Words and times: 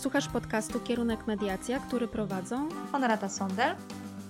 Słuchasz 0.00 0.28
podcastu 0.28 0.80
Kierunek 0.80 1.26
Mediacja, 1.26 1.78
który 1.78 2.08
prowadzą 2.08 2.68
Honorata 2.92 3.28
Sondel 3.28 3.76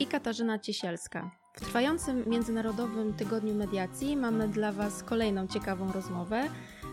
i 0.01 0.07
Katarzyna 0.07 0.59
Ciesielska. 0.59 1.31
W 1.55 1.61
trwającym 1.61 2.25
Międzynarodowym 2.27 3.15
Tygodniu 3.15 3.55
Mediacji 3.55 4.17
mamy 4.17 4.49
dla 4.49 4.73
Was 4.73 5.03
kolejną 5.03 5.47
ciekawą 5.47 5.93
rozmowę. 5.93 6.49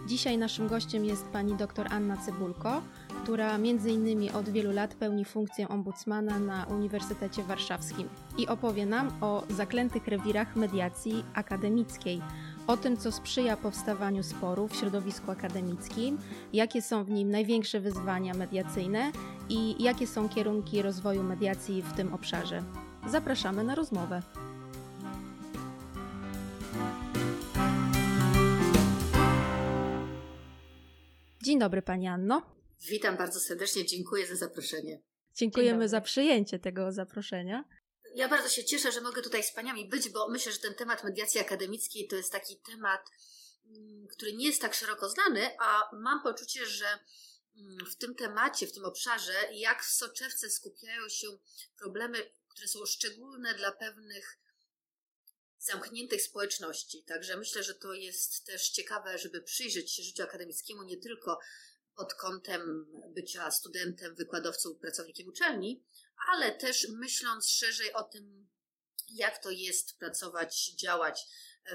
Dzisiaj 0.08 0.38
naszym 0.38 0.68
gościem 0.68 1.06
jest 1.06 1.28
pani 1.28 1.54
dr 1.56 1.88
Anna 1.92 2.18
Cybulko, 2.18 2.82
która 3.24 3.58
między 3.58 3.92
innymi 3.92 4.32
od 4.32 4.50
wielu 4.50 4.72
lat 4.72 4.96
pełni 4.96 5.26
funkcję 5.26 5.70
ombudsmana 5.70 6.40
na 6.40 6.66
Uniwersytecie 6.66 7.44
Warszawskim 7.44 8.10
i 8.38 8.48
opowie 8.48 8.86
nam 8.86 9.12
o 9.22 9.44
zaklętych 9.50 10.08
rewirach 10.08 10.56
mediacji 10.56 11.24
akademickiej, 11.34 12.22
o 12.68 12.78
tym, 12.78 12.98
co 12.98 13.12
sprzyja 13.12 13.58
powstawaniu 13.58 14.24
sporu 14.24 14.68
w 14.68 14.76
środowisku 14.76 15.32
akademickim, 15.32 16.18
jakie 16.54 16.82
są 16.82 17.04
w 17.04 17.10
nim 17.10 17.32
największe 17.32 17.80
wyzwania 17.80 18.34
mediacyjne 18.34 19.12
i 19.50 19.84
jakie 19.84 20.08
są 20.08 20.30
kierunki 20.30 20.82
rozwoju 20.82 21.24
mediacji 21.24 21.82
w 21.82 21.94
tym 21.94 22.14
obszarze. 22.14 22.64
Zapraszamy 23.10 23.64
na 23.64 23.76
rozmowę. 23.76 24.22
Dzień 31.44 31.60
dobry 31.60 31.82
Pani 31.82 32.08
Anno. 32.08 32.42
Witam 32.90 33.18
bardzo 33.18 33.40
serdecznie, 33.40 33.86
dziękuję 33.86 34.28
za 34.28 34.36
zaproszenie. 34.36 35.00
Dziękujemy 35.36 35.90
za 35.90 36.02
przyjęcie 36.02 36.60
tego 36.60 36.92
zaproszenia. 36.92 37.64
Ja 38.18 38.28
bardzo 38.28 38.50
się 38.50 38.64
cieszę, 38.64 38.92
że 38.92 39.02
mogę 39.02 39.22
tutaj 39.22 39.44
z 39.44 39.52
Paniami 39.52 39.90
być, 39.90 40.10
bo 40.10 40.30
myślę, 40.30 40.52
że 40.52 40.60
ten 40.60 40.76
temat 40.76 41.04
mediacji 41.04 41.40
akademickiej 41.40 42.08
to 42.08 42.16
jest 42.16 42.32
taki 42.32 42.58
temat, 42.58 43.02
mm, 43.66 44.08
który 44.08 44.34
nie 44.34 44.46
jest 44.46 44.62
tak 44.62 44.74
szeroko 44.74 45.10
znany, 45.10 45.50
a 45.60 45.90
mam 45.94 46.24
poczucie, 46.24 46.66
że 46.66 47.00
mm, 47.58 47.86
w 47.86 47.96
tym 47.96 48.16
temacie, 48.16 48.68
w 48.68 48.74
tym 48.74 48.86
obszarze, 48.86 49.34
jak 49.52 49.84
w 49.84 49.92
soczewce 49.92 50.50
skupiają 50.50 51.10
się 51.10 51.28
problemy, 51.78 52.32
które 52.50 52.68
są 52.68 52.86
szczególne 52.86 53.56
dla 53.56 53.72
pewnych 53.72 54.40
zamkniętych 55.60 56.22
społeczności. 56.22 57.04
Także 57.04 57.38
myślę, 57.38 57.64
że 57.64 57.76
to 57.76 57.94
jest 57.94 58.46
też 58.46 58.70
ciekawe, 58.70 59.18
żeby 59.18 59.42
przyjrzeć 59.42 59.92
się 59.94 60.04
życiu 60.04 60.24
akademickiemu 60.24 60.84
nie 60.84 60.98
tylko 60.98 61.40
pod 61.96 62.14
kątem 62.14 62.88
bycia 63.10 63.52
studentem, 63.52 64.16
wykładowcą, 64.16 64.76
pracownikiem 64.76 65.28
uczelni, 65.28 65.84
ale 66.34 66.52
też 66.52 66.88
myśląc 66.90 67.50
szerzej 67.50 67.94
o 67.94 68.04
tym, 68.04 68.48
jak 69.10 69.38
to 69.38 69.50
jest 69.52 70.00
pracować, 70.00 70.72
działać 70.76 71.26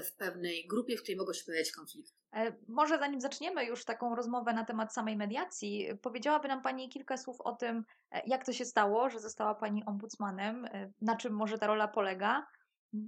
w 0.03 0.13
pewnej 0.13 0.67
grupie, 0.67 0.97
w 0.97 1.01
której 1.01 1.17
mogą 1.17 1.33
się 1.33 1.45
pojawiać 1.45 1.71
konflikty. 1.71 2.13
E, 2.33 2.55
może 2.67 2.99
zanim 2.99 3.21
zaczniemy 3.21 3.65
już 3.65 3.85
taką 3.85 4.15
rozmowę 4.15 4.53
na 4.53 4.65
temat 4.65 4.93
samej 4.93 5.17
mediacji, 5.17 5.87
powiedziałaby 6.01 6.47
nam 6.47 6.61
Pani 6.61 6.89
kilka 6.89 7.17
słów 7.17 7.41
o 7.41 7.55
tym, 7.55 7.85
e, 8.11 8.21
jak 8.27 8.45
to 8.45 8.53
się 8.53 8.65
stało, 8.65 9.09
że 9.09 9.19
została 9.19 9.55
Pani 9.55 9.83
ombudsmanem, 9.85 10.65
e, 10.65 10.91
na 11.01 11.17
czym 11.17 11.33
może 11.33 11.57
ta 11.57 11.67
rola 11.67 11.87
polega. 11.87 12.47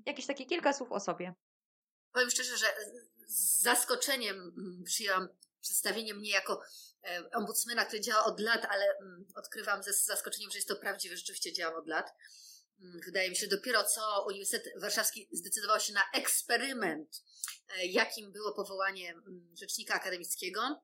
Jakieś 0.05 0.25
takie 0.25 0.45
kilka 0.45 0.73
słów 0.73 0.91
o 0.91 0.99
sobie. 0.99 1.33
Powiem 2.11 2.29
szczerze, 2.29 2.57
że 2.57 2.65
z 3.27 3.61
zaskoczeniem 3.61 4.35
mm, 4.35 4.83
przyjęłam 4.83 5.27
przedstawienie 5.61 6.13
mnie 6.13 6.29
jako 6.29 6.53
e, 6.53 6.94
ombudsmana, 7.33 7.85
który 7.85 8.01
działa 8.01 8.25
od 8.25 8.39
lat, 8.39 8.65
ale 8.69 8.97
mm, 8.97 9.25
odkrywam 9.35 9.83
ze 9.83 9.93
zaskoczeniem, 9.93 10.51
że 10.51 10.57
jest 10.57 10.67
to 10.67 10.75
prawdziwe, 10.75 11.17
rzeczywiście 11.17 11.53
działam 11.53 11.75
od 11.75 11.87
lat. 11.87 12.13
Mm, 12.81 12.99
wydaje 13.05 13.29
mi 13.29 13.35
się, 13.35 13.41
że 13.41 13.55
dopiero 13.55 13.83
co 13.83 14.25
Uniwersytet 14.27 14.73
Warszawski 14.81 15.29
zdecydował 15.31 15.79
się 15.79 15.93
na 15.93 16.03
eksperyment, 16.13 17.23
e, 17.69 17.85
jakim 17.85 18.31
było 18.31 18.53
powołanie 18.53 19.11
mm, 19.11 19.55
rzecznika 19.57 19.93
akademickiego, 19.93 20.81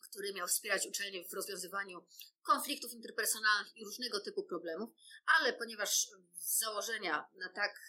który 0.00 0.32
miał 0.32 0.48
wspierać 0.48 0.86
uczelnie 0.86 1.24
w 1.24 1.32
rozwiązywaniu 1.32 2.06
konfliktów 2.42 2.92
interpersonalnych 2.92 3.76
i 3.76 3.84
różnego 3.84 4.20
typu 4.20 4.42
problemów, 4.42 4.90
ale 5.38 5.52
ponieważ 5.52 6.08
z 6.34 6.58
założenia 6.58 7.26
na 7.34 7.48
tak 7.48 7.80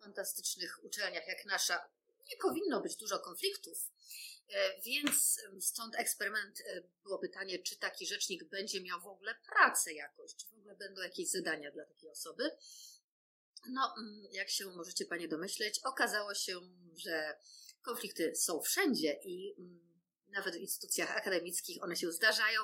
fantastycznych 0.00 0.84
uczelniach 0.84 1.26
jak 1.28 1.44
nasza 1.44 1.88
nie 2.30 2.36
powinno 2.36 2.80
być 2.80 2.96
dużo 2.96 3.18
konfliktów, 3.18 3.78
E, 3.88 4.31
więc 4.84 5.40
stąd 5.60 5.94
eksperyment 5.94 6.60
e, 6.60 6.82
było 7.02 7.18
pytanie, 7.18 7.58
czy 7.58 7.76
taki 7.76 8.06
rzecznik 8.06 8.44
będzie 8.44 8.80
miał 8.80 9.00
w 9.00 9.06
ogóle 9.06 9.34
pracę 9.46 9.92
jakoś, 9.92 10.34
czy 10.36 10.46
w 10.46 10.52
ogóle 10.52 10.76
będą 10.76 11.02
jakieś 11.02 11.30
zadania 11.30 11.70
dla 11.70 11.84
takiej 11.84 12.10
osoby. 12.10 12.50
No, 13.68 13.94
mm, 13.98 14.26
jak 14.32 14.50
się 14.50 14.66
możecie 14.66 15.04
Panie 15.04 15.28
domyśleć, 15.28 15.80
okazało 15.84 16.34
się, 16.34 16.60
że 16.96 17.34
konflikty 17.82 18.36
są 18.36 18.60
wszędzie 18.60 19.20
i 19.24 19.54
mm, 19.58 19.91
nawet 20.32 20.54
w 20.54 20.58
instytucjach 20.58 21.16
akademickich 21.16 21.82
one 21.82 21.96
się 21.96 22.12
zdarzają, 22.12 22.60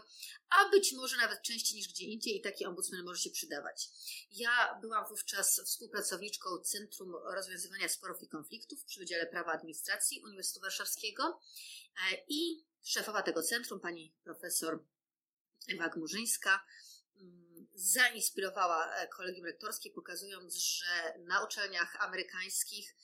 a 0.49 0.69
być 0.69 0.93
może 0.93 1.17
nawet 1.17 1.43
częściej 1.43 1.77
niż 1.77 1.89
gdzie 1.89 2.05
indziej 2.05 2.37
i 2.37 2.43
taki 2.43 2.65
ombudsman 2.65 3.05
może 3.05 3.21
się 3.21 3.31
przydawać. 3.31 3.89
Ja 4.31 4.79
byłam 4.81 5.09
wówczas 5.09 5.61
współpracowniczką 5.65 6.59
Centrum 6.59 7.15
Rozwiązywania 7.35 7.89
Sporów 7.89 8.23
i 8.23 8.29
Konfliktów 8.29 8.85
przy 8.85 9.01
Wydziale 9.01 9.27
Prawa 9.27 9.53
Administracji 9.53 10.23
Uniwersytetu 10.25 10.63
Warszawskiego 10.63 11.41
e, 12.13 12.25
i 12.29 12.65
szefowa 12.83 13.23
tego 13.23 13.43
centrum, 13.43 13.81
pani 13.81 14.15
profesor 14.25 14.85
Ewa 15.69 15.89
Gmurzyńska, 15.89 16.65
mm, 17.17 17.69
zainspirowała 17.75 18.95
e, 18.95 19.09
kolegium 19.09 19.47
rektorskie, 19.47 19.91
pokazując, 19.91 20.57
że 20.57 21.19
na 21.19 21.45
uczelniach 21.45 21.97
amerykańskich 21.97 22.97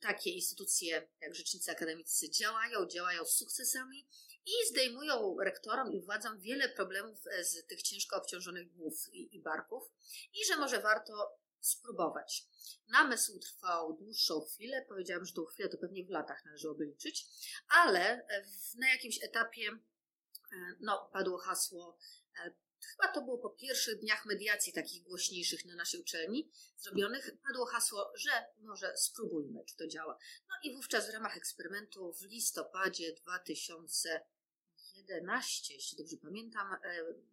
takie 0.00 0.30
instytucje 0.30 1.08
jak 1.20 1.34
rzecznicy 1.34 1.70
akademicy 1.70 2.30
działają, 2.30 2.86
działają 2.86 3.24
z 3.24 3.36
sukcesami 3.36 4.08
i 4.46 4.68
zdejmują 4.70 5.36
rektorom 5.40 5.92
i 5.92 6.00
władzom 6.00 6.40
wiele 6.40 6.68
problemów 6.68 7.26
e, 7.26 7.44
z 7.44 7.66
tych 7.66 7.82
ciężko 7.82 8.16
obciążonych 8.16 8.72
głów 8.72 9.08
i, 9.12 9.36
i 9.36 9.40
barków 9.40 9.92
i 10.32 10.46
że 10.46 10.56
może 10.56 10.80
warto 10.80 11.38
spróbować. 11.60 12.46
Namysł 12.88 13.38
trwał 13.38 13.96
dłuższą 13.96 14.40
chwilę, 14.40 14.84
powiedziałam, 14.88 15.24
że 15.24 15.34
tą 15.34 15.44
chwilę 15.44 15.68
to 15.68 15.78
pewnie 15.78 16.04
w 16.04 16.10
latach 16.10 16.44
należałoby 16.44 16.84
liczyć, 16.84 17.26
ale 17.68 18.26
w, 18.44 18.74
na 18.74 18.88
jakimś 18.88 19.24
etapie 19.24 19.70
e, 19.70 20.76
no, 20.80 21.10
padło 21.12 21.38
hasło 21.38 21.98
e, 22.44 22.52
chyba 22.86 23.12
to 23.12 23.22
było 23.22 23.38
po 23.38 23.50
pierwszych 23.50 24.00
dniach 24.00 24.26
mediacji 24.26 24.72
takich 24.72 25.02
głośniejszych 25.02 25.64
na 25.64 25.74
naszej 25.74 26.00
uczelni 26.00 26.50
zrobionych, 26.76 27.30
padło 27.46 27.66
hasło, 27.66 28.12
że 28.14 28.30
może 28.58 28.96
spróbujmy, 28.96 29.64
czy 29.64 29.76
to 29.76 29.86
działa. 29.86 30.18
No 30.48 30.54
i 30.62 30.76
wówczas 30.76 31.10
w 31.10 31.12
ramach 31.12 31.36
eksperymentu 31.36 32.12
w 32.12 32.22
listopadzie 32.22 33.12
2011, 33.12 35.74
jeśli 35.74 35.98
dobrze 35.98 36.16
pamiętam, 36.16 36.72
e, 36.72 36.78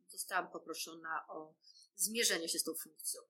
zostałam 0.07 0.51
poproszona 0.51 1.27
o 1.27 1.53
zmierzenie 1.95 2.49
się 2.49 2.59
z 2.59 2.63
tą 2.63 2.73
funkcją. 2.73 3.21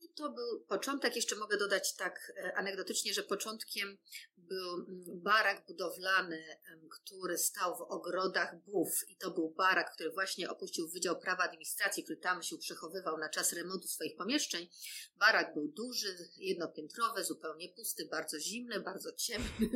I 0.00 0.08
to 0.08 0.30
był 0.30 0.60
początek. 0.60 1.16
Jeszcze 1.16 1.36
mogę 1.36 1.56
dodać 1.56 1.94
tak 1.94 2.32
e, 2.36 2.56
anegdotycznie, 2.56 3.14
że 3.14 3.22
początkiem 3.22 3.98
był 4.36 4.74
mm, 4.74 5.04
barak 5.22 5.66
budowlany, 5.66 6.44
który 6.90 7.38
stał 7.38 7.76
w 7.76 7.80
ogrodach 7.80 8.56
Bów. 8.62 9.04
I 9.08 9.16
to 9.16 9.30
był 9.30 9.50
barak, 9.50 9.92
który 9.94 10.10
właśnie 10.10 10.50
opuścił 10.50 10.88
Wydział 10.88 11.18
Prawa 11.18 11.44
Administracji, 11.44 12.04
który 12.04 12.18
tam 12.18 12.42
się 12.42 12.58
przechowywał 12.58 13.18
na 13.18 13.28
czas 13.28 13.52
remontu 13.52 13.88
swoich 13.88 14.16
pomieszczeń. 14.16 14.68
Barak 15.14 15.54
był 15.54 15.68
duży, 15.68 16.16
jednopiętrowy, 16.36 17.24
zupełnie 17.24 17.68
pusty, 17.68 18.08
bardzo 18.10 18.40
zimny, 18.40 18.80
bardzo 18.80 19.12
ciemny. 19.12 19.70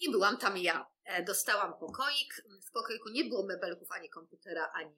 I 0.00 0.10
byłam 0.10 0.38
tam 0.38 0.58
ja. 0.58 0.86
E, 1.04 1.24
dostałam 1.24 1.78
pokoik. 1.78 2.42
W 2.68 2.70
pokoiku 2.70 3.08
nie 3.08 3.24
było 3.24 3.46
mebelków, 3.46 3.90
ani 3.90 4.10
komputera, 4.10 4.70
ani 4.74 4.96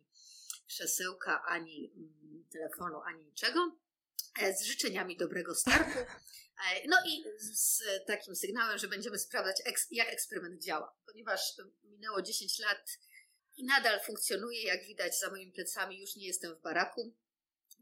krzesełka, 0.67 1.43
ani 1.47 1.93
mm, 1.97 2.45
telefonu, 2.53 3.01
ani 3.01 3.25
niczego 3.25 3.77
z 4.59 4.63
życzeniami 4.63 5.17
dobrego 5.17 5.55
startu. 5.55 5.99
E, 5.99 6.89
no 6.89 6.97
i 7.07 7.25
z 7.41 7.83
takim 8.07 8.37
sygnałem, 8.37 8.79
że 8.79 8.89
będziemy 8.89 9.19
sprawdzać, 9.19 9.57
jak 9.91 10.09
eksperyment 10.09 10.63
działa, 10.63 10.97
ponieważ 11.07 11.41
minęło 11.85 12.23
10 12.23 12.59
lat 12.59 12.99
i 13.57 13.65
nadal 13.65 14.01
funkcjonuje, 14.01 14.63
jak 14.63 14.85
widać 14.85 15.19
za 15.19 15.31
moimi 15.31 15.53
plecami, 15.53 16.01
już 16.01 16.17
nie 16.17 16.27
jestem 16.27 16.55
w 16.55 16.61
baraku, 16.61 17.15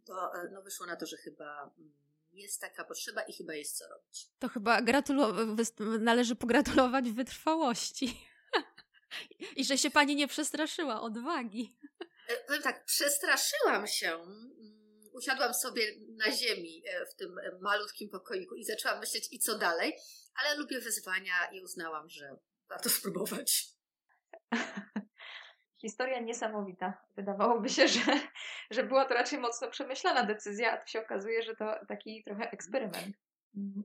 to 0.05 0.35
e, 0.35 0.49
no, 0.53 0.63
wyszło 0.63 0.87
na 0.87 0.97
to, 0.97 1.07
że 1.07 1.17
chyba 1.17 1.73
mm, 1.79 1.93
jest 2.33 2.61
taka 2.61 2.85
potrzeba 2.85 3.23
i 3.23 3.33
chyba 3.33 3.55
jest 3.55 3.79
co 3.79 3.89
robić. 3.89 4.27
To 4.39 4.49
chyba 4.49 4.83
gratulo- 4.83 6.01
należy 6.01 6.37
pogratulować 6.37 7.11
wytrwałości. 7.11 8.21
I 9.57 9.65
że 9.65 9.79
się 9.79 9.91
pani 9.91 10.17
nie 10.17 10.29
przestraszyła 10.29 11.01
odwagi. 11.01 11.77
Powiem 12.47 12.63
tak, 12.63 12.85
przestraszyłam 12.85 13.87
się 13.87 14.15
mm, 14.15 14.78
usiadłam 15.19 15.55
sobie 15.55 15.83
na 16.17 16.33
ziemi 16.33 16.83
e, 16.87 17.07
w 17.07 17.15
tym 17.15 17.39
e, 17.39 17.59
malutkim 17.61 18.09
pokoiku 18.09 18.55
i 18.55 18.65
zaczęłam 18.65 19.01
myśleć, 19.01 19.29
i 19.33 19.39
co 19.39 19.59
dalej, 19.59 19.97
ale 20.35 20.57
lubię 20.57 20.81
wyzwania 20.81 21.51
i 21.53 21.61
uznałam, 21.61 22.09
że 22.09 22.37
warto 22.69 22.89
spróbować. 22.99 23.65
Historia 25.81 26.21
niesamowita. 26.21 27.05
Wydawałoby 27.17 27.69
się, 27.69 27.89
że, 27.89 28.21
że 28.71 28.83
była 28.83 29.05
to 29.05 29.15
raczej 29.15 29.39
mocno 29.39 29.71
przemyślana 29.71 30.23
decyzja, 30.23 30.73
a 30.73 30.77
tu 30.77 30.89
się 30.89 31.01
okazuje, 31.01 31.43
że 31.43 31.57
to 31.57 31.75
taki 31.89 32.25
trochę 32.25 32.51
eksperyment. 32.51 33.17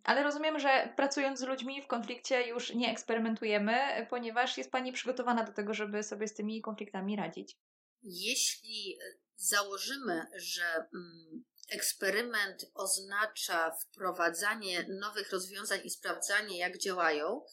Ale 0.04 0.24
rozumiem, 0.24 0.60
że 0.60 0.94
pracując 0.96 1.40
z 1.40 1.44
ludźmi 1.44 1.82
w 1.82 1.88
konflikcie 1.88 2.48
już 2.48 2.74
nie 2.74 2.92
eksperymentujemy, 2.92 4.08
ponieważ 4.10 4.58
jest 4.58 4.72
Pani 4.72 4.92
przygotowana 4.92 5.44
do 5.44 5.54
tego, 5.54 5.74
żeby 5.74 6.04
sobie 6.04 6.28
z 6.28 6.34
tymi 6.34 6.62
konfliktami 6.62 7.16
radzić. 7.16 7.58
jeśli 8.04 8.98
założymy, 9.36 10.26
że 10.36 10.88
mm, 10.94 11.44
eksperyment 11.70 12.66
oznacza 12.74 13.72
wprowadzanie 13.72 14.86
nowych 14.90 15.32
rozwiązań 15.32 15.80
i 15.84 15.90
sprawdzanie, 15.90 16.58
jak 16.58 16.78
działają, 16.78 17.46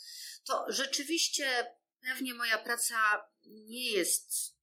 to 0.44 0.66
rzeczywiście 0.68 1.66
pewnie 2.00 2.34
moja 2.34 2.58
praca 2.58 2.96
nie 3.46 3.90
jest 3.90 4.56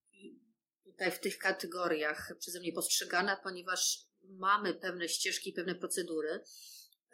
tutaj 0.85 1.11
w 1.11 1.19
tych 1.19 1.37
kategoriach 1.37 2.31
przeze 2.39 2.59
mnie 2.59 2.73
postrzegana, 2.73 3.37
ponieważ 3.43 4.07
mamy 4.23 4.73
pewne 4.73 5.09
ścieżki, 5.09 5.53
pewne 5.53 5.75
procedury. 5.75 6.43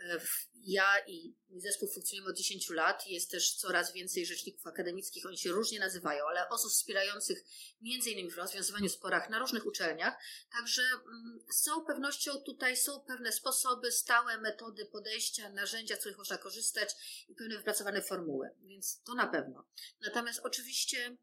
E, 0.03 0.19
ja 0.65 0.99
i 1.07 1.35
mój 1.49 1.61
zespół 1.61 1.89
funkcjonujemy 1.93 2.29
od 2.29 2.37
10 2.37 2.69
lat. 2.69 3.07
Jest 3.07 3.31
też 3.31 3.55
coraz 3.55 3.93
więcej 3.93 4.25
rzeczników 4.25 4.67
akademickich. 4.67 5.25
Oni 5.25 5.37
się 5.37 5.51
różnie 5.51 5.79
nazywają, 5.79 6.25
ale 6.27 6.49
osób 6.49 6.71
wspierających 6.71 7.43
między 7.81 8.11
innymi 8.11 8.31
w 8.31 8.37
rozwiązywaniu 8.37 8.89
sporach 8.89 9.29
na 9.29 9.39
różnych 9.39 9.65
uczelniach. 9.65 10.13
Także 10.51 10.81
mm, 10.81 11.39
z 11.51 11.61
całą 11.61 11.85
pewnością 11.85 12.31
tutaj 12.45 12.77
są 12.77 12.99
pewne 12.99 13.31
sposoby, 13.31 13.91
stałe 13.91 14.37
metody 14.37 14.85
podejścia, 14.85 15.49
narzędzia, 15.49 15.95
z 15.95 15.99
których 15.99 16.17
można 16.17 16.37
korzystać 16.37 16.89
i 17.29 17.35
pewne 17.35 17.57
wypracowane 17.57 18.01
formuły. 18.01 18.49
Więc 18.61 19.01
to 19.03 19.13
na 19.13 19.27
pewno. 19.27 19.67
Natomiast 20.01 20.39
oczywiście 20.43 21.17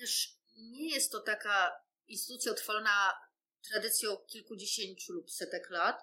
też 0.00 0.36
nie 0.56 0.94
jest 0.94 1.12
to 1.12 1.20
taka 1.20 1.82
instytucja 2.08 2.52
utrwalona 2.52 3.12
tradycją 3.70 4.16
kilkudziesięciu 4.16 5.12
lub 5.12 5.30
setek 5.30 5.70
lat. 5.70 6.02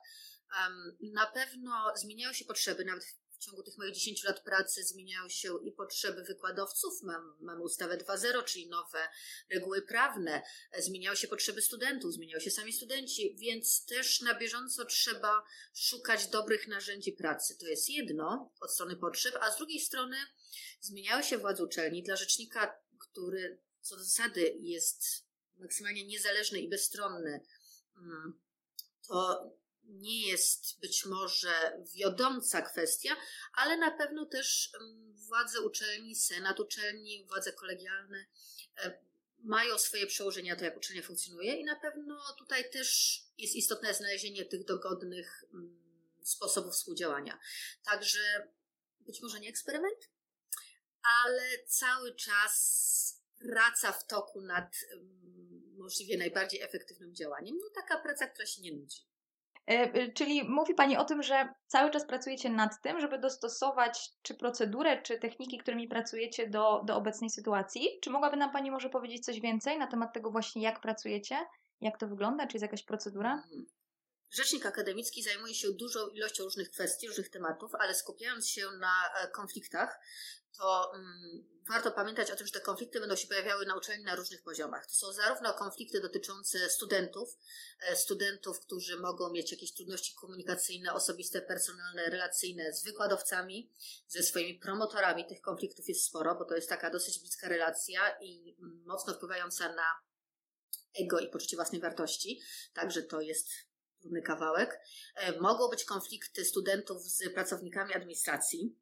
Na 1.01 1.25
pewno 1.25 1.93
zmieniają 1.95 2.33
się 2.33 2.45
potrzeby, 2.45 2.85
nawet 2.85 3.03
w 3.43 3.45
ciągu 3.45 3.63
tych 3.63 3.77
moich 3.77 3.93
10 3.93 4.23
lat 4.23 4.43
pracy 4.43 4.83
zmieniają 4.83 5.29
się 5.29 5.59
i 5.63 5.71
potrzeby 5.71 6.23
wykładowców. 6.23 7.01
Mam, 7.01 7.37
mamy 7.41 7.61
ustawę 7.61 7.97
2.0, 7.97 8.43
czyli 8.43 8.67
nowe 8.67 9.07
reguły 9.49 9.81
prawne. 9.81 10.41
Zmieniają 10.77 11.15
się 11.15 11.27
potrzeby 11.27 11.61
studentów, 11.61 12.13
zmieniają 12.13 12.39
się 12.39 12.51
sami 12.51 12.73
studenci, 12.73 13.35
więc 13.35 13.85
też 13.85 14.21
na 14.21 14.39
bieżąco 14.39 14.85
trzeba 14.85 15.43
szukać 15.73 16.27
dobrych 16.27 16.67
narzędzi 16.67 17.11
pracy. 17.11 17.57
To 17.57 17.67
jest 17.67 17.89
jedno 17.89 18.51
od 18.59 18.73
strony 18.73 18.95
potrzeb, 18.95 19.35
a 19.41 19.51
z 19.51 19.57
drugiej 19.57 19.79
strony 19.79 20.17
zmieniają 20.81 21.23
się 21.23 21.37
władze 21.37 21.63
uczelni. 21.63 22.03
Dla 22.03 22.15
rzecznika, 22.15 22.79
który 22.99 23.61
co 23.81 23.95
do 23.97 24.03
zasady 24.03 24.55
jest 24.59 25.03
maksymalnie 25.57 26.05
niezależny 26.05 26.59
i 26.59 26.69
bezstronny, 26.69 27.45
mm, 27.97 28.39
to 29.07 29.51
nie 29.83 30.27
jest 30.27 30.79
być 30.79 31.05
może 31.05 31.79
wiodąca 31.95 32.61
kwestia, 32.61 33.15
ale 33.53 33.77
na 33.77 33.91
pewno 33.91 34.25
też 34.25 34.71
władze 35.27 35.61
uczelni, 35.61 36.15
senat 36.15 36.59
uczelni, 36.59 37.25
władze 37.25 37.53
kolegialne 37.53 38.25
mają 39.43 39.77
swoje 39.77 40.07
przełożenia 40.07 40.55
to, 40.55 40.65
jak 40.65 40.77
uczelnia 40.77 41.01
funkcjonuje 41.01 41.55
i 41.55 41.63
na 41.63 41.75
pewno 41.75 42.19
tutaj 42.37 42.69
też 42.69 43.19
jest 43.37 43.55
istotne 43.55 43.93
znalezienie 43.93 44.45
tych 44.45 44.65
dogodnych 44.65 45.43
mm, 45.53 45.83
sposobów 46.23 46.73
współdziałania. 46.73 47.39
Także 47.83 48.47
być 48.99 49.21
może 49.21 49.39
nie 49.39 49.49
eksperyment, 49.49 50.09
ale 51.23 51.63
cały 51.67 52.15
czas 52.15 53.23
praca 53.39 53.91
w 53.91 54.07
toku 54.07 54.41
nad 54.41 54.75
możliwie 55.77 56.17
najbardziej 56.17 56.61
efektywnym 56.61 57.15
działaniem. 57.15 57.57
No 57.57 57.69
taka 57.81 57.99
praca, 57.99 58.27
która 58.27 58.45
się 58.45 58.61
nie 58.61 58.73
nudzi. 58.73 59.12
E, 59.67 59.93
e, 59.93 60.11
czyli 60.11 60.49
mówi 60.49 60.73
Pani 60.73 60.97
o 60.97 61.05
tym, 61.05 61.23
że 61.23 61.53
cały 61.67 61.91
czas 61.91 62.05
pracujecie 62.05 62.49
nad 62.49 62.81
tym, 62.81 62.99
żeby 62.99 63.17
dostosować 63.17 64.09
czy 64.21 64.35
procedurę, 64.35 65.01
czy 65.01 65.19
techniki, 65.19 65.57
którymi 65.57 65.87
pracujecie 65.87 66.49
do, 66.49 66.81
do 66.85 66.95
obecnej 66.95 67.29
sytuacji. 67.29 67.89
Czy 68.01 68.09
mogłaby 68.09 68.37
nam 68.37 68.51
Pani 68.51 68.71
może 68.71 68.89
powiedzieć 68.89 69.25
coś 69.25 69.39
więcej 69.39 69.77
na 69.79 69.87
temat 69.87 70.13
tego 70.13 70.31
właśnie, 70.31 70.61
jak 70.61 70.81
pracujecie, 70.81 71.37
jak 71.81 71.97
to 71.97 72.07
wygląda, 72.07 72.47
czy 72.47 72.57
jest 72.57 72.61
jakaś 72.61 72.83
procedura? 72.83 73.43
Rzecznik 74.33 74.65
akademicki 74.65 75.23
zajmuje 75.23 75.55
się 75.55 75.71
dużą 75.71 76.07
ilością 76.07 76.43
różnych 76.43 76.71
kwestii, 76.71 77.07
różnych 77.07 77.29
tematów, 77.29 77.75
ale 77.75 77.95
skupiając 77.95 78.49
się 78.49 78.71
na 78.71 78.93
e, 79.17 79.27
konfliktach, 79.27 79.99
to 80.57 80.91
um, 80.93 81.43
warto 81.69 81.91
pamiętać 81.91 82.31
o 82.31 82.35
tym, 82.35 82.47
że 82.47 82.53
te 82.53 82.59
konflikty 82.59 82.99
będą 82.99 83.15
się 83.15 83.27
pojawiały 83.27 83.65
na 83.65 83.75
uczelni 83.75 84.03
na 84.03 84.15
różnych 84.15 84.43
poziomach. 84.43 84.85
To 84.85 84.93
są 84.93 85.13
zarówno 85.13 85.53
konflikty 85.53 86.01
dotyczące 86.01 86.69
studentów, 86.69 87.37
e, 87.79 87.95
studentów, 87.95 88.59
którzy 88.59 88.99
mogą 88.99 89.31
mieć 89.31 89.51
jakieś 89.51 89.73
trudności 89.73 90.15
komunikacyjne, 90.15 90.93
osobiste, 90.93 91.41
personalne, 91.41 92.05
relacyjne 92.05 92.73
z 92.73 92.83
wykładowcami, 92.83 93.71
ze 94.07 94.23
swoimi 94.23 94.59
promotorami. 94.59 95.25
Tych 95.25 95.41
konfliktów 95.41 95.89
jest 95.89 96.05
sporo, 96.05 96.35
bo 96.35 96.45
to 96.45 96.55
jest 96.55 96.69
taka 96.69 96.89
dosyć 96.89 97.19
bliska 97.19 97.49
relacja 97.49 98.17
i 98.21 98.55
mm, 98.59 98.83
mocno 98.85 99.13
wpływająca 99.13 99.73
na 99.73 99.85
ego 100.99 101.19
i 101.19 101.29
poczucie 101.29 101.55
własnej 101.55 101.81
wartości. 101.81 102.41
Także 102.73 103.03
to 103.03 103.21
jest 103.21 103.49
trudny 104.03 104.21
kawałek. 104.21 104.79
E, 105.15 105.39
mogą 105.39 105.69
być 105.69 105.85
konflikty 105.85 106.45
studentów 106.45 107.03
z 107.03 107.33
pracownikami 107.33 107.93
administracji, 107.93 108.75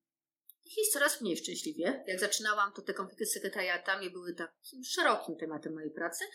ich 0.65 0.77
jest 0.77 0.94
coraz 0.94 1.21
mniej 1.21 1.38
szczęśliwie. 1.38 2.03
Jak 2.07 2.19
zaczynałam, 2.19 2.73
to 2.73 2.81
te 2.81 2.94
konflikty 2.94 3.25
z 3.25 3.33
sekretariatami 3.33 4.09
były 4.09 4.33
takim 4.33 4.83
szerokim 4.83 5.38
tematem 5.38 5.73
mojej 5.73 5.91
pracy, 5.91 6.25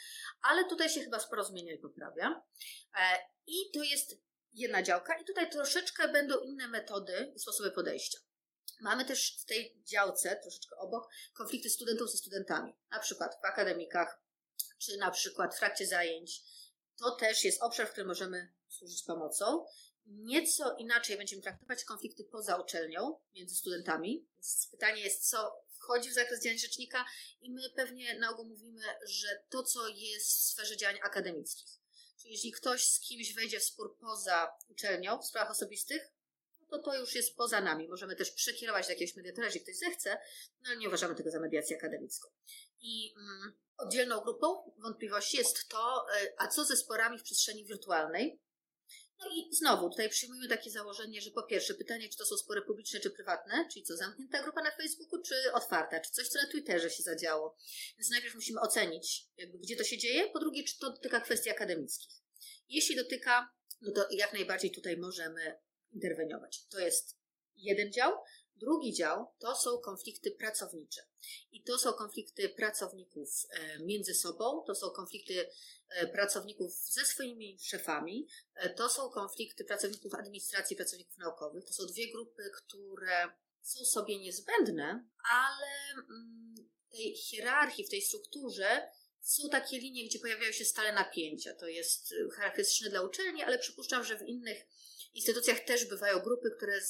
ale 0.42 0.64
tutaj 0.64 0.88
się 0.88 1.00
chyba 1.00 1.20
sporo 1.20 1.44
zmienia 1.44 1.74
i 1.74 1.78
poprawia. 1.78 2.42
E, 2.94 3.18
I 3.46 3.70
to 3.74 3.82
jest 3.82 4.16
jedna 4.52 4.82
działka, 4.82 5.18
i 5.18 5.24
tutaj 5.24 5.50
troszeczkę 5.50 6.08
będą 6.08 6.40
inne 6.40 6.68
metody 6.68 7.32
i 7.36 7.38
sposoby 7.38 7.70
podejścia. 7.70 8.18
Mamy 8.80 9.04
też 9.04 9.38
w 9.42 9.44
tej 9.44 9.82
działce, 9.84 10.40
troszeczkę 10.42 10.76
obok, 10.76 11.08
konflikty 11.34 11.70
studentów 11.70 12.10
ze 12.10 12.18
studentami, 12.18 12.76
na 12.90 12.98
przykład 12.98 13.34
w 13.42 13.44
akademikach, 13.44 14.22
czy 14.78 14.96
na 14.96 15.10
przykład 15.10 15.54
w 15.54 15.58
trakcie 15.58 15.86
zajęć. 15.86 16.42
To 16.96 17.10
też 17.10 17.44
jest 17.44 17.62
obszar, 17.62 17.86
w 17.86 17.90
którym 17.90 18.08
możemy 18.08 18.52
służyć 18.68 19.02
pomocą. 19.02 19.66
Nieco 20.06 20.76
inaczej 20.76 21.16
będziemy 21.16 21.42
traktować 21.42 21.84
konflikty 21.84 22.24
poza 22.24 22.56
uczelnią 22.56 23.18
między 23.34 23.56
studentami. 23.56 24.26
Więc 24.34 24.68
pytanie 24.70 25.02
jest, 25.02 25.30
co 25.30 25.66
wchodzi 25.70 26.10
w 26.10 26.14
zakres 26.14 26.42
działań 26.42 26.58
rzecznika, 26.58 27.04
i 27.40 27.50
my 27.50 27.62
pewnie 27.76 28.18
na 28.18 28.30
ogół 28.30 28.44
mówimy, 28.44 28.82
że 29.04 29.28
to, 29.48 29.62
co 29.62 29.88
jest 29.88 30.26
w 30.26 30.42
sferze 30.42 30.76
działań 30.76 30.98
akademickich. 31.02 31.68
Czyli 32.20 32.32
jeśli 32.32 32.52
ktoś 32.52 32.88
z 32.88 33.00
kimś 33.00 33.34
wejdzie 33.34 33.60
w 33.60 33.64
spór 33.64 33.98
poza 33.98 34.52
uczelnią 34.68 35.18
w 35.18 35.26
sprawach 35.26 35.50
osobistych, 35.50 36.12
no 36.60 36.66
to 36.66 36.84
to 36.84 37.00
już 37.00 37.14
jest 37.14 37.36
poza 37.36 37.60
nami. 37.60 37.88
Możemy 37.88 38.16
też 38.16 38.30
przekierować 38.30 38.86
do 38.86 38.92
jakiegoś 38.92 39.16
mediatora, 39.16 39.46
jeśli 39.46 39.60
ktoś 39.60 39.78
zechce, 39.78 40.18
no 40.62 40.68
ale 40.70 40.76
nie 40.76 40.88
uważamy 40.88 41.14
tego 41.14 41.30
za 41.30 41.40
mediację 41.40 41.76
akademicką. 41.76 42.28
I 42.80 43.14
mm, 43.16 43.52
oddzielną 43.76 44.20
grupą 44.20 44.72
wątpliwości 44.78 45.36
jest 45.36 45.68
to, 45.68 46.06
e, 46.14 46.32
a 46.38 46.48
co 46.48 46.64
ze 46.64 46.76
sporami 46.76 47.18
w 47.18 47.22
przestrzeni 47.22 47.64
wirtualnej, 47.64 48.40
no 49.18 49.26
i 49.28 49.54
znowu 49.54 49.90
tutaj 49.90 50.08
przyjmujemy 50.10 50.48
takie 50.48 50.70
założenie, 50.70 51.20
że 51.20 51.30
po 51.30 51.42
pierwsze 51.42 51.74
pytanie, 51.74 52.08
czy 52.08 52.18
to 52.18 52.26
są 52.26 52.36
spory 52.36 52.62
publiczne 52.62 53.00
czy 53.00 53.10
prywatne, 53.10 53.68
czyli 53.72 53.84
co, 53.84 53.96
zamknięta 53.96 54.42
grupa 54.42 54.62
na 54.62 54.70
Facebooku, 54.70 55.22
czy 55.22 55.52
otwarta, 55.52 56.00
czy 56.00 56.10
coś, 56.10 56.28
co 56.28 56.42
na 56.42 56.48
Twitterze 56.48 56.90
się 56.90 57.02
zadziało. 57.02 57.56
Więc 57.98 58.10
najpierw 58.10 58.34
musimy 58.34 58.60
ocenić, 58.60 59.26
jakby, 59.36 59.58
gdzie 59.58 59.76
to 59.76 59.84
się 59.84 59.98
dzieje, 59.98 60.30
po 60.30 60.38
drugie, 60.38 60.64
czy 60.64 60.78
to 60.78 60.90
dotyka 60.90 61.20
kwestii 61.20 61.50
akademickich. 61.50 62.10
Jeśli 62.68 62.96
dotyka, 62.96 63.54
no 63.80 63.92
to 63.92 64.06
jak 64.10 64.32
najbardziej 64.32 64.70
tutaj 64.70 64.96
możemy 64.96 65.58
interweniować. 65.92 66.66
To 66.66 66.78
jest 66.80 67.16
jeden 67.56 67.92
dział. 67.92 68.12
Drugi 68.56 68.92
dział 68.92 69.26
to 69.38 69.56
są 69.56 69.78
konflikty 69.78 70.30
pracownicze. 70.30 71.02
I 71.52 71.62
to 71.62 71.78
są 71.78 71.92
konflikty 71.92 72.48
pracowników 72.48 73.46
e, 73.50 73.78
między 73.78 74.14
sobą, 74.14 74.62
to 74.66 74.74
są 74.74 74.90
konflikty 74.90 75.50
e, 75.88 76.06
pracowników 76.06 76.72
ze 76.74 77.04
swoimi 77.04 77.58
szefami, 77.60 78.28
e, 78.54 78.70
to 78.70 78.88
są 78.88 79.10
konflikty 79.10 79.64
pracowników 79.64 80.14
administracji, 80.14 80.76
pracowników 80.76 81.18
naukowych. 81.18 81.64
To 81.64 81.72
są 81.72 81.86
dwie 81.86 82.12
grupy, 82.12 82.50
które 82.56 83.28
są 83.62 83.84
sobie 83.84 84.18
niezbędne, 84.18 85.08
ale 85.32 85.92
mm, 85.94 86.54
w 86.88 86.92
tej 86.92 87.14
hierarchii, 87.14 87.84
w 87.84 87.90
tej 87.90 88.02
strukturze 88.02 88.90
są 89.20 89.48
takie 89.48 89.78
linie, 89.78 90.08
gdzie 90.08 90.18
pojawiają 90.18 90.52
się 90.52 90.64
stale 90.64 90.92
napięcia. 90.92 91.54
To 91.54 91.68
jest 91.68 92.14
charakterystyczne 92.36 92.90
dla 92.90 93.02
uczelni, 93.02 93.42
ale 93.42 93.58
przypuszczam, 93.58 94.04
że 94.04 94.18
w 94.18 94.22
innych 94.22 94.66
instytucjach 95.14 95.60
też 95.60 95.84
bywają 95.84 96.18
grupy, 96.18 96.50
które 96.56 96.80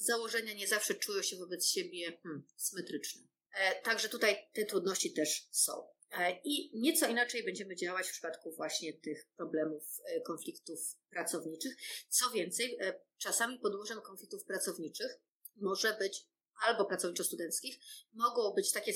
założenia 0.00 0.52
nie 0.52 0.68
zawsze 0.68 0.94
czują 0.94 1.22
się 1.22 1.36
wobec 1.36 1.66
siebie 1.66 2.18
hmm, 2.22 2.46
symetryczne. 2.56 3.22
E, 3.54 3.82
także 3.82 4.08
tutaj 4.08 4.48
te 4.52 4.64
trudności 4.64 5.12
też 5.12 5.48
są. 5.50 5.88
E, 6.18 6.40
I 6.44 6.70
nieco 6.74 7.06
inaczej 7.06 7.44
będziemy 7.44 7.76
działać 7.76 8.08
w 8.08 8.12
przypadku 8.12 8.52
właśnie 8.52 8.92
tych 8.92 9.26
problemów, 9.36 10.00
e, 10.04 10.20
konfliktów 10.20 10.96
pracowniczych. 11.10 11.76
Co 12.08 12.30
więcej, 12.30 12.78
czasami 13.18 13.58
podłożem 13.58 14.00
konfliktów 14.00 14.44
pracowniczych 14.44 15.20
może 15.56 15.96
być 15.98 16.26
albo 16.66 16.84
pracowniczo-studenckich, 16.84 17.78
mogą 18.12 18.54
być 18.54 18.72
takie 18.72 18.92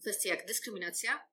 kwestie 0.00 0.28
jak 0.28 0.46
dyskryminacja 0.46 1.28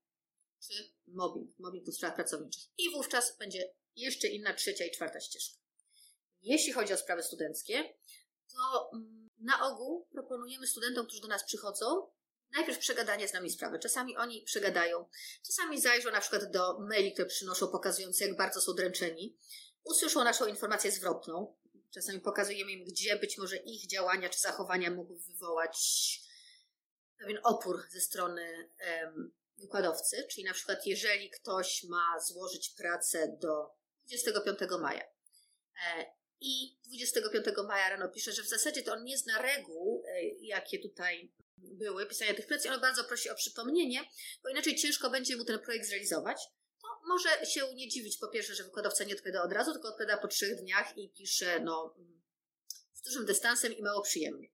czy 0.68 0.74
mobbing, 1.08 1.60
mobbing 1.60 1.86
w 1.88 1.96
sprawach 1.96 2.16
pracowniczych. 2.16 2.64
I 2.78 2.90
wówczas 2.90 3.38
będzie 3.38 3.74
jeszcze 3.96 4.28
inna 4.28 4.54
trzecia 4.54 4.86
i 4.86 4.92
czwarta 4.92 5.20
ścieżka. 5.20 5.60
Jeśli 6.42 6.74
chodzi 6.74 6.94
o 6.94 6.98
sprawy 6.98 7.24
studenckie, 7.24 7.94
to 8.54 8.92
na 9.40 9.68
ogół 9.68 10.08
proponujemy 10.12 10.68
studentom, 10.68 11.06
którzy 11.06 11.22
do 11.22 11.28
nas 11.28 11.44
przychodzą, 11.44 12.12
najpierw 12.52 12.80
przegadanie 12.80 13.28
z 13.28 13.34
nami 13.34 13.50
sprawy. 13.50 13.80
Czasami 13.80 14.18
oni 14.18 14.42
przegadają, 14.42 15.10
czasami 15.46 15.82
zajrzą 15.82 16.12
na 16.12 16.22
przykład 16.22 16.52
do 16.52 16.80
maili, 16.80 17.14
które 17.14 17.28
przynoszą, 17.28 17.68
pokazujące, 17.68 18.26
jak 18.28 18.38
bardzo 18.38 18.62
są 18.62 18.74
dręczeni. 18.74 19.38
Usłyszą 19.84 20.24
naszą 20.24 20.46
informację 20.46 20.92
zwrotną. 20.92 21.56
Czasami 21.94 22.20
pokazujemy 22.20 22.72
im, 22.72 22.86
gdzie 22.86 23.16
być 23.16 23.38
może 23.38 23.58
ich 23.58 23.88
działania 23.88 24.30
czy 24.30 24.40
zachowania 24.40 24.92
mogły 24.92 25.20
wywołać 25.20 25.78
pewien 27.18 27.40
opór 27.44 27.84
ze 27.90 28.02
strony 28.02 28.70
um, 29.02 29.34
wykładowcy. 29.58 30.28
Czyli 30.32 30.48
na 30.48 30.54
przykład, 30.54 30.86
jeżeli 30.86 31.30
ktoś 31.30 31.84
ma 31.84 32.20
złożyć 32.20 32.70
pracę 32.70 33.38
do 33.42 33.76
25 34.08 34.60
maja 34.82 35.04
e, 35.88 36.19
i 36.42 36.78
25 36.88 37.46
maja 37.68 37.90
rano 37.90 38.10
pisze, 38.10 38.32
że 38.32 38.44
w 38.44 38.48
zasadzie 38.48 38.84
to 38.84 38.94
on 38.94 39.04
nie 39.04 39.18
zna 39.18 39.42
reguł, 39.42 40.04
e, 40.08 40.24
jakie 40.42 40.80
tutaj 40.80 41.32
były, 41.58 42.06
pisania 42.06 42.34
tych 42.34 42.48
prac, 42.48 42.66
ale 42.66 42.80
bardzo 42.80 43.04
prosi 43.04 43.30
o 43.30 43.36
przypomnienie, 43.36 44.00
bo 44.44 44.50
inaczej 44.50 44.76
ciężko 44.76 45.10
będzie 45.10 45.38
mu 45.38 45.46
ten 45.46 45.60
projekt 45.60 45.88
zrealizować. 45.88 46.42
To 46.82 46.88
może 47.08 47.46
się 47.46 47.74
nie 47.74 47.88
dziwić, 47.88 48.18
po 48.18 48.28
pierwsze, 48.28 48.56
że 48.56 48.64
wykładowca 48.64 49.04
nie 49.04 49.14
odpowiada 49.14 49.44
od 49.44 49.54
razu, 49.54 49.74
tylko 49.74 49.88
odpowiada 49.88 50.18
po 50.18 50.28
trzech 50.28 50.56
dniach 50.56 50.98
i 50.98 51.10
pisze 51.10 51.60
no, 51.60 51.96
z 52.94 53.02
dużym 53.02 53.26
dystansem 53.26 53.74
i 53.78 53.82
mało 53.82 54.02
przyjemnie. 54.02 54.50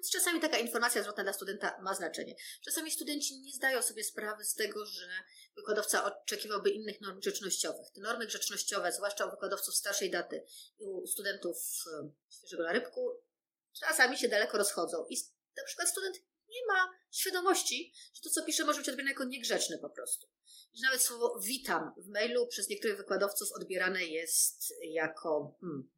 Więc 0.00 0.10
czasami 0.10 0.40
taka 0.40 0.58
informacja 0.58 1.02
zwrotna 1.02 1.22
dla 1.22 1.32
studenta 1.32 1.78
ma 1.82 1.94
znaczenie. 1.94 2.34
Czasami 2.64 2.90
studenci 2.90 3.40
nie 3.40 3.52
zdają 3.52 3.82
sobie 3.82 4.04
sprawy 4.04 4.44
z 4.44 4.54
tego, 4.54 4.86
że 4.86 5.08
wykładowca 5.56 6.04
oczekiwałby 6.04 6.70
innych 6.70 7.00
norm 7.00 7.20
grzecznościowych. 7.20 7.90
Te 7.94 8.00
normy 8.00 8.26
grzecznościowe, 8.26 8.92
zwłaszcza 8.92 9.24
u 9.24 9.30
wykładowców 9.30 9.74
starszej 9.74 10.10
daty 10.10 10.44
i 10.78 10.84
u 10.84 11.06
studentów 11.06 11.56
świeżego 12.30 12.62
na 12.62 12.72
rybku, 12.72 13.20
czasami 13.80 14.18
się 14.18 14.28
daleko 14.28 14.58
rozchodzą. 14.58 15.06
I 15.08 15.16
na 15.56 15.64
przykład 15.64 15.88
student 15.88 16.16
nie 16.48 16.66
ma 16.66 16.92
świadomości, 17.10 17.92
że 18.14 18.22
to, 18.22 18.30
co 18.30 18.44
pisze, 18.44 18.64
może 18.64 18.78
być 18.78 18.88
odbierane 18.88 19.10
jako 19.10 19.24
niegrzeczne 19.24 19.78
po 19.78 19.90
prostu. 19.90 20.26
Że 20.74 20.82
nawet 20.82 21.02
słowo 21.02 21.40
witam 21.42 21.94
w 21.96 22.08
mailu 22.08 22.46
przez 22.46 22.68
niektórych 22.68 22.96
wykładowców 22.96 23.48
odbierane 23.52 24.04
jest 24.04 24.74
jako 24.82 25.56
hmm, 25.60 25.90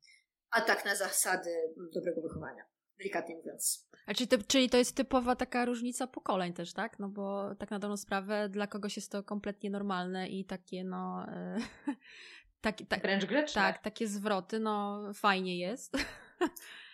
atak 0.51 0.85
na 0.85 0.97
zasady 0.97 1.75
dobrego 1.93 2.21
wychowania, 2.23 2.65
delikatnie 2.99 3.37
mówiąc. 3.37 3.92
A 4.07 4.15
czyli, 4.15 4.29
to, 4.29 4.37
czyli 4.49 4.71
to 4.71 4.77
jest 4.77 4.97
typowa 4.97 5.37
taka 5.37 5.65
różnica 5.65 6.07
pokoleń 6.07 6.53
też, 6.53 6.73
tak? 6.73 6.99
No 6.99 7.09
bo 7.09 7.55
tak 7.55 7.71
na 7.71 7.79
dobrą 7.79 7.97
sprawę 7.97 8.49
dla 8.49 8.67
kogoś 8.67 8.97
jest 8.97 9.13
to 9.13 9.23
kompletnie 9.23 9.71
normalne 9.71 10.29
i 10.29 10.45
takie 10.45 10.85
no... 10.85 11.27
E, 11.29 11.59
tak, 12.61 12.77
tak, 12.89 13.03
Wręcz 13.03 13.25
grzeczne. 13.25 13.63
Tak, 13.63 13.83
takie 13.83 14.09
zwroty, 14.09 14.59
no 14.61 15.03
fajnie 15.15 15.59
jest. 15.59 15.93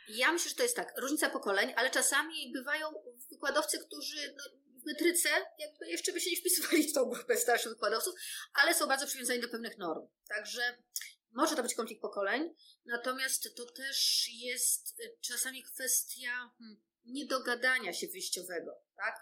Ja 0.08 0.32
myślę, 0.32 0.48
że 0.48 0.56
to 0.56 0.62
jest 0.62 0.76
tak, 0.76 1.00
różnica 1.00 1.30
pokoleń, 1.30 1.72
ale 1.76 1.90
czasami 1.90 2.52
bywają 2.52 2.86
wykładowcy, 3.30 3.78
którzy 3.78 4.34
no, 4.36 4.44
w 4.82 4.86
metryce 4.86 5.28
jakby 5.58 5.86
jeszcze 5.86 6.12
by 6.12 6.20
się 6.20 6.30
nie 6.30 6.36
wpisywali 6.36 6.88
w 6.88 6.92
tą 6.92 7.04
grupę 7.04 7.36
starszych 7.36 7.72
wykładowców, 7.72 8.14
ale 8.54 8.74
są 8.74 8.86
bardzo 8.86 9.06
przywiązani 9.06 9.40
do 9.40 9.48
pewnych 9.48 9.78
norm. 9.78 10.06
Także 10.28 10.78
może 11.32 11.56
to 11.56 11.62
być 11.62 11.74
konflikt 11.74 12.02
pokoleń, 12.02 12.54
natomiast 12.84 13.56
to 13.56 13.66
też 13.66 14.28
jest 14.32 15.00
y, 15.00 15.16
czasami 15.20 15.62
kwestia 15.62 16.50
hmm, 16.58 16.80
niedogadania 17.08 17.92
się 17.92 18.06
wyjściowego, 18.06 18.82
tak? 18.96 19.14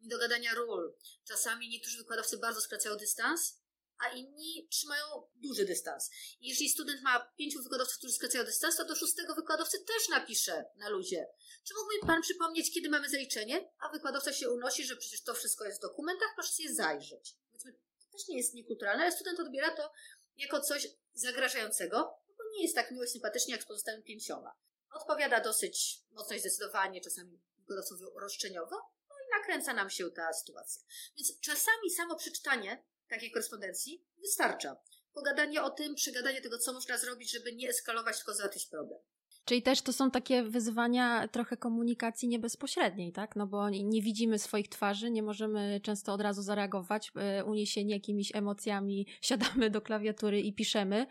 Niedogadania 0.00 0.54
ról. 0.54 0.94
Czasami 1.24 1.68
niektórzy 1.68 1.98
wykładowcy 1.98 2.38
bardzo 2.38 2.60
skracają 2.60 2.96
dystans, 2.96 3.62
a 3.98 4.08
inni 4.08 4.68
trzymają 4.70 5.04
duży 5.34 5.64
dystans. 5.64 6.10
I 6.40 6.48
jeżeli 6.48 6.68
student 6.68 7.02
ma 7.02 7.32
pięciu 7.38 7.62
wykładowców, 7.62 7.98
którzy 7.98 8.12
skracają 8.12 8.44
dystans, 8.44 8.76
to 8.76 8.84
do 8.84 8.96
szóstego 8.96 9.34
wykładowcy 9.34 9.84
też 9.84 10.08
napisze 10.08 10.64
na 10.76 10.88
luzie. 10.88 11.26
Czy 11.64 11.74
mógłby 11.74 12.06
Pan 12.06 12.22
przypomnieć, 12.22 12.74
kiedy 12.74 12.88
mamy 12.88 13.08
zaliczenie? 13.08 13.70
A 13.78 13.88
wykładowca 13.88 14.32
się 14.32 14.50
unosi, 14.50 14.84
że 14.84 14.96
przecież 14.96 15.22
to 15.22 15.34
wszystko 15.34 15.64
jest 15.64 15.78
w 15.78 15.82
dokumentach, 15.82 16.28
proszę 16.34 16.52
sobie 16.52 16.74
zajrzeć. 16.74 17.36
To 17.52 17.68
też 18.12 18.28
nie 18.28 18.36
jest 18.36 18.54
niekulturalne, 18.54 19.02
ale 19.02 19.12
student 19.12 19.40
odbiera 19.40 19.76
to 19.76 19.92
jako 20.36 20.60
coś 20.60 20.88
zagrażającego, 21.14 21.96
bo 22.38 22.44
nie 22.56 22.62
jest 22.62 22.74
tak 22.74 22.90
miło 22.90 23.06
sympatycznie 23.06 23.52
jak 23.54 23.62
z 23.62 23.66
pozostałymi 23.66 24.04
pięcioma. 24.04 24.52
Odpowiada 24.92 25.40
dosyć 25.40 26.00
mocno 26.12 26.36
i 26.36 26.40
zdecydowanie, 26.40 27.00
czasami 27.00 27.40
wykładowców 27.58 28.00
roszczeniowo, 28.20 28.76
no 29.08 29.14
i 29.14 29.40
nakręca 29.40 29.74
nam 29.74 29.90
się 29.90 30.10
ta 30.10 30.32
sytuacja. 30.32 30.82
Więc 31.16 31.40
czasami 31.40 31.90
samo 31.90 32.16
przeczytanie 32.16 32.84
takiej 33.08 33.30
korespondencji 33.30 34.04
wystarcza. 34.18 34.76
Pogadanie 35.14 35.62
o 35.62 35.70
tym, 35.70 35.94
przegadanie 35.94 36.40
tego, 36.40 36.58
co 36.58 36.72
można 36.72 36.98
zrobić, 36.98 37.30
żeby 37.30 37.52
nie 37.52 37.68
eskalować, 37.68 38.16
tylko 38.16 38.34
załatwić 38.34 38.66
problem. 38.66 38.98
Czyli 39.44 39.62
też 39.62 39.82
to 39.82 39.92
są 39.92 40.10
takie 40.10 40.42
wyzwania 40.42 41.28
trochę 41.28 41.56
komunikacji 41.56 42.28
niebezpośredniej, 42.28 43.12
tak? 43.12 43.36
No 43.36 43.46
bo 43.46 43.70
nie 43.70 44.02
widzimy 44.02 44.38
swoich 44.38 44.68
twarzy, 44.68 45.10
nie 45.10 45.22
możemy 45.22 45.80
często 45.82 46.12
od 46.12 46.20
razu 46.20 46.42
zareagować, 46.42 47.12
e, 47.16 47.44
uniesieni 47.44 47.92
jakimiś 47.92 48.34
emocjami, 48.34 49.06
siadamy 49.20 49.70
do 49.70 49.80
klawiatury 49.80 50.40
i 50.40 50.52
piszemy 50.52 51.06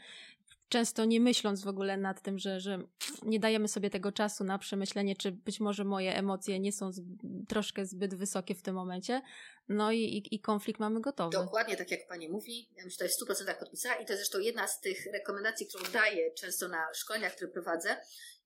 często 0.72 1.06
nie 1.06 1.20
myśląc 1.20 1.64
w 1.64 1.68
ogóle 1.68 1.98
nad 1.98 2.22
tym, 2.22 2.40
że, 2.40 2.60
że 2.60 2.84
nie 3.24 3.40
dajemy 3.40 3.68
sobie 3.68 3.90
tego 3.90 4.12
czasu 4.12 4.44
na 4.44 4.58
przemyślenie, 4.58 5.16
czy 5.16 5.32
być 5.32 5.60
może 5.60 5.84
moje 5.84 6.16
emocje 6.16 6.60
nie 6.60 6.72
są 6.72 6.92
z, 6.92 7.02
troszkę 7.48 7.86
zbyt 7.86 8.16
wysokie 8.16 8.56
w 8.56 8.62
tym 8.62 8.76
momencie. 8.76 9.22
No 9.70 9.92
i, 9.92 10.00
i, 10.00 10.36
i, 10.36 10.40
konflikt 10.40 10.80
mamy 10.80 11.02
gotowy. 11.02 11.38
Dokładnie 11.38 11.78
tak 11.78 11.92
jak 11.92 12.08
Pani 12.08 12.30
mówi. 12.30 12.70
Ja 12.78 12.86
myślę, 12.86 13.08
że 13.08 13.26
w 13.26 13.30
100% 13.30 13.60
podpisała 13.60 13.96
i 13.96 14.06
to 14.06 14.14
jest 14.14 14.24
zresztą 14.24 14.40
jedna 14.40 14.68
z 14.68 14.80
tych 14.80 15.06
rekomendacji, 15.06 15.68
którą 15.68 15.92
daję 15.92 16.34
często 16.34 16.68
na 16.68 16.94
szkoleniach, 16.94 17.36
które 17.36 17.52
prowadzę. 17.52 17.98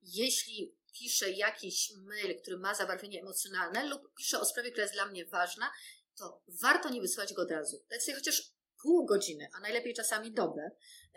Jeśli 0.04 0.76
piszę 0.94 1.32
jakiś 1.32 1.94
mail, 1.98 2.42
który 2.42 2.58
ma 2.58 2.76
zabarwienie 2.76 3.22
emocjonalne 3.22 3.86
lub 3.86 4.14
piszę 4.14 4.40
o 4.40 4.46
sprawie, 4.46 4.72
która 4.72 4.84
jest 4.84 4.94
dla 4.94 5.06
mnie 5.06 5.26
ważna, 5.26 5.72
to 6.16 6.42
warto 6.62 6.90
nie 6.90 7.02
wysyłać 7.02 7.34
go 7.34 7.42
od 7.42 7.52
razu. 7.52 7.84
Dać 7.90 8.04
sobie 8.04 8.16
chociaż 8.16 8.56
pół 8.82 9.06
godziny, 9.06 9.48
a 9.54 9.60
najlepiej 9.60 9.94
czasami 9.94 10.32
dobę, 10.32 10.72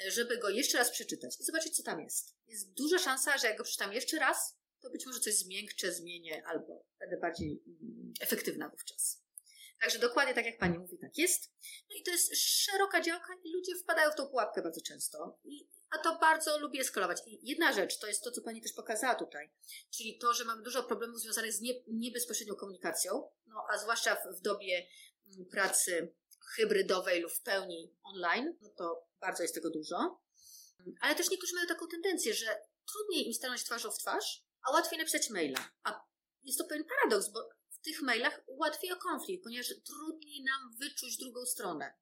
żeby 0.08 0.38
go 0.38 0.48
jeszcze 0.48 0.78
raz 0.78 0.90
przeczytać 0.90 1.40
i 1.40 1.44
zobaczyć, 1.44 1.76
co 1.76 1.82
tam 1.82 2.00
jest. 2.00 2.34
Jest 2.46 2.72
duża 2.72 2.98
szansa, 2.98 3.38
że 3.38 3.46
jak 3.46 3.58
go 3.58 3.64
przeczytam 3.64 3.92
jeszcze 3.92 4.18
raz, 4.18 4.56
to 4.80 4.90
być 4.90 5.06
może 5.06 5.20
coś 5.20 5.34
zmiękczę, 5.34 5.92
zmienię 5.92 6.42
albo 6.46 6.84
będę 6.98 7.16
bardziej 7.16 7.62
mm, 7.66 8.12
efektywna 8.20 8.68
wówczas. 8.68 9.22
Także 9.80 9.98
dokładnie 9.98 10.34
tak 10.34 10.46
jak 10.46 10.58
Pani 10.58 10.78
mówi, 10.78 10.98
tak 10.98 11.18
jest. 11.18 11.52
No 11.90 11.96
i 11.96 12.02
to 12.02 12.10
jest 12.10 12.36
szeroka 12.36 13.00
działka 13.00 13.32
i 13.44 13.52
ludzie 13.52 13.72
wpadają 13.82 14.10
w 14.10 14.14
tą 14.14 14.26
pułapkę 14.28 14.62
bardzo 14.62 14.80
często. 14.80 15.38
I, 15.44 15.68
a 15.90 15.98
to 15.98 16.18
bardzo 16.18 16.58
lubię 16.58 16.84
skalować. 16.84 17.22
I 17.26 17.40
jedna 17.42 17.72
rzecz 17.72 17.98
to 17.98 18.06
jest 18.06 18.24
to, 18.24 18.30
co 18.30 18.42
Pani 18.42 18.62
też 18.62 18.72
pokazała 18.72 19.14
tutaj, 19.14 19.50
czyli 19.90 20.18
to, 20.18 20.34
że 20.34 20.44
mamy 20.44 20.62
dużo 20.62 20.84
problemów 20.84 21.20
związanych 21.20 21.52
z 21.52 21.60
nie, 21.60 21.72
niebezpośrednią 21.86 22.54
komunikacją, 22.54 23.30
no 23.46 23.64
a 23.72 23.78
zwłaszcza 23.78 24.14
w, 24.14 24.38
w 24.38 24.40
dobie 24.40 24.86
mm, 25.26 25.46
pracy 25.46 26.14
hybrydowej 26.56 27.20
lub 27.20 27.32
w 27.32 27.42
pełni 27.42 27.94
online, 28.02 28.56
no 28.60 28.68
to 28.68 29.07
bardzo 29.20 29.42
jest 29.42 29.54
tego 29.54 29.70
dużo. 29.70 30.20
Ale 31.00 31.14
też 31.14 31.30
niektórzy 31.30 31.54
mają 31.54 31.66
taką 31.66 31.86
tendencję, 31.88 32.34
że 32.34 32.60
trudniej 32.92 33.26
im 33.26 33.34
stanąć 33.34 33.64
twarzą 33.64 33.90
w 33.90 33.98
twarz, 33.98 34.44
a 34.68 34.72
łatwiej 34.72 34.98
napisać 34.98 35.30
maila. 35.30 35.70
A 35.84 36.04
jest 36.42 36.58
to 36.58 36.64
pewien 36.64 36.84
paradoks, 36.84 37.28
bo 37.28 37.48
w 37.70 37.78
tych 37.84 38.02
mailach 38.02 38.40
łatwiej 38.46 38.92
o 38.92 38.96
konflikt, 38.96 39.44
ponieważ 39.44 39.68
trudniej 39.68 40.44
nam 40.44 40.76
wyczuć 40.76 41.16
drugą 41.16 41.46
stronę. 41.46 41.94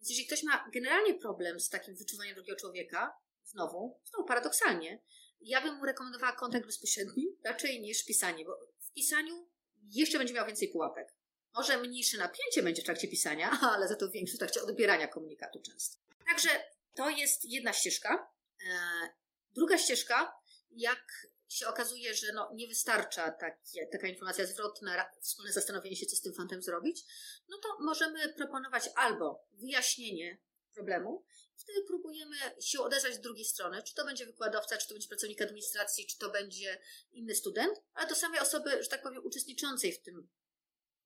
Więc 0.00 0.10
jeżeli 0.10 0.26
ktoś 0.26 0.42
ma 0.42 0.70
generalnie 0.74 1.14
problem 1.14 1.60
z 1.60 1.68
takim 1.68 1.96
wyczuwaniem 1.96 2.34
drugiego 2.34 2.58
człowieka, 2.58 3.16
znowu, 3.44 4.00
znowu 4.04 4.28
paradoksalnie, 4.28 5.02
ja 5.40 5.60
bym 5.60 5.74
mu 5.74 5.84
rekomendowała 5.84 6.32
kontakt 6.32 6.66
bezpośredni 6.66 7.36
raczej 7.44 7.80
niż 7.80 8.04
pisanie, 8.04 8.44
bo 8.44 8.58
w 8.78 8.92
pisaniu 8.92 9.48
jeszcze 9.90 10.18
będzie 10.18 10.34
miał 10.34 10.46
więcej 10.46 10.68
pułapek. 10.68 11.14
Może 11.54 11.78
mniejsze 11.78 12.18
napięcie 12.18 12.62
będzie 12.62 12.82
w 12.82 12.84
trakcie 12.84 13.08
pisania, 13.08 13.58
ale 13.74 13.88
za 13.88 13.96
to 13.96 14.10
większe 14.10 14.34
w 14.36 14.38
trakcie 14.38 14.62
odbierania 14.62 15.08
komunikatu 15.08 15.60
często. 15.60 16.03
Także 16.26 16.48
to 16.94 17.10
jest 17.10 17.44
jedna 17.44 17.72
ścieżka. 17.72 18.30
E, 18.66 19.08
druga 19.52 19.78
ścieżka, 19.78 20.32
jak 20.70 21.28
się 21.48 21.66
okazuje, 21.68 22.14
że 22.14 22.32
no, 22.32 22.50
nie 22.54 22.68
wystarcza 22.68 23.30
takie, 23.30 23.86
taka 23.86 24.06
informacja 24.06 24.46
zwrotna, 24.46 25.10
wspólne 25.20 25.52
zastanowienie 25.52 25.96
się, 25.96 26.06
co 26.06 26.16
z 26.16 26.20
tym 26.20 26.34
fantem 26.34 26.62
zrobić, 26.62 27.04
no 27.48 27.58
to 27.58 27.68
możemy 27.80 28.32
proponować 28.32 28.90
albo 28.96 29.46
wyjaśnienie 29.52 30.38
problemu, 30.74 31.24
wtedy 31.56 31.82
próbujemy 31.82 32.36
się 32.60 32.80
odezwać 32.80 33.14
z 33.14 33.20
drugiej 33.20 33.44
strony, 33.44 33.82
czy 33.82 33.94
to 33.94 34.04
będzie 34.04 34.26
wykładowca, 34.26 34.76
czy 34.76 34.88
to 34.88 34.94
będzie 34.94 35.08
pracownik 35.08 35.42
administracji, 35.42 36.06
czy 36.06 36.18
to 36.18 36.30
będzie 36.30 36.80
inny 37.12 37.34
student, 37.34 37.80
ale 37.94 38.08
do 38.08 38.14
samej 38.14 38.40
osoby, 38.40 38.82
że 38.82 38.88
tak 38.88 39.02
powiem, 39.02 39.24
uczestniczącej 39.24 39.92
w 39.92 40.02
tym 40.02 40.28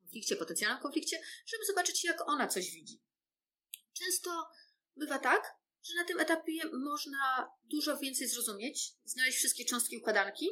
konflikcie, 0.01 0.37
potencjalnym 0.37 0.83
konflikcie, 0.83 1.21
żeby 1.47 1.65
zobaczyć, 1.67 2.05
jak 2.05 2.29
ona 2.29 2.49
coś 2.49 2.71
widzi. 2.71 3.01
Często 3.93 4.49
bywa 4.99 5.19
tak, 5.19 5.55
że 5.83 5.95
na 5.95 6.05
tym 6.05 6.21
etapie 6.21 6.53
można 6.73 7.51
dużo 7.65 7.99
więcej 7.99 8.29
zrozumieć, 8.29 8.95
znaleźć 9.05 9.39
wszystkie 9.39 9.65
cząstki 9.65 9.97
układanki 9.97 10.49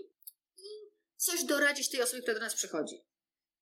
i 0.59 0.69
coś 1.17 1.45
doradzić 1.45 1.91
tej 1.91 2.03
osobie, 2.03 2.23
która 2.23 2.35
do 2.35 2.45
nas 2.45 2.55
przychodzi. 2.55 3.05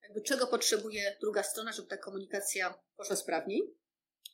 Jakby 0.03 0.23
czego 0.23 0.47
potrzebuje 0.47 1.17
druga 1.21 1.43
strona, 1.43 1.73
żeby 1.73 1.89
ta 1.89 1.97
komunikacja 1.97 2.75
poszła 2.97 3.17
sprawniej. 3.17 3.75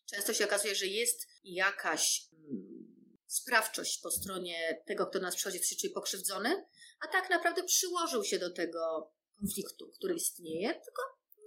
Często 0.06 0.34
się 0.34 0.44
okazuje, 0.44 0.74
że 0.74 0.86
jest 0.86 1.28
jakaś 1.44 2.28
hmm, 2.30 3.16
sprawczość 3.26 4.00
po 4.00 4.10
stronie 4.10 4.82
tego, 4.86 5.06
kto 5.06 5.18
do 5.18 5.24
nas 5.24 5.36
przychodzi, 5.36 5.60
kto 5.60 5.80
czuje 5.80 5.92
pokrzywdzony, 5.92 6.66
a 7.00 7.08
tak 7.08 7.30
naprawdę 7.30 7.62
przyłożył 7.64 8.24
się 8.24 8.38
do 8.38 8.50
tego 8.50 9.12
konfliktu, 9.40 9.90
który 9.98 10.14
istnieje, 10.14 10.74
tylko 10.74 11.02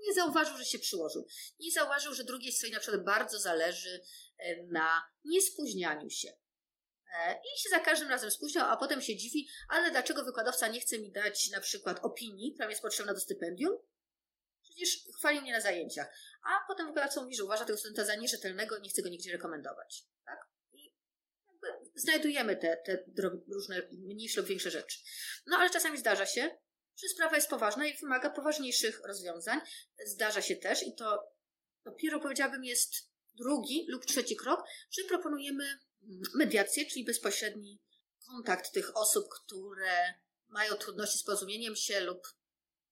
nie 0.08 0.14
zauważył, 0.14 0.58
że 0.58 0.66
się 0.66 0.80
przyłożył. 0.80 1.28
Nie 1.60 1.72
zauważył, 1.72 2.14
że 2.14 2.24
drugiej 2.24 2.52
stronie 2.52 2.74
na 2.74 2.80
przykład 2.80 3.04
bardzo 3.04 3.40
zależy 3.40 4.02
na 4.68 5.02
niespóźnianiu 5.26 6.10
się. 6.10 6.34
E, 7.14 7.34
I 7.34 7.60
się 7.60 7.70
za 7.70 7.80
każdym 7.80 8.10
razem 8.10 8.32
spóźniał, 8.32 8.70
a 8.70 8.78
potem 8.78 9.02
się 9.02 9.16
dziwi, 9.16 9.48
ale 9.70 9.92
dlaczego 9.92 10.24
wykładowca 10.24 10.68
nie 10.68 10.80
chce 10.80 11.00
mi 11.00 11.12
dać 11.12 11.50
na 11.50 11.60
przykład 11.60 12.00
opinii, 12.06 12.54
która 12.54 12.70
jest 12.70 12.82
potrzebna 12.82 13.14
do 13.14 13.20
stypendium? 13.20 13.78
Przecież 14.64 15.04
chwalił 15.18 15.42
mnie 15.42 15.52
na 15.52 15.62
zajęciach. 15.62 16.08
A 16.44 16.68
potem 16.68 16.88
wykładowca 16.88 17.22
mówi, 17.22 17.36
że 17.36 17.44
uważa 17.44 17.66
tego 17.66 17.78
studenta 17.78 18.06
za 18.06 18.16
nierzetelnego 18.16 18.78
i 18.78 18.82
nie 18.82 18.90
chce 18.90 19.02
go 19.02 19.10
nigdzie 19.10 19.32
rekomendować. 19.32 20.04
Tak? 20.26 20.40
I 20.74 20.94
znajdujemy 21.96 22.56
te, 22.58 22.78
te 22.78 23.04
różne 23.54 23.88
mniejsze 23.92 24.40
lub 24.40 24.50
większe 24.50 24.72
rzeczy. 24.72 25.00
No 25.46 25.58
ale 25.58 25.70
czasami 25.70 25.98
zdarza 25.98 26.26
się, 26.26 26.58
że 26.96 27.08
sprawa 27.08 27.36
jest 27.36 27.50
poważna 27.50 27.86
i 27.86 27.98
wymaga 27.98 28.30
poważniejszych 28.30 29.02
rozwiązań. 29.06 29.60
Zdarza 30.06 30.42
się 30.42 30.56
też 30.56 30.84
i 30.84 30.96
to 30.96 31.34
dopiero 31.86 32.20
powiedziałabym 32.20 32.64
jest 32.64 33.13
drugi 33.34 33.86
lub 33.90 34.06
trzeci 34.06 34.36
krok, 34.36 34.64
że 34.92 35.04
proponujemy 35.04 35.80
mediację, 36.36 36.86
czyli 36.86 37.06
bezpośredni 37.06 37.80
kontakt 38.28 38.72
tych 38.72 38.98
osób, 38.98 39.26
które 39.30 40.14
mają 40.48 40.76
trudności 40.76 41.18
z 41.18 41.24
porozumieniem 41.24 41.76
się 41.76 42.00
lub 42.00 42.28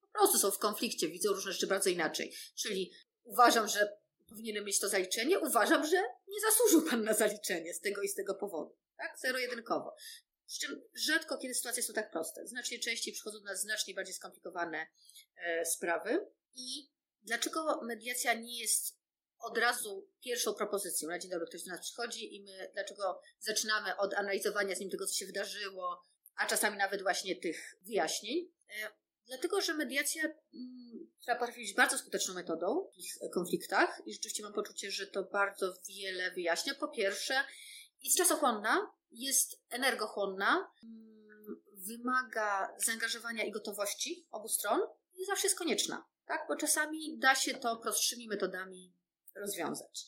po 0.01 0.19
prostu 0.19 0.37
są 0.37 0.51
w 0.51 0.57
konflikcie, 0.57 1.07
widzą 1.07 1.33
różne 1.33 1.51
rzeczy 1.51 1.67
bardzo 1.67 1.89
inaczej. 1.89 2.33
Czyli 2.55 2.91
uważam, 3.23 3.67
że 3.67 3.97
powinienem 4.29 4.65
mieć 4.65 4.79
to 4.79 4.89
zaliczenie, 4.89 5.39
uważam, 5.39 5.87
że 5.87 5.97
nie 6.27 6.41
zasłużył 6.41 6.89
Pan 6.89 7.03
na 7.03 7.13
zaliczenie 7.13 7.73
z 7.73 7.79
tego 7.79 8.01
i 8.01 8.07
z 8.07 8.15
tego 8.15 8.35
powodu. 8.35 8.77
Tak? 8.97 9.19
Zero-jedynkowo. 9.19 9.95
Z 10.45 10.59
czym 10.59 10.81
rzadko 10.93 11.37
kiedy 11.37 11.53
sytuacje 11.53 11.83
są 11.83 11.93
tak 11.93 12.11
proste. 12.11 12.47
Znacznie 12.47 12.79
częściej 12.79 13.13
przychodzą 13.13 13.39
do 13.39 13.45
nas 13.45 13.61
znacznie 13.61 13.93
bardziej 13.93 14.15
skomplikowane 14.15 14.87
e, 15.35 15.65
sprawy. 15.65 16.27
I 16.55 16.89
dlaczego 17.23 17.81
mediacja 17.83 18.33
nie 18.33 18.59
jest 18.59 19.00
od 19.41 19.57
razu 19.57 20.07
pierwszą 20.23 20.53
propozycją? 20.53 21.09
Na 21.09 21.19
dzień 21.19 21.31
dobry 21.31 21.47
ktoś 21.47 21.63
do 21.63 21.71
nas 21.71 21.81
przychodzi 21.81 22.35
i 22.35 22.43
my 22.43 22.71
dlaczego 22.73 23.21
zaczynamy 23.39 23.97
od 23.97 24.13
analizowania 24.13 24.75
z 24.75 24.79
nim 24.79 24.89
tego, 24.89 25.05
co 25.05 25.13
się 25.13 25.25
wydarzyło, 25.25 26.03
a 26.35 26.45
czasami 26.45 26.77
nawet 26.77 27.01
właśnie 27.01 27.35
tych 27.35 27.75
wyjaśnień. 27.81 28.51
E, 28.69 28.91
dlatego, 29.27 29.61
że 29.61 29.73
mediacja 29.73 30.23
mm, 30.23 31.11
trzeba 31.19 31.39
potrafi 31.39 31.61
być 31.61 31.73
bardzo 31.73 31.97
skuteczną 31.97 32.33
metodą 32.33 32.89
w 32.93 32.97
ich 32.97 33.31
konfliktach 33.33 34.01
i 34.05 34.13
rzeczywiście 34.13 34.43
mam 34.43 34.53
poczucie, 34.53 34.91
że 34.91 35.07
to 35.07 35.23
bardzo 35.23 35.73
wiele 35.89 36.31
wyjaśnia. 36.31 36.75
Po 36.75 36.87
pierwsze, 36.87 37.43
jest 38.01 38.17
czasochłonna, 38.17 38.91
jest 39.11 39.61
energochłonna, 39.69 40.71
mm, 40.83 41.11
wymaga 41.73 42.75
zaangażowania 42.85 43.43
i 43.43 43.51
gotowości 43.51 44.27
obu 44.31 44.47
stron 44.47 44.81
i 45.17 45.25
zawsze 45.25 45.47
jest 45.47 45.57
konieczna, 45.57 46.05
tak? 46.25 46.45
Bo 46.49 46.55
czasami 46.55 47.17
da 47.17 47.35
się 47.35 47.53
to 47.53 47.77
prostszymi 47.77 48.27
metodami 48.27 48.93
rozwiązać. 49.35 50.05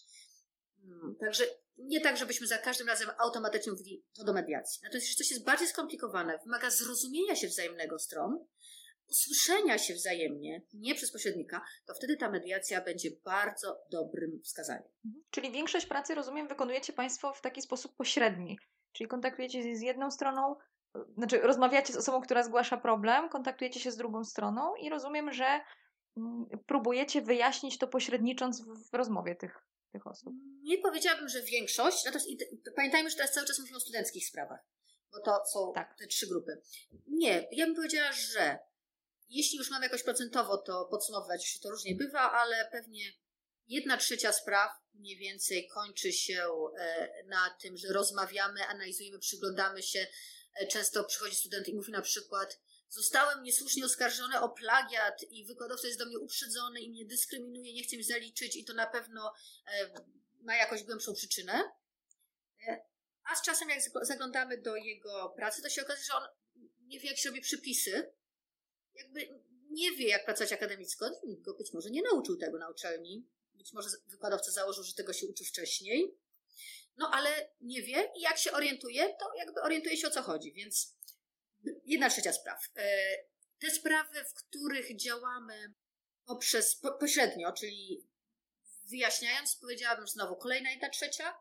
Mm, 0.83 1.15
także 1.19 1.43
nie 1.77 2.01
tak, 2.01 2.17
żebyśmy 2.17 2.47
za 2.47 2.57
każdym 2.57 2.87
razem 2.87 3.09
automatycznie 3.17 3.71
mówili 3.71 4.05
to 4.17 4.23
do 4.23 4.33
mediacji. 4.33 4.79
Natomiast 4.83 5.07
jeśli 5.07 5.23
coś 5.23 5.31
jest 5.31 5.45
bardziej 5.45 5.67
skomplikowane, 5.67 6.39
wymaga 6.43 6.69
zrozumienia 6.69 7.35
się 7.35 7.47
wzajemnego 7.47 7.99
stron, 7.99 8.45
usłyszenia 9.09 9.77
się 9.77 9.93
wzajemnie, 9.93 10.61
nie 10.73 10.95
przez 10.95 11.11
pośrednika, 11.11 11.61
to 11.85 11.93
wtedy 11.93 12.17
ta 12.17 12.29
mediacja 12.29 12.81
będzie 12.81 13.09
bardzo 13.25 13.83
dobrym 13.91 14.41
wskazaniem. 14.43 14.89
Mhm. 15.05 15.23
Czyli 15.29 15.51
większość 15.51 15.85
pracy, 15.85 16.15
rozumiem, 16.15 16.47
wykonujecie 16.47 16.93
Państwo 16.93 17.33
w 17.33 17.41
taki 17.41 17.61
sposób 17.61 17.95
pośredni. 17.95 18.59
Czyli 18.91 19.07
kontaktujecie 19.07 19.63
się 19.63 19.75
z 19.75 19.81
jedną 19.81 20.11
stroną, 20.11 20.55
znaczy 21.17 21.39
rozmawiacie 21.39 21.93
z 21.93 21.97
osobą, 21.97 22.21
która 22.21 22.43
zgłasza 22.43 22.77
problem, 22.77 23.29
kontaktujecie 23.29 23.79
się 23.79 23.91
z 23.91 23.97
drugą 23.97 24.23
stroną 24.23 24.75
i 24.75 24.89
rozumiem, 24.89 25.33
że 25.33 25.61
próbujecie 26.67 27.21
wyjaśnić 27.21 27.77
to 27.77 27.87
pośrednicząc 27.87 28.61
w, 28.61 28.93
rozmowie 28.93 29.35
tych, 29.35 29.57
tych 29.91 30.07
osób. 30.07 30.33
Nie 30.61 30.77
powiedziałabym, 30.77 31.29
że 31.29 31.41
większość, 31.41 32.05
natomiast 32.05 32.29
pamiętajmy, 32.75 33.09
że 33.09 33.15
teraz 33.15 33.31
cały 33.31 33.47
czas 33.47 33.59
mówimy 33.59 33.77
o 33.77 33.79
studenckich 33.79 34.27
sprawach, 34.27 34.59
bo 35.11 35.19
to 35.19 35.45
są 35.45 35.71
tak. 35.75 35.97
te 35.97 36.07
trzy 36.07 36.27
grupy. 36.27 36.61
Nie, 37.07 37.47
ja 37.51 37.65
bym 37.65 37.75
powiedziała, 37.75 38.11
że 38.11 38.59
jeśli 39.29 39.57
już 39.57 39.71
mamy 39.71 39.85
jakoś 39.85 40.03
procentowo 40.03 40.57
to 40.57 40.85
podsumowywać, 40.85 41.59
to 41.59 41.69
różnie 41.69 41.95
bywa, 41.95 42.31
ale 42.31 42.69
pewnie 42.71 43.13
jedna 43.67 43.97
trzecia 43.97 44.31
spraw 44.31 44.71
mniej 44.93 45.17
więcej 45.17 45.67
kończy 45.67 46.13
się 46.13 46.47
e, 46.77 47.09
na 47.25 47.57
tym, 47.61 47.77
że 47.77 47.93
rozmawiamy, 47.93 48.67
analizujemy, 48.67 49.19
przyglądamy 49.19 49.83
się. 49.83 50.07
E, 50.55 50.67
często 50.67 51.03
przychodzi 51.03 51.35
student 51.35 51.67
i 51.67 51.75
mówi 51.75 51.91
na 51.91 52.01
przykład, 52.01 52.59
zostałem 52.93 53.43
niesłusznie 53.43 53.85
oskarżony 53.85 54.39
o 54.39 54.49
plagiat 54.49 55.23
i 55.23 55.45
wykładowca 55.45 55.87
jest 55.87 55.99
do 55.99 56.05
mnie 56.05 56.19
uprzedzony 56.19 56.81
i 56.81 56.89
mnie 56.89 57.05
dyskryminuje, 57.05 57.73
nie 57.73 57.83
chce 57.83 57.97
mi 57.97 58.03
zaliczyć 58.03 58.55
i 58.55 58.65
to 58.65 58.73
na 58.73 58.87
pewno 58.87 59.33
e, 59.67 59.89
ma 60.41 60.55
jakąś 60.55 60.83
głębszą 60.83 61.13
przyczynę. 61.13 61.63
A 63.31 63.35
z 63.35 63.41
czasem, 63.41 63.69
jak 63.69 63.79
zaglądamy 64.01 64.57
do 64.57 64.75
jego 64.75 65.33
pracy, 65.35 65.61
to 65.61 65.69
się 65.69 65.81
okazuje, 65.81 66.05
że 66.05 66.13
on 66.13 66.23
nie 66.87 66.99
wie, 66.99 67.09
jak 67.09 67.17
się 67.17 67.29
robi 67.29 67.41
przypisy, 67.41 68.13
jakby 68.95 69.39
nie 69.69 69.91
wie, 69.91 70.07
jak 70.07 70.25
pracować 70.25 70.53
akademicko. 70.53 71.09
Nikt 71.23 71.41
go 71.41 71.53
być 71.53 71.73
może 71.73 71.89
nie 71.89 72.01
nauczył 72.01 72.37
tego 72.37 72.57
na 72.57 72.69
uczelni. 72.69 73.27
Być 73.53 73.73
może 73.73 73.89
wykładowca 74.07 74.51
założył, 74.51 74.83
że 74.83 74.93
tego 74.93 75.13
się 75.13 75.27
uczy 75.27 75.45
wcześniej. 75.45 76.17
No 76.97 77.11
ale 77.13 77.49
nie 77.61 77.81
wie 77.81 78.11
i 78.15 78.21
jak 78.21 78.37
się 78.37 78.51
orientuje, 78.51 79.15
to 79.19 79.33
jakby 79.37 79.61
orientuje 79.61 79.97
się 79.97 80.07
o 80.07 80.11
co 80.11 80.21
chodzi. 80.21 80.53
Więc 80.53 80.95
jedna 81.85 82.09
trzecia 82.09 82.33
spraw. 82.33 82.69
E, 82.75 83.15
te 83.59 83.71
sprawy, 83.71 84.23
w 84.23 84.33
których 84.33 84.95
działamy 84.95 85.73
poprzez, 86.25 86.75
po, 86.75 86.91
pośrednio, 86.91 87.53
czyli 87.53 88.07
wyjaśniając, 88.89 89.55
powiedziałabym 89.55 90.07
znowu 90.07 90.35
kolejna 90.35 90.71
jedna 90.71 90.89
trzecia. 90.89 91.33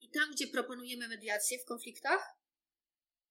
I 0.00 0.10
tam, 0.10 0.32
gdzie 0.32 0.46
proponujemy 0.46 1.08
mediację 1.08 1.58
w 1.58 1.64
konfliktach, 1.64 2.36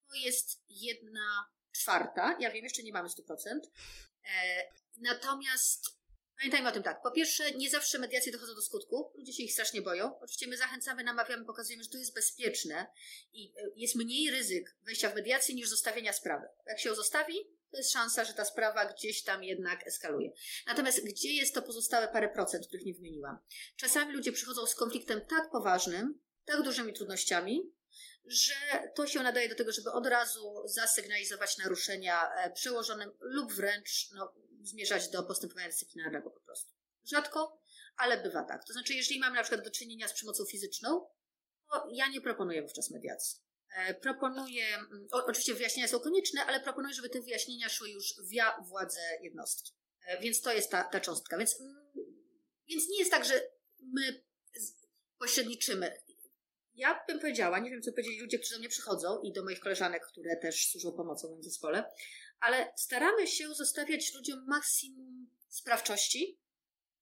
to 0.09 0.15
jest 0.15 0.63
jedna 0.69 1.49
czwarta. 1.71 2.37
Ja 2.39 2.51
wiem, 2.51 2.63
jeszcze 2.63 2.83
nie 2.83 2.93
mamy 2.93 3.09
100%. 3.09 3.59
E, 4.25 4.63
natomiast 4.97 6.02
pamiętajmy 6.37 6.69
o 6.69 6.71
tym 6.71 6.83
tak. 6.83 7.01
Po 7.01 7.11
pierwsze, 7.11 7.51
nie 7.51 7.69
zawsze 7.69 7.99
mediacje 7.99 8.31
dochodzą 8.31 8.55
do 8.55 8.61
skutku. 8.61 9.11
Ludzie 9.15 9.33
się 9.33 9.43
ich 9.43 9.53
strasznie 9.53 9.81
boją. 9.81 10.19
Oczywiście 10.19 10.47
my 10.47 10.57
zachęcamy, 10.57 11.03
namawiamy, 11.03 11.45
pokazujemy, 11.45 11.83
że 11.83 11.89
to 11.89 11.97
jest 11.97 12.15
bezpieczne 12.15 12.85
i 13.33 13.53
e, 13.57 13.69
jest 13.75 13.95
mniej 13.95 14.31
ryzyk 14.31 14.75
wejścia 14.81 15.09
w 15.09 15.15
mediację 15.15 15.55
niż 15.55 15.69
zostawienia 15.69 16.13
sprawy. 16.13 16.47
Jak 16.67 16.79
się 16.79 16.89
ją 16.89 16.95
zostawi, 16.95 17.35
to 17.71 17.77
jest 17.77 17.91
szansa, 17.91 18.23
że 18.23 18.33
ta 18.33 18.45
sprawa 18.45 18.85
gdzieś 18.85 19.23
tam 19.23 19.43
jednak 19.43 19.87
eskaluje. 19.87 20.31
Natomiast 20.67 21.05
gdzie 21.05 21.33
jest 21.33 21.53
to 21.53 21.61
pozostałe 21.61 22.07
parę 22.07 22.29
procent, 22.29 22.67
których 22.67 22.85
nie 22.85 22.93
wymieniłam? 22.93 23.37
Czasami 23.75 24.13
ludzie 24.13 24.31
przychodzą 24.31 24.65
z 24.65 24.75
konfliktem 24.75 25.21
tak 25.21 25.51
poważnym, 25.51 26.19
tak 26.45 26.61
dużymi 26.61 26.93
trudnościami, 26.93 27.73
że 28.25 28.53
to 28.95 29.07
się 29.07 29.23
nadaje 29.23 29.49
do 29.49 29.55
tego, 29.55 29.71
żeby 29.71 29.91
od 29.91 30.07
razu 30.07 30.63
zasygnalizować 30.65 31.57
naruszenia 31.57 32.33
e, 32.33 32.51
przełożonym 32.51 33.11
lub 33.19 33.53
wręcz 33.53 34.09
no, 34.15 34.33
zmierzać 34.63 35.09
do 35.09 35.23
postępowania 35.23 35.67
dyscyplinarnego 35.67 36.31
po 36.31 36.39
prostu. 36.39 36.73
Rzadko, 37.03 37.61
ale 37.97 38.23
bywa 38.23 38.43
tak. 38.43 38.65
To 38.65 38.73
znaczy, 38.73 38.93
jeżeli 38.93 39.19
mamy 39.19 39.35
na 39.35 39.43
przykład 39.43 39.65
do 39.65 39.71
czynienia 39.71 40.07
z 40.07 40.13
przemocą 40.13 40.45
fizyczną, 40.45 41.07
to 41.69 41.87
ja 41.91 42.07
nie 42.07 42.21
proponuję 42.21 42.61
wówczas 42.61 42.91
mediacji. 42.91 43.41
E, 43.75 43.93
proponuję, 43.93 44.65
mm, 44.75 45.07
o, 45.11 45.25
oczywiście 45.25 45.53
wyjaśnienia 45.53 45.87
są 45.87 45.99
konieczne, 45.99 46.45
ale 46.45 46.59
proponuję, 46.59 46.93
żeby 46.93 47.09
te 47.09 47.21
wyjaśnienia 47.21 47.69
szły 47.69 47.89
już 47.89 48.13
via 48.29 48.63
władze 48.67 48.99
jednostki. 49.21 49.71
E, 50.05 50.21
więc 50.21 50.41
to 50.41 50.53
jest 50.53 50.71
ta, 50.71 50.83
ta 50.83 50.99
cząstka. 50.99 51.37
Więc, 51.37 51.61
mm, 51.61 51.91
więc 52.69 52.89
nie 52.89 52.99
jest 52.99 53.11
tak, 53.11 53.25
że 53.25 53.41
my 53.93 54.23
pośredniczymy. 55.19 55.97
Ja 56.75 57.03
bym 57.07 57.19
powiedziała, 57.19 57.59
nie 57.59 57.69
wiem 57.69 57.81
co 57.81 57.91
powiedzieli 57.91 58.19
ludzie, 58.19 58.39
którzy 58.39 58.53
do 58.53 58.59
mnie 58.59 58.69
przychodzą 58.69 59.21
i 59.21 59.33
do 59.33 59.43
moich 59.43 59.59
koleżanek, 59.59 60.07
które 60.07 60.37
też 60.37 60.67
służą 60.71 60.91
pomocą 60.91 61.27
w 61.27 61.31
moim 61.31 61.43
zespole, 61.43 61.83
ale 62.43 62.73
staramy 62.75 63.27
się 63.27 63.53
zostawiać 63.53 64.13
ludziom 64.13 64.45
maksimum 64.47 65.29
sprawczości, 65.49 66.39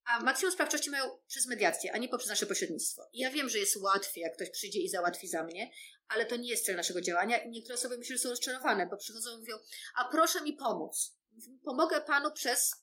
a 0.05 0.19
maksimum 0.19 0.53
sprawczości 0.53 0.89
mają 0.89 1.19
przez 1.27 1.47
mediację, 1.47 1.93
a 1.93 1.97
nie 1.97 2.09
poprzez 2.09 2.29
nasze 2.29 2.45
pośrednictwo. 2.45 3.09
I 3.13 3.19
ja 3.19 3.31
wiem, 3.31 3.49
że 3.49 3.59
jest 3.59 3.77
łatwiej, 3.77 4.21
jak 4.21 4.35
ktoś 4.35 4.49
przyjdzie 4.49 4.79
i 4.79 4.89
załatwi 4.89 5.27
za 5.27 5.43
mnie, 5.43 5.71
ale 6.07 6.25
to 6.25 6.35
nie 6.35 6.49
jest 6.49 6.65
cel 6.65 6.75
naszego 6.75 7.01
działania 7.01 7.37
i 7.37 7.49
niektóre 7.49 7.75
osoby 7.75 7.97
myślą, 7.97 8.15
że 8.15 8.23
są 8.23 8.29
rozczarowane, 8.29 8.87
bo 8.87 8.97
przychodzą 8.97 9.35
i 9.35 9.39
mówią, 9.39 9.55
a 9.95 10.05
proszę 10.11 10.41
mi 10.41 10.53
pomóc. 10.53 11.17
Pomogę 11.63 12.01
panu 12.01 12.31
przez 12.31 12.80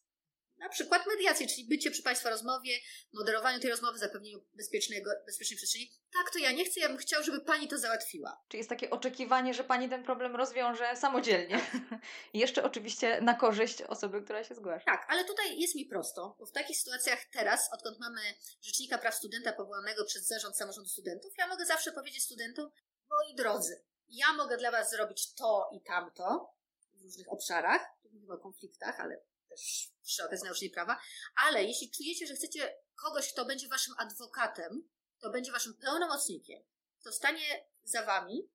na 0.59 0.69
przykład 0.69 1.07
mediację, 1.07 1.47
czyli 1.47 1.69
bycie 1.69 1.91
przy 1.91 2.03
Państwa 2.03 2.31
rozmowie, 2.31 2.79
moderowaniu 3.13 3.61
tej 3.61 3.71
rozmowy, 3.71 3.99
zapewnieniu 3.99 4.45
bezpiecznego, 4.55 5.11
bezpiecznej 5.27 5.57
przestrzeni. 5.57 5.91
Tak, 6.13 6.33
to 6.33 6.39
ja 6.39 6.53
nie 6.53 6.65
chcę, 6.65 6.81
ja 6.81 6.89
bym 6.89 6.97
chciał, 6.97 7.23
żeby 7.23 7.41
Pani 7.41 7.69
to 7.69 7.79
załatwiła. 7.79 8.43
Czy 8.49 8.57
jest 8.57 8.69
takie 8.69 8.91
oczekiwanie, 8.91 9.55
że 9.55 9.65
Pani 9.65 9.89
ten 9.89 10.05
problem 10.05 10.37
rozwiąże 10.37 10.97
samodzielnie? 10.97 11.61
I 12.35 12.39
jeszcze 12.39 12.65
oczywiście 12.65 13.21
na 13.21 13.35
korzyść 13.35 13.83
osoby, 13.83 14.23
która 14.23 14.45
się 14.45 14.55
zgłasza. 14.55 14.85
Tak, 14.85 15.07
ale 15.09 15.25
tutaj 15.25 15.61
jest 15.61 15.75
mi 15.75 15.87
prosto, 15.87 16.37
bo 16.39 16.47
w 16.47 16.53
takich 16.53 16.79
sytuacjach 16.79 17.19
teraz, 17.33 17.69
odkąd 17.73 17.99
mamy 18.01 18.21
Rzecznika 18.63 18.99
Praw 18.99 19.15
Studenta 19.15 19.53
powołanego 19.53 20.05
przez 20.05 20.27
Zarząd 20.27 20.57
Samorządu 20.57 20.89
Studentów, 20.89 21.33
ja 21.39 21.49
mogę 21.49 21.67
zawsze 21.67 21.93
powiedzieć 21.93 22.25
studentom, 22.25 22.71
moi 23.11 23.35
drodzy, 23.35 23.85
ja 24.09 24.33
mogę 24.33 24.57
dla 24.57 24.71
Was 24.71 24.91
zrobić 24.91 25.35
to 25.35 25.71
i 25.73 25.81
tamto 25.81 26.55
w 26.95 27.03
różnych 27.03 27.33
obszarach, 27.33 27.87
tu 28.03 28.09
mówimy 28.09 28.35
o 28.35 28.39
konfliktach, 28.39 29.01
ale 29.01 29.21
też 29.49 29.91
przy 30.05 30.25
okazji 30.25 30.45
nauczenia 30.45 30.75
prawa, 30.75 31.01
ale 31.47 31.65
jeśli 31.65 31.91
czujecie, 31.91 32.27
że 32.27 32.35
chcecie 32.35 32.75
kogoś, 32.95 33.33
kto 33.33 33.45
będzie 33.45 33.69
waszym 33.69 33.95
adwokatem, 33.99 34.89
kto 35.19 35.31
będzie 35.31 35.53
waszym 35.53 35.75
pełnomocnikiem, 35.75 36.63
kto 37.01 37.13
stanie 37.13 37.65
za 37.83 38.03
wami 38.03 38.51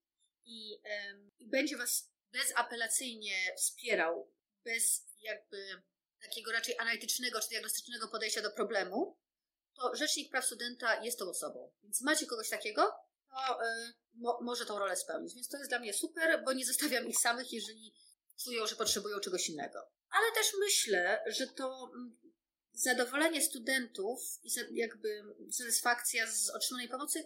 i, 0.46 0.82
i 1.40 1.50
będzie 1.50 1.78
was 1.78 2.12
bezapelacyjnie 2.32 3.56
wspierał, 3.58 4.34
bez 4.64 5.06
jakby 5.22 5.84
takiego 6.22 6.52
raczej 6.52 6.78
analitycznego 6.80 7.40
czy 7.40 7.50
diagnostycznego 7.50 8.08
podejścia 8.08 8.42
do 8.42 8.52
problemu, 8.52 9.18
to 9.76 9.96
Rzecznik 9.96 10.32
Praw 10.32 10.46
Studenta 10.46 11.04
jest 11.04 11.20
tą 11.20 11.30
osobą. 11.30 11.72
Więc 11.84 12.02
macie 12.02 12.26
kogoś 12.26 12.50
takiego, 12.50 12.96
to 13.30 13.64
y, 13.64 13.94
mo, 14.14 14.40
może 14.42 14.66
tą 14.66 14.80
rolę 14.80 14.96
spełnić. 14.96 15.36
Więc 15.36 15.50
to 15.50 15.58
jest 15.58 15.70
dla 15.70 15.80
mnie 15.80 15.94
super, 15.94 16.44
bo 16.46 16.54
nie 16.54 16.66
zostawiam 16.66 17.08
ich 17.08 17.20
samych, 17.20 17.54
jeżeli 17.54 17.94
czują, 18.44 18.68
że 18.68 18.76
potrzebują 18.76 19.20
czegoś 19.20 19.50
innego. 19.50 19.80
Ale 20.14 20.32
też 20.32 20.48
myślę, 20.60 21.24
że 21.28 21.48
to 21.48 21.92
mm, 21.96 22.18
zadowolenie 22.74 23.42
studentów 23.42 24.20
i 24.44 24.50
jakby 24.76 25.24
satysfakcja 25.52 26.32
z 26.32 26.50
otrzymanej 26.50 26.90
pomocy 26.90 27.24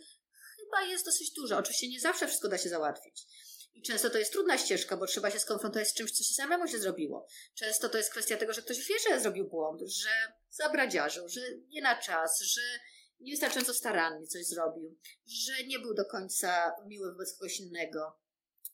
chyba 0.55 0.81
jest 0.81 1.05
dosyć 1.05 1.31
duża. 1.31 1.57
Oczywiście 1.57 1.89
nie 1.89 1.99
zawsze 1.99 2.27
wszystko 2.27 2.49
da 2.49 2.57
się 2.57 2.69
załatwić. 2.69 3.25
I 3.73 3.81
często 3.81 4.09
to 4.09 4.17
jest 4.17 4.31
trudna 4.31 4.57
ścieżka, 4.57 4.97
bo 4.97 5.07
trzeba 5.07 5.31
się 5.31 5.39
skonfrontować 5.39 5.87
z 5.87 5.93
czymś, 5.93 6.11
co 6.11 6.23
się 6.23 6.33
samemu 6.33 6.67
się 6.67 6.79
zrobiło. 6.79 7.27
Często 7.55 7.89
to 7.89 7.97
jest 7.97 8.11
kwestia 8.11 8.37
tego, 8.37 8.53
że 8.53 8.61
ktoś 8.61 8.87
wie, 8.87 8.95
że 9.09 9.19
zrobił 9.19 9.47
błąd, 9.47 9.81
że 9.81 10.09
zabradziarzył, 10.49 11.29
że 11.29 11.41
nie 11.67 11.81
na 11.81 11.95
czas, 12.01 12.41
że 12.41 12.61
niewystarczająco 13.19 13.73
starannie 13.73 14.27
coś 14.27 14.45
zrobił, 14.45 14.97
że 15.27 15.63
nie 15.63 15.79
był 15.79 15.93
do 15.93 16.05
końca 16.05 16.71
miły 16.85 17.11
wobec 17.11 17.37
kogoś 17.37 17.59
innego, 17.59 18.19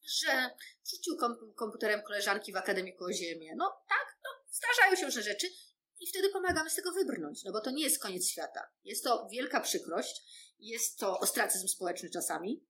że 0.05 0.49
rzucił 0.91 1.17
kom 1.17 1.53
komputerem 1.55 2.01
koleżanki 2.01 2.53
w 2.53 2.55
akademiku 2.55 3.03
o 3.03 3.13
ziemię. 3.13 3.53
No 3.55 3.83
tak, 3.89 4.02
zdarzają 4.53 4.95
się 4.95 5.05
różne 5.05 5.21
rzeczy 5.21 5.47
i 5.99 6.07
wtedy 6.07 6.29
pomagamy 6.29 6.69
z 6.69 6.75
tego 6.75 6.91
wybrnąć, 6.91 7.43
no 7.43 7.51
bo 7.51 7.61
to 7.61 7.71
nie 7.71 7.83
jest 7.83 8.01
koniec 8.01 8.29
świata. 8.29 8.61
Jest 8.83 9.03
to 9.03 9.27
wielka 9.31 9.61
przykrość, 9.61 10.21
jest 10.59 10.99
to 10.99 11.19
ostracyzm 11.19 11.67
społeczny 11.67 12.09
czasami, 12.09 12.65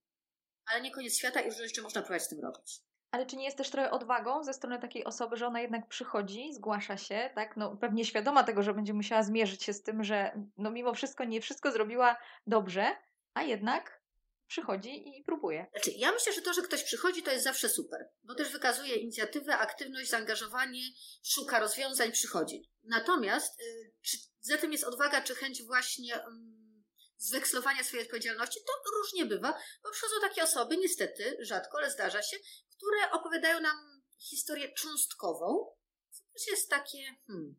ale 0.66 0.80
nie 0.80 0.90
koniec 0.90 1.18
świata 1.18 1.40
i 1.40 1.50
różne 1.50 1.68
rzeczy 1.68 1.82
można 1.82 2.02
próbować 2.02 2.22
z 2.22 2.28
tym 2.28 2.40
robić. 2.40 2.80
Ale 3.10 3.26
czy 3.26 3.36
nie 3.36 3.44
jest 3.44 3.56
też 3.56 3.70
trochę 3.70 3.90
odwagą 3.90 4.44
ze 4.44 4.54
strony 4.54 4.78
takiej 4.78 5.04
osoby, 5.04 5.36
że 5.36 5.46
ona 5.46 5.60
jednak 5.60 5.88
przychodzi, 5.88 6.52
zgłasza 6.52 6.96
się, 6.96 7.30
tak? 7.34 7.56
No, 7.56 7.76
pewnie 7.76 8.04
świadoma 8.04 8.44
tego, 8.44 8.62
że 8.62 8.74
będzie 8.74 8.94
musiała 8.94 9.22
zmierzyć 9.22 9.62
się 9.62 9.72
z 9.72 9.82
tym, 9.82 10.04
że 10.04 10.40
no 10.56 10.70
mimo 10.70 10.94
wszystko 10.94 11.24
nie 11.24 11.40
wszystko 11.40 11.72
zrobiła 11.72 12.16
dobrze, 12.46 12.96
a 13.34 13.42
jednak 13.42 14.03
przychodzi 14.46 15.18
i 15.18 15.24
próbuje. 15.24 15.66
Znaczy, 15.72 15.90
ja 15.90 16.12
myślę, 16.12 16.32
że 16.32 16.42
to, 16.42 16.54
że 16.54 16.62
ktoś 16.62 16.82
przychodzi, 16.82 17.22
to 17.22 17.30
jest 17.30 17.44
zawsze 17.44 17.68
super, 17.68 18.08
bo 18.22 18.34
też 18.34 18.48
wykazuje 18.48 18.94
inicjatywę, 18.94 19.58
aktywność, 19.58 20.10
zaangażowanie, 20.10 20.82
szuka 21.24 21.60
rozwiązań, 21.60 22.12
przychodzi. 22.12 22.70
Natomiast 22.82 23.60
y, 23.60 23.92
czy 24.02 24.16
za 24.40 24.58
tym 24.58 24.72
jest 24.72 24.84
odwaga, 24.84 25.22
czy 25.22 25.34
chęć 25.34 25.62
właśnie 25.62 26.14
mm, 26.14 26.84
zwekslowania 27.16 27.84
swojej 27.84 28.06
odpowiedzialności, 28.06 28.60
to 28.66 28.90
różnie 28.98 29.26
bywa, 29.26 29.58
bo 29.82 29.90
przychodzą 29.90 30.14
takie 30.20 30.42
osoby, 30.42 30.76
niestety, 30.76 31.36
rzadko, 31.40 31.78
ale 31.78 31.90
zdarza 31.90 32.22
się, 32.22 32.36
które 32.76 33.10
opowiadają 33.10 33.60
nam 33.60 34.02
historię 34.18 34.72
cząstkową, 34.72 35.76
co 36.10 36.22
też 36.32 36.46
jest 36.46 36.70
takie 36.70 37.16
hmm, 37.26 37.56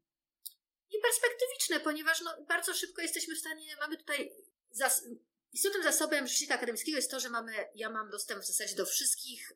nieperspektywiczne, 0.94 1.80
ponieważ 1.80 2.22
no, 2.22 2.46
bardzo 2.48 2.74
szybko 2.74 3.02
jesteśmy 3.02 3.36
w 3.36 3.40
stanie, 3.40 3.76
mamy 3.80 3.98
tutaj 3.98 4.32
zas 4.70 5.04
Istotnym 5.56 5.84
zasobem 5.84 6.28
rzecznika 6.28 6.56
akademickiego 6.56 6.98
jest 6.98 7.12
to, 7.12 7.20
że 7.20 7.30
mamy, 7.30 7.54
ja 7.76 7.90
mam 7.90 8.10
dostęp 8.10 8.44
w 8.44 8.48
zasadzie 8.48 8.76
do 8.76 8.86
wszystkich 8.86 9.52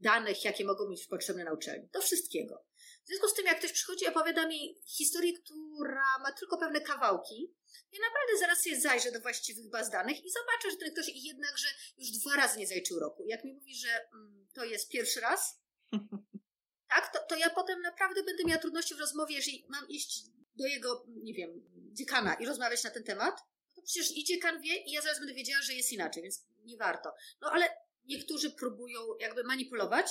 danych, 0.00 0.44
jakie 0.44 0.64
mogą 0.64 0.88
być 0.88 1.06
potrzebne 1.06 1.44
na 1.44 1.52
uczelni. 1.52 1.88
Do 1.92 2.00
wszystkiego. 2.00 2.64
W 3.04 3.08
związku 3.08 3.28
z 3.28 3.34
tym, 3.34 3.46
jak 3.46 3.58
ktoś 3.58 3.72
przychodzi 3.72 4.04
i 4.04 4.08
opowiada 4.08 4.46
mi 4.46 4.78
historię, 4.86 5.32
która 5.38 6.18
ma 6.22 6.32
tylko 6.32 6.58
pewne 6.58 6.80
kawałki, 6.80 7.54
ja 7.92 7.98
naprawdę 8.00 8.38
zaraz 8.38 8.62
sobie 8.62 8.80
zajrzę 8.80 9.12
do 9.12 9.20
właściwych 9.20 9.70
baz 9.70 9.90
danych 9.90 10.24
i 10.24 10.30
zobaczę, 10.30 10.70
że 10.70 10.76
ten 10.76 10.92
ktoś 10.92 11.08
jednakże 11.14 11.68
już 11.98 12.10
dwa 12.10 12.36
razy 12.36 12.58
nie 12.58 12.66
zajczył 12.66 12.98
roku. 12.98 13.24
Jak 13.26 13.44
mi 13.44 13.54
mówi, 13.54 13.74
że 13.74 14.08
mm, 14.12 14.48
to 14.54 14.64
jest 14.64 14.88
pierwszy 14.88 15.20
raz, 15.20 15.60
tak, 16.94 17.12
to, 17.12 17.18
to 17.28 17.36
ja 17.36 17.50
potem 17.50 17.82
naprawdę 17.82 18.22
będę 18.22 18.44
miała 18.44 18.60
trudności 18.60 18.94
w 18.94 19.00
rozmowie, 19.00 19.34
jeżeli 19.34 19.66
mam 19.68 19.88
iść 19.88 20.22
do 20.56 20.66
jego, 20.66 21.04
nie 21.08 21.34
wiem, 21.34 21.50
dziekana 21.92 22.34
i 22.34 22.46
rozmawiać 22.46 22.84
na 22.84 22.90
ten 22.90 23.04
temat, 23.04 23.40
przecież 23.88 24.16
idzie 24.16 24.38
kan 24.38 24.62
wie 24.62 24.76
i 24.76 24.90
ja 24.90 25.02
zaraz 25.02 25.18
będę 25.18 25.34
wiedziała, 25.34 25.62
że 25.62 25.74
jest 25.74 25.92
inaczej, 25.92 26.22
więc 26.22 26.44
nie 26.64 26.76
warto. 26.76 27.12
No 27.40 27.50
ale 27.50 27.68
niektórzy 28.04 28.50
próbują 28.50 29.00
jakby 29.20 29.44
manipulować, 29.44 30.06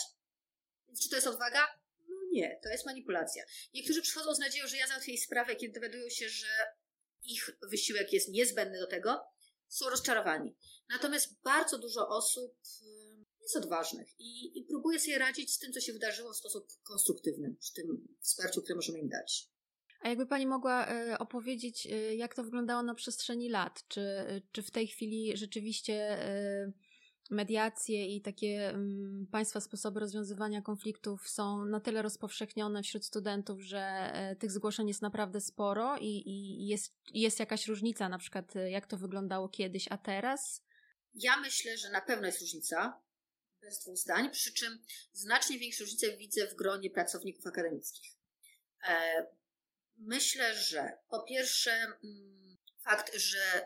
więc 0.88 1.04
czy 1.04 1.10
to 1.10 1.16
jest 1.16 1.28
odwaga? 1.28 1.68
No 2.10 2.16
nie, 2.32 2.60
to 2.64 2.70
jest 2.70 2.86
manipulacja. 2.86 3.44
Niektórzy 3.74 4.02
przychodzą 4.02 4.36
z 4.36 4.40
nadzieją, 4.40 4.68
że 4.68 4.78
ja 4.78 4.88
załatwię 4.88 5.12
jej 5.12 5.22
sprawę, 5.22 5.56
kiedy 5.56 5.74
dowiadują 5.74 6.10
się, 6.10 6.30
że 6.30 6.48
ich 7.24 7.50
wysiłek 7.62 8.14
jest 8.14 8.30
niezbędny 8.30 8.80
do 8.80 8.88
tego, 8.88 9.24
są 9.68 9.90
rozczarowani. 9.90 10.56
Natomiast 10.90 11.42
bardzo 11.42 11.78
dużo 11.78 12.08
osób 12.10 12.58
jest 13.42 13.56
odważnych 13.56 14.20
i, 14.20 14.60
i 14.60 14.64
próbuje 14.64 15.00
sobie 15.00 15.18
radzić 15.18 15.54
z 15.54 15.60
tym, 15.60 15.74
co 15.74 15.80
się 15.80 15.94
wydarzyło 15.94 16.34
w 16.34 16.38
sposób 16.38 16.68
konstruktywny, 16.84 17.56
przy 17.60 17.74
tym 17.74 18.08
wsparciu, 18.22 18.62
które 18.62 18.76
możemy 18.76 19.00
im 19.00 19.10
dać. 19.10 19.50
A 20.00 20.10
jakby 20.10 20.26
Pani 20.26 20.48
mogła 20.48 20.88
e, 20.88 21.18
opowiedzieć, 21.20 21.88
e, 21.88 22.16
jak 22.16 22.36
to 22.36 22.44
wyglądało 22.44 22.84
na 22.84 22.96
przestrzeni 22.96 23.50
lat? 23.50 23.88
Czy, 23.88 24.02
e, 24.02 24.42
czy 24.52 24.64
w 24.64 24.72
tej 24.72 24.88
chwili 24.88 25.38
rzeczywiście 25.38 26.18
mediacje 27.30 28.16
i 28.16 28.22
takie 28.22 28.70
mm, 28.70 29.28
państwa 29.32 29.62
sposoby 29.62 30.00
rozwiązywania 30.00 30.62
konfliktów 30.62 31.30
są 31.30 31.66
na 31.66 31.80
tyle 31.80 32.02
rozpowszechnione 32.02 32.84
wśród 32.84 33.06
studentów, 33.06 33.62
że 33.62 34.14
tych 34.40 34.52
zgłoszeń 34.52 34.88
jest 34.88 35.02
naprawdę 35.02 35.42
sporo 35.42 35.98
i, 35.98 36.24
i 36.26 36.68
jest, 36.68 36.94
jest 37.14 37.40
jakaś 37.40 37.68
różnica, 37.68 38.10
na 38.10 38.18
przykład 38.18 38.54
jak 38.70 38.88
to 38.88 38.98
wyglądało 38.98 39.50
kiedyś, 39.50 39.88
a 39.92 39.98
teraz? 39.98 40.64
Ja 41.14 41.40
myślę, 41.40 41.78
że 41.78 41.90
na 41.90 42.02
pewno 42.02 42.28
jest 42.28 42.42
różnica, 42.42 43.02
bez 43.62 43.80
dwóch 43.80 43.98
zdań, 43.98 44.32
przy 44.32 44.54
czym 44.54 44.80
znacznie 45.14 45.60
większe 45.60 45.84
różnice 45.84 46.18
widzę 46.18 46.48
w 46.48 46.56
gronie 46.56 46.90
pracowników 46.90 47.48
akademickich. 47.48 48.12
Myślę, 49.98 50.56
że 50.56 50.98
po 51.10 51.24
pierwsze 51.24 51.72
mm, 51.72 52.58
fakt, 52.84 53.16
że 53.16 53.66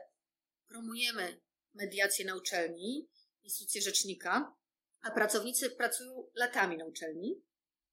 promujemy 0.68 1.42
mediację 1.74 2.26
na 2.26 2.36
uczelni, 2.36 3.10
instytucję 3.44 3.82
rzecznika, 3.82 4.56
a 5.02 5.12
pracownicy 5.12 5.70
pracują 5.70 6.30
latami 6.36 6.78
na 6.78 6.86
uczelni. 6.86 7.44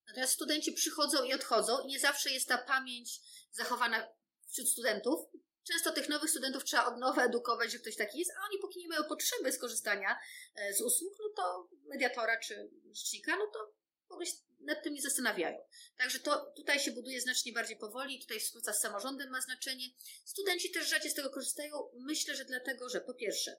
Natomiast 0.06 0.32
studenci 0.32 0.72
przychodzą 0.72 1.24
i 1.24 1.34
odchodzą 1.34 1.80
i 1.80 1.86
nie 1.86 2.00
zawsze 2.00 2.30
jest 2.30 2.48
ta 2.48 2.58
pamięć 2.58 3.20
zachowana 3.50 4.08
wśród 4.48 4.68
studentów. 4.68 5.20
Często 5.62 5.92
tych 5.92 6.08
nowych 6.08 6.30
studentów 6.30 6.64
trzeba 6.64 6.86
od 6.86 6.98
nowa 6.98 7.24
edukować, 7.24 7.72
że 7.72 7.78
ktoś 7.78 7.96
taki 7.96 8.18
jest, 8.18 8.30
a 8.30 8.46
oni 8.50 8.58
póki 8.60 8.80
nie 8.80 8.88
mają 8.88 9.04
potrzeby 9.04 9.52
skorzystania 9.52 10.18
e, 10.54 10.74
z 10.74 10.80
usług, 10.80 11.14
no 11.18 11.28
to 11.36 11.68
mediatora 11.88 12.40
czy 12.40 12.70
rzecznika, 12.92 13.36
no 13.36 13.46
to 13.46 13.72
w 14.08 14.12
ogóle 14.12 14.26
nad 14.60 14.82
tym 14.82 14.94
nie 14.94 15.02
zastanawiają. 15.02 15.58
Także 15.96 16.20
to 16.20 16.52
tutaj 16.56 16.80
się 16.80 16.92
buduje 16.92 17.20
znacznie 17.20 17.52
bardziej 17.52 17.76
powoli, 17.76 18.20
tutaj 18.20 18.40
współpraca 18.40 18.78
z 18.78 18.80
samorządem 18.80 19.30
ma 19.30 19.40
znaczenie. 19.40 19.84
Studenci 20.24 20.70
też 20.70 20.88
rzadziej 20.88 21.10
z 21.10 21.14
tego 21.14 21.30
korzystają. 21.30 21.90
Myślę, 21.94 22.34
że 22.34 22.44
dlatego, 22.44 22.88
że 22.88 23.00
po 23.00 23.14
pierwsze, 23.14 23.56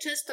często 0.00 0.32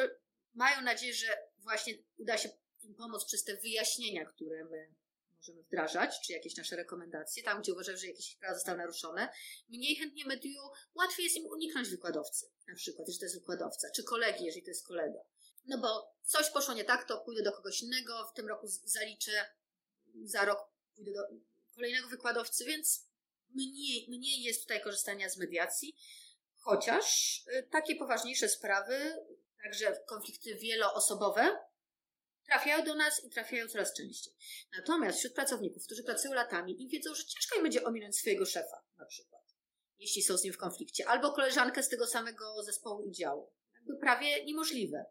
mają 0.54 0.82
nadzieję, 0.82 1.14
że 1.14 1.38
właśnie 1.58 1.94
uda 2.18 2.38
się 2.38 2.48
im 2.82 2.94
pomóc 2.94 3.24
przez 3.24 3.44
te 3.44 3.56
wyjaśnienia, 3.56 4.24
które 4.24 4.64
my 4.64 4.94
możemy 5.36 5.62
wdrażać, 5.62 6.20
czy 6.26 6.32
jakieś 6.32 6.56
nasze 6.56 6.76
rekomendacje, 6.76 7.42
tam 7.42 7.62
gdzie 7.62 7.72
uważają, 7.72 7.98
że 7.98 8.06
jakieś 8.06 8.36
prawa 8.36 8.54
zostały 8.54 8.78
naruszone. 8.78 9.28
Mniej 9.68 9.96
chętnie 9.96 10.24
mediują, 10.24 10.62
łatwiej 10.94 11.24
jest 11.24 11.36
im 11.36 11.46
uniknąć 11.46 11.88
wykładowcy, 11.88 12.46
na 12.68 12.74
przykład, 12.74 13.08
jeżeli 13.08 13.20
to 13.20 13.24
jest 13.24 13.38
wykładowca, 13.38 13.90
czy 13.96 14.04
kolegi, 14.04 14.44
jeżeli 14.44 14.64
to 14.64 14.70
jest 14.70 14.86
kolega. 14.86 15.18
No 15.64 15.78
bo 15.78 16.14
coś 16.24 16.50
poszło 16.50 16.74
nie 16.74 16.84
tak, 16.84 17.08
to 17.08 17.20
pójdę 17.20 17.42
do 17.42 17.52
kogoś 17.52 17.82
innego, 17.82 18.28
w 18.32 18.36
tym 18.36 18.48
roku 18.48 18.66
zaliczę 18.84 19.46
za 20.24 20.44
rok 20.44 20.58
pójdę 20.94 21.12
do 21.12 21.20
kolejnego 21.74 22.08
wykładowcy, 22.08 22.64
więc 22.64 23.08
mniej, 23.54 24.06
mniej 24.08 24.42
jest 24.42 24.62
tutaj 24.62 24.80
korzystania 24.80 25.28
z 25.28 25.36
mediacji, 25.36 25.96
chociaż 26.56 27.38
y, 27.46 27.68
takie 27.70 27.96
poważniejsze 27.96 28.48
sprawy, 28.48 29.24
także 29.62 29.96
konflikty 30.06 30.54
wieloosobowe, 30.54 31.58
trafiają 32.46 32.84
do 32.84 32.94
nas 32.94 33.24
i 33.24 33.30
trafiają 33.30 33.68
coraz 33.68 33.94
częściej. 33.94 34.34
Natomiast 34.76 35.18
wśród 35.18 35.34
pracowników, 35.34 35.84
którzy 35.84 36.04
pracują 36.04 36.34
latami 36.34 36.82
i 36.82 36.88
wiedzą, 36.88 37.14
że 37.14 37.24
ciężko 37.24 37.56
im 37.56 37.62
będzie 37.62 37.84
ominąć 37.84 38.18
swojego 38.18 38.46
szefa, 38.46 38.82
na 38.98 39.06
przykład, 39.06 39.42
jeśli 39.98 40.22
są 40.22 40.36
z 40.36 40.44
nim 40.44 40.52
w 40.52 40.58
konflikcie, 40.58 41.08
albo 41.08 41.32
koleżankę 41.32 41.82
z 41.82 41.88
tego 41.88 42.06
samego 42.06 42.62
zespołu 42.62 43.04
i 43.04 43.12
działu. 43.12 43.52
Jakby 43.74 43.96
prawie 43.96 44.44
niemożliwe. 44.44 45.04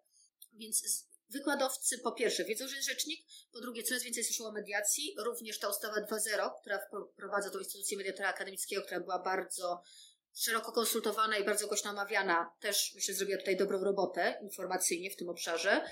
Więc 0.54 1.08
Wykładowcy 1.32 1.98
po 1.98 2.12
pierwsze 2.12 2.46
wiedzą, 2.46 2.68
że 2.68 2.76
jest 2.76 2.88
rzecznik, 2.88 3.26
po 3.52 3.62
drugie 3.62 3.84
coraz 3.84 4.04
więcej 4.04 4.24
słyszą 4.24 4.46
o 4.46 4.52
mediacji, 4.52 5.16
również 5.18 5.60
ta 5.60 5.70
ustawa 5.70 5.96
2.0, 5.96 6.52
która 6.62 6.80
wprowadza 7.14 7.50
tą 7.50 7.60
instytucję 7.60 7.98
mediatora 7.98 8.30
akademickiego, 8.30 8.82
która 8.82 9.00
była 9.00 9.20
bardzo 9.20 9.84
szeroko 10.36 10.72
konsultowana 10.72 11.38
i 11.38 11.44
bardzo 11.44 11.68
głośno 11.68 11.92
omawiana, 11.92 12.56
też 12.60 12.92
myślę 12.96 13.14
zrobiła 13.14 13.40
tutaj 13.40 13.58
dobrą 13.58 13.84
robotę 13.84 14.40
informacyjnie 14.42 15.12
w 15.12 15.16
tym 15.16 15.30
obszarze. 15.30 15.86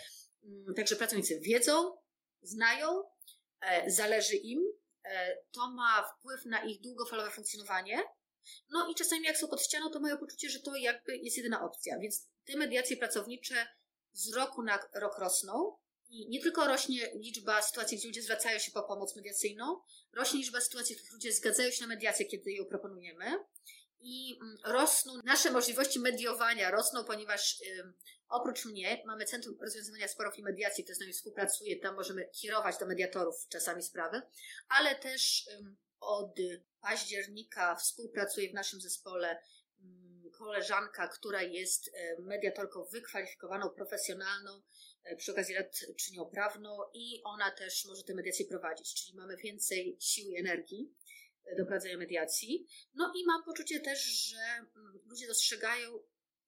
Mm, 0.43 0.75
także 0.75 0.95
pracownicy 0.95 1.39
wiedzą, 1.39 1.97
znają, 2.41 3.03
e, 3.61 3.91
zależy 3.91 4.35
im 4.35 4.63
e, 5.03 5.37
to 5.51 5.71
ma 5.71 6.03
wpływ 6.03 6.45
na 6.45 6.63
ich 6.63 6.81
długofalowe 6.81 7.31
funkcjonowanie. 7.31 8.03
No 8.69 8.87
i 8.91 8.95
czasami 8.95 9.23
jak 9.23 9.37
są 9.37 9.47
pod 9.47 9.63
ścianą, 9.63 9.89
to 9.89 9.99
mają 9.99 10.17
poczucie, 10.17 10.49
że 10.49 10.59
to 10.59 10.75
jakby 10.75 11.17
jest 11.17 11.37
jedyna 11.37 11.65
opcja. 11.65 11.99
Więc 11.99 12.27
te 12.45 12.57
mediacje 12.57 12.97
pracownicze 12.97 13.67
z 14.13 14.33
roku 14.33 14.63
na 14.63 14.79
rok 14.93 15.19
rosną. 15.19 15.77
I 16.09 16.29
nie 16.29 16.41
tylko 16.41 16.67
rośnie 16.67 17.11
liczba 17.15 17.61
sytuacji, 17.61 17.97
gdzie 17.97 18.07
ludzie 18.07 18.21
zwracają 18.21 18.59
się 18.59 18.71
po 18.71 18.83
pomoc 18.83 19.15
mediacyjną, 19.15 19.81
rośnie 20.13 20.39
liczba 20.39 20.61
sytuacji, 20.61 20.95
w 20.95 20.97
których 20.97 21.13
ludzie 21.13 21.33
zgadzają 21.33 21.71
się 21.71 21.81
na 21.81 21.87
mediację, 21.87 22.25
kiedy 22.25 22.51
ją 22.51 22.65
proponujemy. 22.65 23.25
I 23.99 24.39
mm, 24.41 24.57
rosną 24.65 25.13
nasze 25.23 25.51
możliwości 25.51 25.99
mediowania, 25.99 26.71
rosną, 26.71 27.03
ponieważ 27.03 27.61
oprócz 28.29 28.65
mnie 28.65 29.03
mamy 29.05 29.25
Centrum 29.25 29.57
Rozwiązywania 29.61 30.07
Sporów 30.07 30.37
i 30.37 30.43
Mediacji, 30.43 30.83
które 30.83 30.95
z 30.95 30.99
nami 30.99 31.13
współpracuje, 31.13 31.79
tam 31.79 31.95
możemy 31.95 32.29
kierować 32.41 32.77
do 32.77 32.85
mediatorów 32.85 33.35
czasami 33.49 33.83
sprawy, 33.83 34.21
ale 34.67 34.95
też 34.95 35.49
od 35.99 36.35
października 36.81 37.75
współpracuje 37.75 38.49
w 38.49 38.53
naszym 38.53 38.81
zespole 38.81 39.39
koleżanka, 40.39 41.07
która 41.07 41.43
jest 41.43 41.91
e, 41.93 42.21
mediatorką 42.21 42.83
wykwalifikowaną, 42.83 43.69
profesjonalną, 43.69 44.61
e, 45.03 45.15
przy 45.15 45.31
okazji 45.31 45.55
lat 45.55 45.79
czynią 45.97 46.25
prawną 46.25 46.77
i 46.93 47.21
ona 47.23 47.51
też 47.51 47.85
może 47.85 48.03
te 48.03 48.13
mediacje 48.13 48.45
prowadzić, 48.45 48.93
czyli 49.03 49.17
mamy 49.17 49.37
więcej 49.37 49.97
siły 49.99 50.31
i 50.31 50.37
energii 50.37 50.95
e, 51.45 51.55
do 51.55 51.65
prowadzenia 51.65 51.97
mediacji. 51.97 52.67
No 52.93 53.13
i 53.15 53.25
mam 53.25 53.43
poczucie 53.43 53.79
też, 53.79 54.03
że 54.03 54.37
mm, 54.37 54.99
ludzie 55.05 55.27
dostrzegają, 55.27 55.99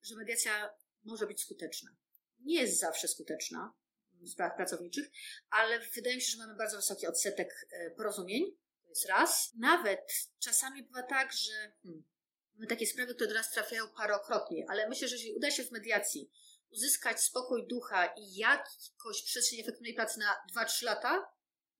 że 0.02 0.16
mediacja 0.16 0.74
może 1.04 1.26
być 1.26 1.40
skuteczna. 1.40 1.96
Nie 2.40 2.60
jest 2.60 2.78
zawsze 2.78 3.08
skuteczna 3.08 3.74
w 4.12 4.28
sprawach 4.28 4.56
pracowniczych, 4.56 5.10
ale 5.50 5.80
wydaje 5.94 6.16
mi 6.16 6.22
się, 6.22 6.32
że 6.32 6.38
mamy 6.38 6.56
bardzo 6.56 6.76
wysoki 6.76 7.06
odsetek 7.06 7.66
porozumień. 7.96 8.56
To 8.82 8.88
jest 8.88 9.08
raz. 9.08 9.52
Nawet 9.58 10.00
czasami 10.38 10.82
bywa 10.82 11.02
tak, 11.02 11.32
że 11.32 11.72
hmm, 11.82 12.04
Mamy 12.54 12.66
takie 12.66 12.86
sprawy, 12.86 13.14
które 13.14 13.28
do 13.28 13.34
nas 13.34 13.50
trafiają 13.50 13.88
parokrotnie, 13.96 14.64
ale 14.68 14.88
myślę, 14.88 15.08
że 15.08 15.14
jeżeli 15.14 15.34
uda 15.34 15.50
się 15.50 15.64
w 15.64 15.70
mediacji 15.70 16.30
uzyskać 16.70 17.20
spokój 17.20 17.66
ducha 17.66 18.06
i 18.06 18.34
jakoś 18.34 19.22
przestrzeń 19.24 19.60
efektywnej 19.60 19.94
pracy 19.94 20.20
na 20.20 20.36
2-3 20.56 20.84
lata, 20.84 21.32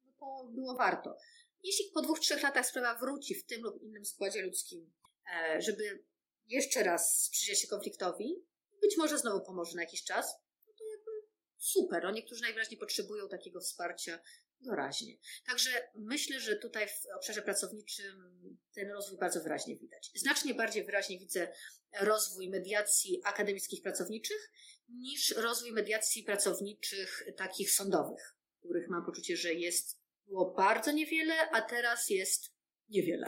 no 0.05 0.13
to 0.21 0.49
było 0.51 0.77
warto. 0.77 1.17
Jeśli 1.63 1.91
po 1.95 2.03
dwóch, 2.03 2.21
trzech 2.21 2.43
latach 2.43 2.67
sprawa 2.67 2.99
wróci 2.99 3.35
w 3.35 3.47
tym 3.47 3.63
lub 3.63 3.83
innym 3.83 4.05
składzie 4.05 4.43
ludzkim, 4.43 4.93
e, 5.35 5.63
żeby 5.63 6.05
jeszcze 6.47 6.83
raz 6.83 7.25
sprzyjać 7.25 7.61
się 7.61 7.69
konfliktowi, 7.69 8.45
być 8.81 8.97
może 8.97 9.19
znowu 9.19 9.47
pomoże 9.47 9.77
na 9.77 9.83
jakiś 9.83 10.05
czas, 10.05 10.35
no 10.67 10.73
to 10.79 10.85
jakby 10.85 11.11
super. 11.59 12.03
No 12.05 12.11
niektórzy 12.11 12.43
najwyraźniej 12.43 12.79
potrzebują 12.79 13.29
takiego 13.29 13.61
wsparcia 13.61 14.19
doraźnie. 14.63 15.17
Także 15.47 15.71
myślę, 15.95 16.41
że 16.41 16.57
tutaj 16.57 16.89
w 16.89 17.17
obszarze 17.17 17.43
pracowniczym 17.43 18.33
ten 18.75 18.91
rozwój 18.91 19.19
bardzo 19.19 19.41
wyraźnie 19.41 19.77
widać. 19.77 20.11
Znacznie 20.15 20.55
bardziej 20.55 20.85
wyraźnie 20.85 21.19
widzę 21.19 21.53
rozwój 22.01 22.49
mediacji 22.49 23.21
akademickich 23.25 23.83
pracowniczych 23.83 24.53
niż 24.89 25.31
rozwój 25.31 25.73
mediacji 25.73 26.23
pracowniczych 26.23 27.23
takich 27.37 27.71
sądowych, 27.71 28.37
których 28.59 28.89
mam 28.89 29.05
poczucie, 29.07 29.37
że 29.37 29.55
jest 29.55 29.99
było 30.27 30.55
bardzo 30.55 30.93
niewiele, 30.93 31.51
a 31.51 31.63
teraz 31.63 32.11
jest 32.11 32.55
niewiele. 32.89 33.27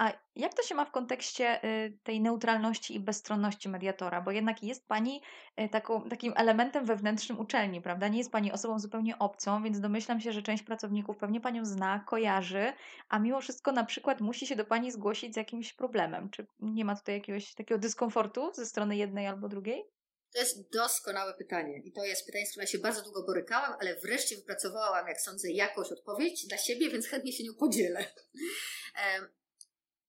A 0.00 0.12
jak 0.36 0.54
to 0.54 0.62
się 0.62 0.74
ma 0.74 0.84
w 0.84 0.90
kontekście 0.90 1.64
y, 1.64 1.98
tej 2.02 2.20
neutralności 2.20 2.94
i 2.94 3.00
bezstronności 3.00 3.68
mediatora? 3.68 4.20
Bo 4.20 4.30
jednak 4.30 4.62
jest 4.62 4.88
Pani 4.88 5.22
y, 5.60 5.68
taką, 5.68 6.08
takim 6.08 6.32
elementem 6.36 6.84
wewnętrznym 6.84 7.40
uczelni, 7.40 7.80
prawda? 7.80 8.08
Nie 8.08 8.18
jest 8.18 8.30
Pani 8.30 8.52
osobą 8.52 8.78
zupełnie 8.78 9.18
obcą, 9.18 9.62
więc 9.62 9.80
domyślam 9.80 10.20
się, 10.20 10.32
że 10.32 10.42
część 10.42 10.62
pracowników 10.62 11.16
pewnie 11.16 11.40
Panią 11.40 11.64
zna, 11.64 12.04
kojarzy, 12.06 12.72
a 13.08 13.18
mimo 13.18 13.40
wszystko 13.40 13.72
na 13.72 13.84
przykład 13.84 14.20
musi 14.20 14.46
się 14.46 14.56
do 14.56 14.64
Pani 14.64 14.92
zgłosić 14.92 15.34
z 15.34 15.36
jakimś 15.36 15.72
problemem. 15.72 16.30
Czy 16.30 16.46
nie 16.60 16.84
ma 16.84 16.96
tutaj 16.96 17.14
jakiegoś 17.14 17.54
takiego 17.54 17.78
dyskomfortu 17.78 18.50
ze 18.54 18.66
strony 18.66 18.96
jednej 18.96 19.26
albo 19.26 19.48
drugiej? 19.48 19.84
To 20.32 20.40
jest 20.40 20.72
doskonałe 20.72 21.34
pytanie 21.34 21.80
i 21.84 21.92
to 21.92 22.04
jest 22.04 22.26
pytanie, 22.26 22.46
z 22.46 22.50
którym 22.50 22.66
ja 22.66 22.72
się 22.72 22.78
bardzo 22.78 23.02
długo 23.02 23.22
borykałam, 23.22 23.74
ale 23.80 23.96
wreszcie 23.96 24.36
wypracowałam, 24.36 25.08
jak 25.08 25.20
sądzę, 25.20 25.50
jakąś 25.50 25.92
odpowiedź 25.92 26.46
dla 26.46 26.58
siebie, 26.58 26.90
więc 26.90 27.06
chętnie 27.06 27.32
się 27.32 27.44
nią 27.44 27.54
podzielę. 27.54 28.04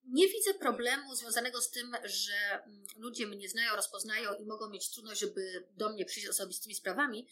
Nie 0.04 0.28
widzę 0.28 0.54
problemu 0.54 1.16
związanego 1.16 1.62
z 1.62 1.72
tym, 1.72 1.96
że 2.04 2.64
mm, 2.64 2.86
ludzie 2.96 3.28
mnie 3.28 3.50
znają, 3.50 3.76
rozpoznają 3.76 4.34
i 4.34 4.46
mogą 4.46 4.70
mieć 4.70 4.92
trudność, 4.92 5.20
żeby 5.20 5.68
do 5.72 5.90
mnie 5.90 6.06
przyjść 6.06 6.30
osobistymi 6.30 6.76
sprawami, 6.76 7.28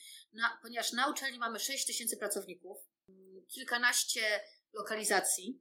ponieważ 0.62 0.91
na 0.91 1.10
uczelni 1.12 1.39
mamy 1.39 1.60
6 1.60 1.86
tysięcy 1.86 2.17
pracowników, 2.17 2.77
mm, 3.10 3.45
kilkanaście 3.47 4.41
lokalizacji 4.73 5.60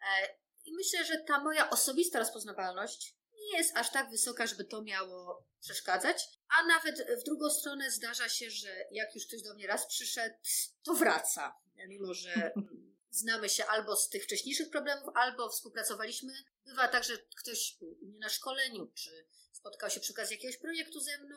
e, 0.00 0.28
i 0.64 0.74
myślę, 0.74 1.04
że 1.04 1.18
ta 1.18 1.40
moja 1.40 1.70
osobista 1.70 2.18
rozpoznawalność 2.18 3.14
nie 3.34 3.58
jest 3.58 3.76
aż 3.76 3.90
tak 3.90 4.10
wysoka, 4.10 4.46
żeby 4.46 4.64
to 4.64 4.82
miało 4.82 5.46
przeszkadzać, 5.60 6.24
a 6.58 6.66
nawet 6.66 7.06
w 7.20 7.24
drugą 7.24 7.50
stronę 7.50 7.90
zdarza 7.90 8.28
się, 8.28 8.50
że 8.50 8.68
jak 8.90 9.14
już 9.14 9.26
ktoś 9.26 9.42
do 9.42 9.54
mnie 9.54 9.66
raz 9.66 9.86
przyszedł, 9.86 10.34
to 10.82 10.94
wraca, 10.94 11.54
mimo 11.88 12.14
że 12.14 12.52
znamy 13.14 13.48
się 13.48 13.66
albo 13.66 13.96
z 13.96 14.08
tych 14.08 14.24
wcześniejszych 14.24 14.70
problemów, 14.70 15.08
albo 15.14 15.48
współpracowaliśmy. 15.48 16.32
Bywa 16.64 16.88
tak, 16.88 17.04
że 17.04 17.18
ktoś 17.36 17.76
był 17.80 17.98
u 18.00 18.06
mnie 18.06 18.18
na 18.18 18.28
szkoleniu, 18.28 18.92
czy 18.94 19.26
spotkał 19.52 19.90
się 19.90 20.00
przy 20.00 20.12
okazji 20.12 20.36
jakiegoś 20.36 20.56
projektu 20.56 21.00
ze 21.00 21.18
mną, 21.18 21.36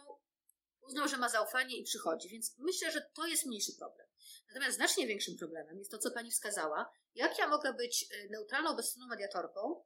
uznał, 0.82 1.08
że 1.08 1.18
ma 1.18 1.30
zaufanie 1.30 1.78
i 1.78 1.84
przychodzi. 1.84 2.30
Więc 2.30 2.56
myślę, 2.58 2.92
że 2.92 3.02
to 3.02 3.28
jest 3.28 3.46
mniejszy 3.46 3.74
problem. 3.78 4.08
Natomiast 4.48 4.76
znacznie 4.76 5.08
większym 5.08 5.38
problemem 5.38 5.78
jest 5.78 5.92
to, 5.92 5.98
co 5.98 6.12
Pani 6.12 6.32
wskazała. 6.32 6.92
Jak 7.16 7.40
ja 7.40 7.48
mogę 7.48 7.74
być 7.74 8.04
y, 8.04 8.30
neutralną, 8.30 8.76
bezstronną 8.76 9.08
mediatorką, 9.08 9.84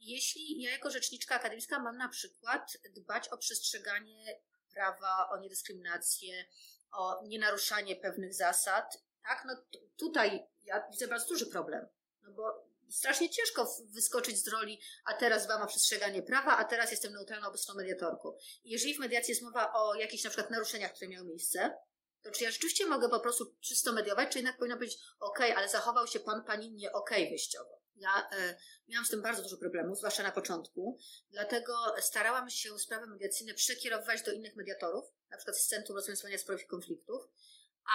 jeśli 0.00 0.62
ja 0.62 0.70
jako 0.70 0.90
rzeczniczka 0.90 1.34
akademicka 1.34 1.78
mam 1.78 1.96
na 1.96 2.08
przykład 2.08 2.72
dbać 2.90 3.28
o 3.28 3.38
przestrzeganie 3.38 4.40
prawa, 4.70 5.28
o 5.30 5.40
niedyskryminację, 5.40 6.44
o 6.92 7.26
nienaruszanie 7.26 7.96
pewnych 7.96 8.34
zasad, 8.34 9.02
tak? 9.22 9.44
No 9.46 9.56
tutaj 9.96 10.46
ja 10.64 10.88
widzę 10.90 11.08
bardzo 11.08 11.28
duży 11.28 11.46
problem. 11.46 11.86
No 12.22 12.32
bo 12.32 12.70
strasznie 12.90 13.30
ciężko 13.30 13.76
wyskoczyć 13.88 14.44
z 14.44 14.48
roli, 14.48 14.80
a 15.04 15.14
teraz 15.14 15.44
dbam 15.44 15.62
o 15.62 15.66
przestrzeganie 15.66 16.22
prawa, 16.22 16.56
a 16.56 16.64
teraz 16.64 16.90
jestem 16.90 17.12
neutralną 17.12 17.48
obecną 17.48 17.74
mediatorką. 17.74 18.36
I 18.64 18.70
jeżeli 18.70 18.94
w 18.94 18.98
mediacji 18.98 19.32
jest 19.32 19.42
mowa 19.42 19.72
o 19.72 19.94
jakichś 19.94 20.24
na 20.24 20.30
przykład 20.30 20.50
naruszeniach, 20.50 20.92
które 20.92 21.08
miały 21.08 21.26
miejsce, 21.26 21.76
to 22.22 22.30
czy 22.30 22.44
ja 22.44 22.50
rzeczywiście 22.50 22.86
mogę 22.86 23.08
po 23.08 23.20
prostu 23.20 23.54
czysto 23.60 23.92
mediować, 23.92 24.32
czy 24.32 24.38
jednak 24.38 24.56
powinno 24.58 24.76
być 24.76 24.98
ok, 25.20 25.40
ale 25.56 25.68
zachował 25.68 26.06
się 26.06 26.20
pan, 26.20 26.44
pani 26.44 26.72
nie 26.72 26.92
ok 26.92 27.10
wyjściowo. 27.10 27.80
Ja 27.96 28.28
e, 28.32 28.56
miałam 28.88 29.06
z 29.06 29.10
tym 29.10 29.22
bardzo 29.22 29.42
dużo 29.42 29.56
problemów, 29.56 29.98
zwłaszcza 29.98 30.22
na 30.22 30.32
początku, 30.32 30.98
dlatego 31.30 31.74
starałam 32.00 32.50
się 32.50 32.78
sprawy 32.78 33.06
mediacyjne 33.06 33.54
przekierowywać 33.54 34.22
do 34.22 34.32
innych 34.32 34.56
mediatorów, 34.56 35.04
na 35.30 35.36
przykład 35.36 35.58
z 35.58 35.66
Centrum 35.66 35.96
Rozwiązywania 35.96 36.38
Sporów 36.38 36.62
i 36.62 36.66
Konfliktów, 36.66 37.22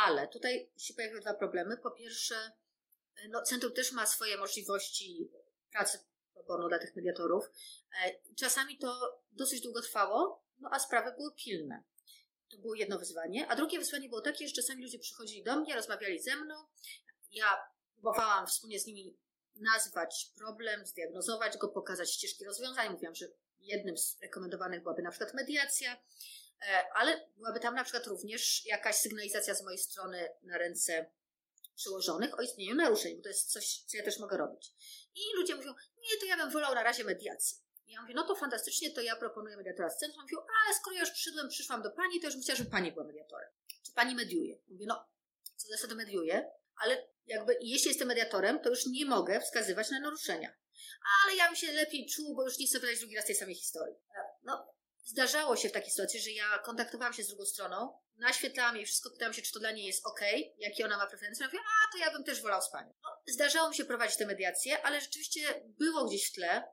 ale 0.04 0.28
tutaj 0.28 0.72
się 0.78 0.94
pojawiły 0.94 1.22
dwa 1.22 1.34
problemy. 1.34 1.78
Po 1.78 1.92
pierwsze, 1.92 2.52
no, 3.30 3.42
centrum 3.42 3.74
też 3.74 3.92
ma 3.92 4.06
swoje 4.06 4.38
możliwości 4.38 5.32
pracy 5.72 6.00
pro 6.48 6.68
dla 6.68 6.80
tych 6.80 6.96
mediatorów. 6.96 7.46
E, 8.04 8.12
czasami 8.36 8.78
to 8.78 9.22
dosyć 9.32 9.62
długo 9.62 9.82
trwało, 9.82 10.44
no 10.60 10.70
a 10.72 10.80
sprawy 10.80 11.12
były 11.18 11.32
pilne. 11.36 11.84
To 12.52 12.58
było 12.58 12.76
jedno 12.76 13.00
wyzwanie. 13.00 13.48
A 13.48 13.56
drugie 13.56 13.80
wyzwanie 13.80 14.10
było 14.10 14.22
takie, 14.22 14.48
że 14.48 14.54
czasami 14.54 14.84
ludzie 14.84 15.00
przychodzili 15.00 15.44
do 15.44 15.56
mnie, 15.56 15.76
rozmawiali 15.76 16.22
ze 16.22 16.36
mną. 16.36 16.56
Ja 17.32 17.58
próbowałam 17.94 18.48
wspólnie 18.48 18.80
z 18.80 18.86
nimi 18.86 19.18
nazwać 19.56 20.32
problem, 20.38 20.86
zdiagnozować 20.86 21.58
go, 21.58 21.68
pokazać 21.68 22.12
ścieżki 22.12 22.46
rozwiązań. 22.46 22.90
Mówiłam, 22.90 23.16
że 23.16 23.26
jednym 23.60 23.98
z 23.98 24.18
rekomendowanych 24.22 24.82
byłaby 24.82 25.02
na 25.02 25.12
przykład 25.12 25.34
mediacja. 25.34 25.98
E, 26.62 26.94
ale 26.94 27.30
byłaby 27.38 27.60
tam 27.60 27.76
na 27.76 27.84
przykład 27.84 28.08
również 28.08 28.66
jakaś 28.66 28.96
sygnalizacja 28.96 29.56
z 29.56 29.64
mojej 29.64 29.80
strony 29.80 30.30
na 30.44 30.58
ręce 30.58 31.12
przełożonych 31.76 32.40
o 32.40 32.42
istnieniu 32.42 32.76
naruszeń, 32.76 33.16
bo 33.16 33.24
to 33.24 33.30
jest 33.30 33.52
coś, 33.52 33.84
co 33.88 33.98
ja 33.98 34.04
też 34.04 34.20
mogę 34.20 34.38
robić. 34.38 34.72
I 35.16 35.22
ludzie 35.36 35.56
mówią, 35.56 35.74
nie, 35.98 36.20
to 36.20 36.26
ja 36.26 36.38
bym 36.38 36.52
wolał 36.52 36.76
na 36.76 36.84
razie 36.84 37.04
mediację. 37.04 37.58
Ja 37.88 38.02
mówię, 38.02 38.14
no 38.14 38.24
to 38.28 38.36
fantastycznie, 38.36 38.92
to 38.92 39.02
ja 39.02 39.16
proponuję 39.16 39.58
mediatora 39.58 39.90
z 39.90 39.98
centrum. 39.98 40.24
Mówią, 40.24 40.38
ale 40.38 40.76
skoro 40.76 40.96
ja 40.96 41.02
już 41.02 41.12
przyszedłem, 41.12 41.50
przyszłam 41.50 41.82
do 41.82 41.92
pani, 41.92 42.20
to 42.20 42.28
już 42.28 42.36
bym 42.36 42.44
chciała, 42.44 42.58
żeby 42.58 42.70
pani 42.70 42.92
była 42.92 43.06
mediatorem. 43.06 43.50
Czy 43.86 43.92
pani 43.92 44.16
mediuje? 44.16 44.60
Mówię, 44.68 44.86
no, 44.88 45.10
co 45.56 45.68
zasady 45.68 45.96
mediuję, 45.96 46.52
ale 46.76 47.08
jakby 47.26 47.58
jeśli 47.62 47.90
jestem 47.90 48.08
mediatorem, 48.08 48.60
to 48.60 48.70
już 48.70 48.86
nie 48.86 49.06
mogę 49.06 49.42
wskazywać 49.42 49.90
na 49.92 50.00
naruszenia. 50.00 50.56
Ale 51.24 51.36
ja 51.36 51.48
bym 51.48 51.56
się 51.56 51.72
lepiej 51.72 52.08
czuł, 52.08 52.36
bo 52.36 52.44
już 52.44 52.58
nie 52.58 52.68
chcę 52.68 52.80
wydać 52.80 53.00
drugi 53.00 53.16
raz 53.16 53.26
tej 53.26 53.36
samej 53.36 53.56
historii. 53.56 53.96
E, 54.16 54.20
no, 54.44 54.75
Zdarzało 55.06 55.56
się 55.56 55.70
w 55.70 55.72
takiej 55.72 55.92
sytuacji, 55.92 56.20
że 56.20 56.32
ja 56.32 56.58
kontaktowałam 56.58 57.14
się 57.14 57.24
z 57.24 57.28
drugą 57.28 57.46
stroną, 57.46 58.00
naświetlałam 58.18 58.76
jej 58.76 58.86
wszystko, 58.86 59.10
pytałam 59.10 59.34
się, 59.34 59.42
czy 59.42 59.52
to 59.52 59.60
dla 59.60 59.72
niej 59.72 59.86
jest 59.86 60.06
ok, 60.06 60.22
jakie 60.58 60.86
ona 60.86 60.98
ma 60.98 61.08
preferencje. 61.08 61.46
Mówię, 61.46 61.60
a 61.60 61.92
to 61.92 61.98
ja 61.98 62.12
bym 62.12 62.24
też 62.24 62.42
wolał 62.42 62.62
z 62.62 62.70
panią. 62.70 62.94
No, 63.04 63.34
zdarzało 63.34 63.70
mi 63.70 63.76
się 63.76 63.86
prowadzić 63.86 64.18
te 64.18 64.26
mediacje, 64.26 64.86
ale 64.86 65.02
rzeczywiście 65.02 65.64
było 65.66 66.06
gdzieś 66.06 66.30
w 66.30 66.34
tle 66.34 66.64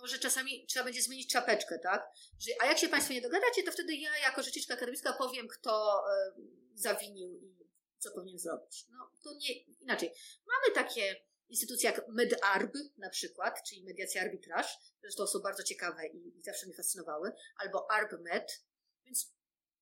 to, 0.00 0.06
że 0.06 0.18
czasami 0.18 0.66
trzeba 0.66 0.84
będzie 0.84 1.02
zmienić 1.02 1.32
czapeczkę, 1.32 1.78
tak? 1.78 2.10
Że, 2.38 2.52
a 2.60 2.66
jak 2.66 2.78
się 2.78 2.88
państwo 2.88 3.12
nie 3.12 3.20
dogadacie, 3.20 3.62
to 3.62 3.72
wtedy 3.72 3.94
ja 3.94 4.18
jako 4.18 4.42
rzeczniczka 4.42 4.74
akademicka 4.74 5.12
powiem, 5.12 5.48
kto 5.48 6.02
y, 6.38 6.42
zawinił 6.74 7.34
i 7.34 7.60
co 7.98 8.10
powinien 8.10 8.38
zrobić. 8.38 8.86
No 8.90 9.10
to 9.24 9.34
nie, 9.34 9.54
inaczej. 9.62 10.12
Mamy 10.46 10.74
takie 10.74 11.16
instytucje 11.50 11.90
jak 11.90 12.08
MedArb 12.08 12.74
na 12.96 13.10
przykład, 13.10 13.62
czyli 13.68 13.84
mediacja 13.84 14.22
arbitraż, 14.22 14.78
zresztą 15.02 15.26
są 15.26 15.38
bardzo 15.38 15.62
ciekawe 15.62 16.06
i, 16.06 16.38
i 16.38 16.42
zawsze 16.42 16.66
mnie 16.66 16.74
fascynowały, 16.74 17.32
albo 17.56 17.90
ArbMed, 17.90 18.64
więc 19.06 19.32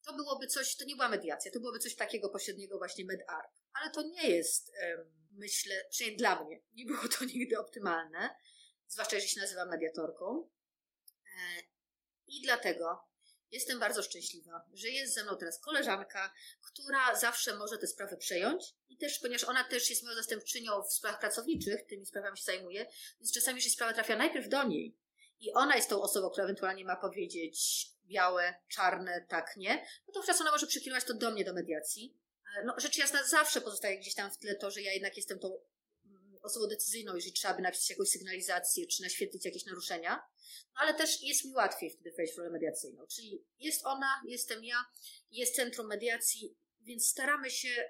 to 0.07 0.14
byłoby 0.14 0.46
coś, 0.46 0.76
to 0.76 0.85
nie 0.85 0.96
była 0.96 1.09
mediacja, 1.09 1.52
to 1.52 1.61
byłoby 1.61 1.78
coś 1.78 1.96
takiego 1.96 2.28
pośredniego 2.28 2.78
właśnie 2.78 3.04
MedArb. 3.04 3.50
Ale 3.72 3.90
to 3.90 4.02
nie 4.02 4.31
jest, 4.31 4.72
myślę, 5.31 5.85
przynajmniej 5.90 6.18
dla 6.18 6.44
mnie, 6.44 6.61
nie 6.72 6.85
było 6.85 7.09
to 7.09 7.24
nigdy 7.35 7.59
optymalne, 7.59 8.31
zwłaszcza 8.87 9.16
jeżeli 9.16 9.31
się 9.31 9.40
nazywam 9.40 9.68
mediatorką. 9.68 10.50
E, 11.24 11.62
I 12.26 12.42
dlatego 12.42 13.07
jestem 13.50 13.78
bardzo 13.78 14.02
szczęśliwa, 14.02 14.68
że 14.74 14.88
jest 14.88 15.14
ze 15.14 15.24
mną 15.24 15.37
teraz 15.37 15.61
koleżanka, 15.61 16.34
która 16.62 17.14
zawsze 17.14 17.54
może 17.54 17.78
te 17.78 17.87
sprawy 17.87 18.16
przejąć 18.16 18.64
i 18.88 18.96
też, 18.96 19.18
ponieważ 19.18 19.44
ona 19.44 19.64
też 19.64 19.90
jest 19.90 20.02
moją 20.02 20.16
zastępczynią 20.16 20.82
w 20.82 20.92
sprawach 20.92 21.20
pracowniczych, 21.20 21.87
tymi 21.87 22.06
sprawami 22.06 22.38
się 22.38 22.44
zajmuje, 22.44 22.87
więc 23.20 23.32
czasami, 23.34 23.56
jeżeli 23.56 23.74
sprawa 23.74 23.92
trafia 23.92 24.16
najpierw 24.16 24.48
do 24.48 24.64
niej 24.64 24.96
i 25.40 25.52
ona 25.52 25.76
jest 25.76 25.88
tą 25.88 26.02
osobą, 26.02 26.30
która 26.30 26.44
ewentualnie 26.44 26.84
ma 26.84 26.96
powiedzieć 26.96 27.87
białe, 28.06 28.54
czarne, 28.68 29.26
tak, 29.28 29.56
nie, 29.56 29.87
no 30.06 30.12
to 30.14 30.20
wówczas 30.20 30.40
ona 30.40 30.50
może 30.50 30.66
przekierować 30.66 31.04
to 31.04 31.14
do 31.14 31.30
mnie, 31.30 31.44
do 31.44 31.54
mediacji. 31.54 32.18
E, 32.56 32.64
no, 32.64 32.74
rzecz 32.76 32.98
jasna, 32.98 33.24
zawsze 33.24 33.61
pozostaje 33.61 33.98
gdzieś 33.98 34.14
tam 34.14 34.30
w 34.30 34.38
tle 34.38 34.54
to, 34.54 34.70
że 34.70 34.82
ja 34.82 34.92
jednak 34.92 35.16
jestem 35.16 35.38
tą 35.38 35.61
osobą 36.48 36.66
decyzyjną, 36.66 37.14
jeżeli 37.14 37.32
trzeba 37.32 37.54
by 37.54 37.62
napisać 37.62 37.90
jakąś 37.90 38.08
sygnalizację, 38.08 38.87
czy 38.87 39.02
naświetlić 39.02 39.44
jakieś 39.44 39.64
naruszenia. 39.64 40.22
No, 40.74 40.80
ale 40.80 40.94
też 40.94 41.22
jest 41.22 41.44
mi 41.44 41.52
łatwiej 41.52 41.90
wtedy 41.90 42.12
wejść 42.16 42.34
w 42.34 42.38
rolę 42.38 42.50
mediacyjną. 42.50 43.06
Czyli 43.06 43.44
jest 43.58 43.87
ona, 43.87 44.22
jestem 44.26 44.64
ja, 44.64 44.84
jest 45.30 45.56
centrum 45.56 45.87
mediacji, 45.87 46.56
więc 46.80 47.06
staramy 47.08 47.50
się 47.50 47.84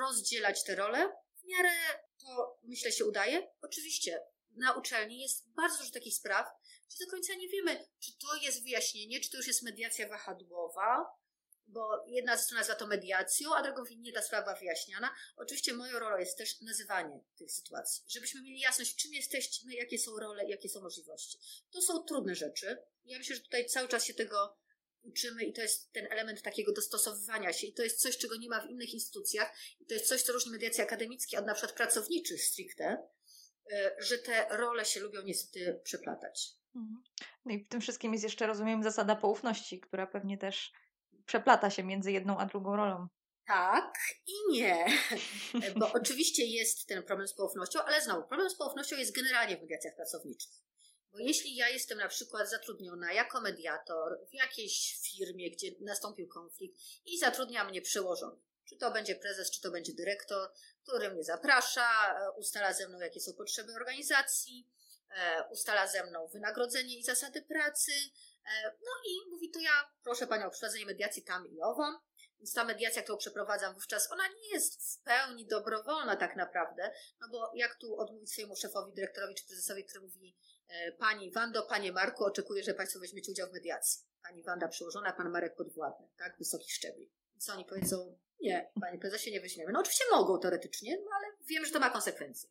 rozdzielać 0.00 0.64
te 0.64 0.74
role. 0.74 1.12
W 1.42 1.44
miarę 1.44 1.70
to, 2.22 2.58
myślę, 2.62 2.92
się 2.92 3.04
udaje. 3.04 3.48
Oczywiście 3.62 4.20
na 4.56 4.72
uczelni 4.72 5.20
jest 5.20 5.48
bardzo 5.48 5.78
dużo 5.78 5.90
takich 5.92 6.14
spraw, 6.14 6.46
gdzie 6.88 7.04
do 7.04 7.10
końca 7.10 7.34
nie 7.34 7.48
wiemy, 7.48 7.86
czy 8.00 8.12
to 8.18 8.36
jest 8.42 8.62
wyjaśnienie, 8.62 9.20
czy 9.20 9.30
to 9.30 9.36
już 9.36 9.46
jest 9.46 9.62
mediacja 9.62 10.08
wahadłowa, 10.08 11.06
bo 11.72 12.04
jedna 12.06 12.36
ze 12.36 12.42
stron 12.42 12.58
nazywa 12.58 12.78
to 12.78 12.86
mediacją, 12.86 13.54
a 13.54 13.62
drugą 13.62 13.82
nie 13.96 14.12
ta 14.12 14.22
sprawa 14.22 14.54
wyjaśniana. 14.54 15.10
Oczywiście 15.36 15.72
moją 15.72 15.98
rolą 15.98 16.18
jest 16.18 16.38
też 16.38 16.60
nazywanie 16.60 17.20
tych 17.36 17.52
sytuacji, 17.52 18.04
żebyśmy 18.08 18.42
mieli 18.42 18.60
jasność, 18.60 18.96
czym 18.96 19.12
jesteśmy, 19.14 19.74
jakie 19.74 19.98
są 19.98 20.18
role, 20.18 20.48
jakie 20.48 20.68
są 20.68 20.80
możliwości. 20.80 21.38
To 21.70 21.82
są 21.82 22.02
trudne 22.02 22.34
rzeczy. 22.34 22.78
Ja 23.04 23.18
myślę, 23.18 23.36
że 23.36 23.42
tutaj 23.42 23.66
cały 23.66 23.88
czas 23.88 24.04
się 24.04 24.14
tego 24.14 24.56
uczymy 25.02 25.44
i 25.44 25.52
to 25.52 25.62
jest 25.62 25.92
ten 25.92 26.06
element 26.10 26.42
takiego 26.42 26.72
dostosowywania 26.72 27.52
się 27.52 27.66
i 27.66 27.72
to 27.72 27.82
jest 27.82 28.00
coś, 28.00 28.18
czego 28.18 28.36
nie 28.36 28.48
ma 28.48 28.60
w 28.60 28.70
innych 28.70 28.94
instytucjach 28.94 29.52
i 29.80 29.86
to 29.86 29.94
jest 29.94 30.08
coś, 30.08 30.22
co 30.22 30.32
różni 30.32 30.52
mediacje 30.52 30.84
akademickie 30.84 31.38
od 31.38 31.46
na 31.46 31.54
przykład 31.54 31.76
pracowniczych 31.76 32.44
stricte, 32.44 33.08
e, 33.72 33.96
że 33.98 34.18
te 34.18 34.56
role 34.56 34.84
się 34.84 35.00
lubią 35.00 35.22
niestety 35.22 35.80
przeplatać. 35.84 36.48
Mhm. 36.76 37.02
No 37.44 37.54
i 37.54 37.64
w 37.64 37.68
tym 37.68 37.80
wszystkim 37.80 38.12
jest 38.12 38.24
jeszcze, 38.24 38.46
rozumiem, 38.46 38.82
zasada 38.82 39.16
poufności, 39.16 39.80
która 39.80 40.06
pewnie 40.06 40.38
też 40.38 40.72
przeplata 41.26 41.70
się 41.70 41.82
między 41.82 42.12
jedną 42.12 42.38
a 42.38 42.46
drugą 42.46 42.76
rolą. 42.76 43.08
Tak 43.46 43.94
i 44.26 44.52
nie, 44.52 44.86
bo 45.80 45.92
oczywiście 45.92 46.46
jest 46.46 46.86
ten 46.86 47.02
problem 47.02 47.28
z 47.28 47.34
poufnością, 47.34 47.80
ale 47.82 48.02
znowu, 48.02 48.28
problem 48.28 48.50
z 48.50 48.56
poufnością 48.56 48.96
jest 48.96 49.14
generalnie 49.14 49.56
w 49.56 49.60
mediacjach 49.60 49.96
pracowniczych. 49.96 50.52
Bo 51.12 51.18
jeśli 51.18 51.56
ja 51.56 51.68
jestem 51.68 51.98
na 51.98 52.08
przykład 52.08 52.50
zatrudniona 52.50 53.12
jako 53.12 53.40
mediator 53.40 54.18
w 54.30 54.34
jakiejś 54.34 54.98
firmie, 55.02 55.50
gdzie 55.50 55.68
nastąpił 55.80 56.28
konflikt 56.28 56.80
i 57.06 57.18
zatrudnia 57.18 57.64
mnie 57.64 57.82
przełożony, 57.82 58.40
czy 58.68 58.76
to 58.76 58.90
będzie 58.90 59.16
prezes, 59.16 59.50
czy 59.50 59.60
to 59.60 59.70
będzie 59.70 59.92
dyrektor, 59.92 60.50
który 60.82 61.10
mnie 61.10 61.24
zaprasza, 61.24 62.16
ustala 62.36 62.72
ze 62.72 62.88
mną, 62.88 62.98
jakie 62.98 63.20
są 63.20 63.32
potrzeby 63.32 63.72
organizacji, 63.72 64.68
e, 65.16 65.44
ustala 65.50 65.86
ze 65.86 66.06
mną 66.06 66.28
wynagrodzenie 66.28 66.98
i 66.98 67.04
zasady 67.04 67.42
pracy, 67.42 67.92
e, 67.92 68.72
no 68.80 68.90
i 69.06 69.30
mówi 69.30 69.50
to 69.50 69.60
ja 69.60 69.69
proszę 70.10 70.26
Panią 70.26 70.46
o 70.46 70.50
przeprowadzenie 70.50 70.86
mediacji 70.86 71.22
tam 71.22 71.46
i 71.48 71.60
ową, 71.60 71.82
więc 72.38 72.54
ta 72.54 72.64
mediacja, 72.64 73.02
którą 73.02 73.18
przeprowadzam 73.18 73.74
wówczas, 73.74 74.12
ona 74.12 74.28
nie 74.28 74.50
jest 74.54 74.82
w 74.82 75.02
pełni 75.02 75.46
dobrowolna 75.46 76.16
tak 76.16 76.36
naprawdę, 76.36 76.92
no 77.20 77.28
bo 77.28 77.50
jak 77.54 77.74
tu 77.74 78.00
odmówić 78.00 78.32
swojemu 78.32 78.56
szefowi, 78.56 78.92
dyrektorowi 78.94 79.34
czy 79.34 79.46
prezesowi, 79.46 79.84
który 79.84 80.00
mówi 80.00 80.36
E, 80.70 80.92
pani 80.92 81.30
Wando, 81.30 81.62
Panie 81.62 81.92
Marku, 81.92 82.24
oczekuję, 82.24 82.62
że 82.62 82.74
Państwo 82.74 83.00
weźmiecie 83.00 83.32
udział 83.32 83.48
w 83.48 83.52
mediacji. 83.52 84.02
Pani 84.22 84.42
Wanda 84.42 84.68
przełożona, 84.68 85.12
Pan 85.12 85.30
Marek 85.30 85.56
podwładny, 85.56 86.08
tak? 86.18 86.38
Wysokich 86.38 86.72
szczebli. 86.72 87.10
Co 87.40 87.52
oni 87.52 87.64
powiedzą? 87.64 88.18
Nie, 88.40 88.70
Panie 88.80 88.98
Prezesie, 88.98 89.32
nie 89.32 89.40
weźmiemy. 89.40 89.72
No 89.72 89.80
oczywiście 89.80 90.04
mogą 90.10 90.40
teoretycznie, 90.40 90.96
no 91.04 91.10
ale 91.16 91.26
wiem, 91.46 91.66
że 91.66 91.72
to 91.72 91.80
ma 91.80 91.90
konsekwencje. 91.90 92.48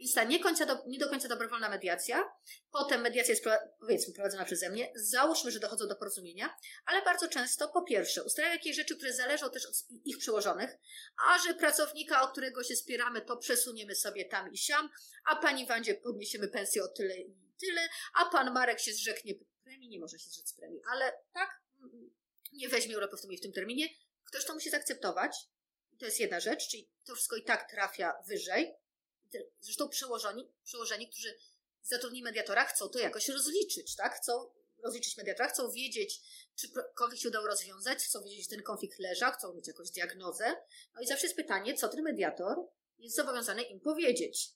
Więc 0.00 0.14
ta 0.14 0.24
nie, 0.24 0.40
końca 0.40 0.66
do, 0.66 0.84
nie 0.86 0.98
do 0.98 1.08
końca 1.08 1.28
dobrowolna 1.28 1.68
mediacja, 1.68 2.32
potem 2.72 3.00
mediacja 3.00 3.32
jest 3.32 3.44
powiedzmy 3.80 4.14
prowadzona 4.14 4.44
przeze 4.44 4.70
mnie, 4.70 4.92
załóżmy, 4.94 5.50
że 5.50 5.60
dochodzą 5.60 5.88
do 5.88 5.96
porozumienia, 5.96 6.56
ale 6.86 7.02
bardzo 7.02 7.28
często 7.28 7.68
po 7.68 7.82
pierwsze 7.82 8.24
ustalają 8.24 8.54
jakieś 8.54 8.76
rzeczy, 8.76 8.96
które 8.96 9.12
zależą 9.12 9.50
też 9.50 9.66
od 9.66 9.74
ich 10.04 10.18
przełożonych, 10.18 10.78
a 11.28 11.38
że 11.38 11.54
pracownika, 11.54 12.22
o 12.22 12.28
którego 12.28 12.64
się 12.64 12.76
spieramy, 12.76 13.20
to 13.20 13.36
przesuniemy 13.36 13.94
sobie 13.94 14.24
tam 14.24 14.52
i 14.52 14.58
siam, 14.58 14.90
a 15.30 15.36
Pani 15.36 15.66
Wandzie 15.66 15.94
podniesiemy 15.94 16.48
pensję 16.48 16.82
o 16.82 16.88
tyle 16.88 17.16
i 17.16 17.34
tyle, 17.60 17.88
a 18.14 18.24
pan 18.24 18.52
Marek 18.52 18.80
się 18.80 18.92
zrzeknie 18.92 19.34
premii, 19.64 19.88
nie 19.88 20.00
może 20.00 20.18
się 20.18 20.30
zrzec 20.30 20.52
premii, 20.52 20.80
ale 20.92 21.12
tak, 21.32 21.60
nie 22.52 22.68
weźmie 22.68 22.94
Europy 22.94 23.16
w 23.16 23.20
tym, 23.20 23.36
w 23.36 23.40
tym 23.40 23.52
terminie. 23.52 23.88
Ktoś 24.26 24.44
to 24.44 24.54
musi 24.54 24.70
zaakceptować. 24.70 25.36
To 25.98 26.04
jest 26.04 26.20
jedna 26.20 26.40
rzecz, 26.40 26.68
czyli 26.68 26.90
to 27.04 27.14
wszystko 27.14 27.36
i 27.36 27.44
tak 27.44 27.70
trafia 27.70 28.22
wyżej. 28.26 28.74
Zresztą 29.60 29.88
przełożeni, 29.88 30.52
przełożeni 30.64 31.08
którzy 31.08 31.36
zatrudnili 31.82 32.24
mediatora, 32.24 32.64
chcą 32.64 32.88
to 32.88 32.98
jakoś 32.98 33.28
rozliczyć, 33.28 33.96
tak? 33.96 34.16
Chcą 34.16 34.50
rozliczyć 34.84 35.16
mediatora, 35.16 35.48
chcą 35.48 35.70
wiedzieć, 35.70 36.20
czy 36.54 36.68
konflikt 36.94 37.22
się 37.22 37.28
udało 37.28 37.46
rozwiązać, 37.46 37.98
chcą 37.98 38.22
wiedzieć, 38.22 38.42
że 38.42 38.56
ten 38.56 38.62
konflikt 38.62 38.98
leżał, 38.98 39.32
chcą 39.32 39.54
mieć 39.54 39.68
jakąś 39.68 39.90
diagnozę. 39.90 40.56
No 40.94 41.00
i 41.00 41.06
zawsze 41.06 41.26
jest 41.26 41.36
pytanie, 41.36 41.74
co 41.74 41.88
ten 41.88 42.02
mediator 42.02 42.56
jest 42.98 43.16
zobowiązany 43.16 43.62
im 43.62 43.80
powiedzieć. 43.80 44.52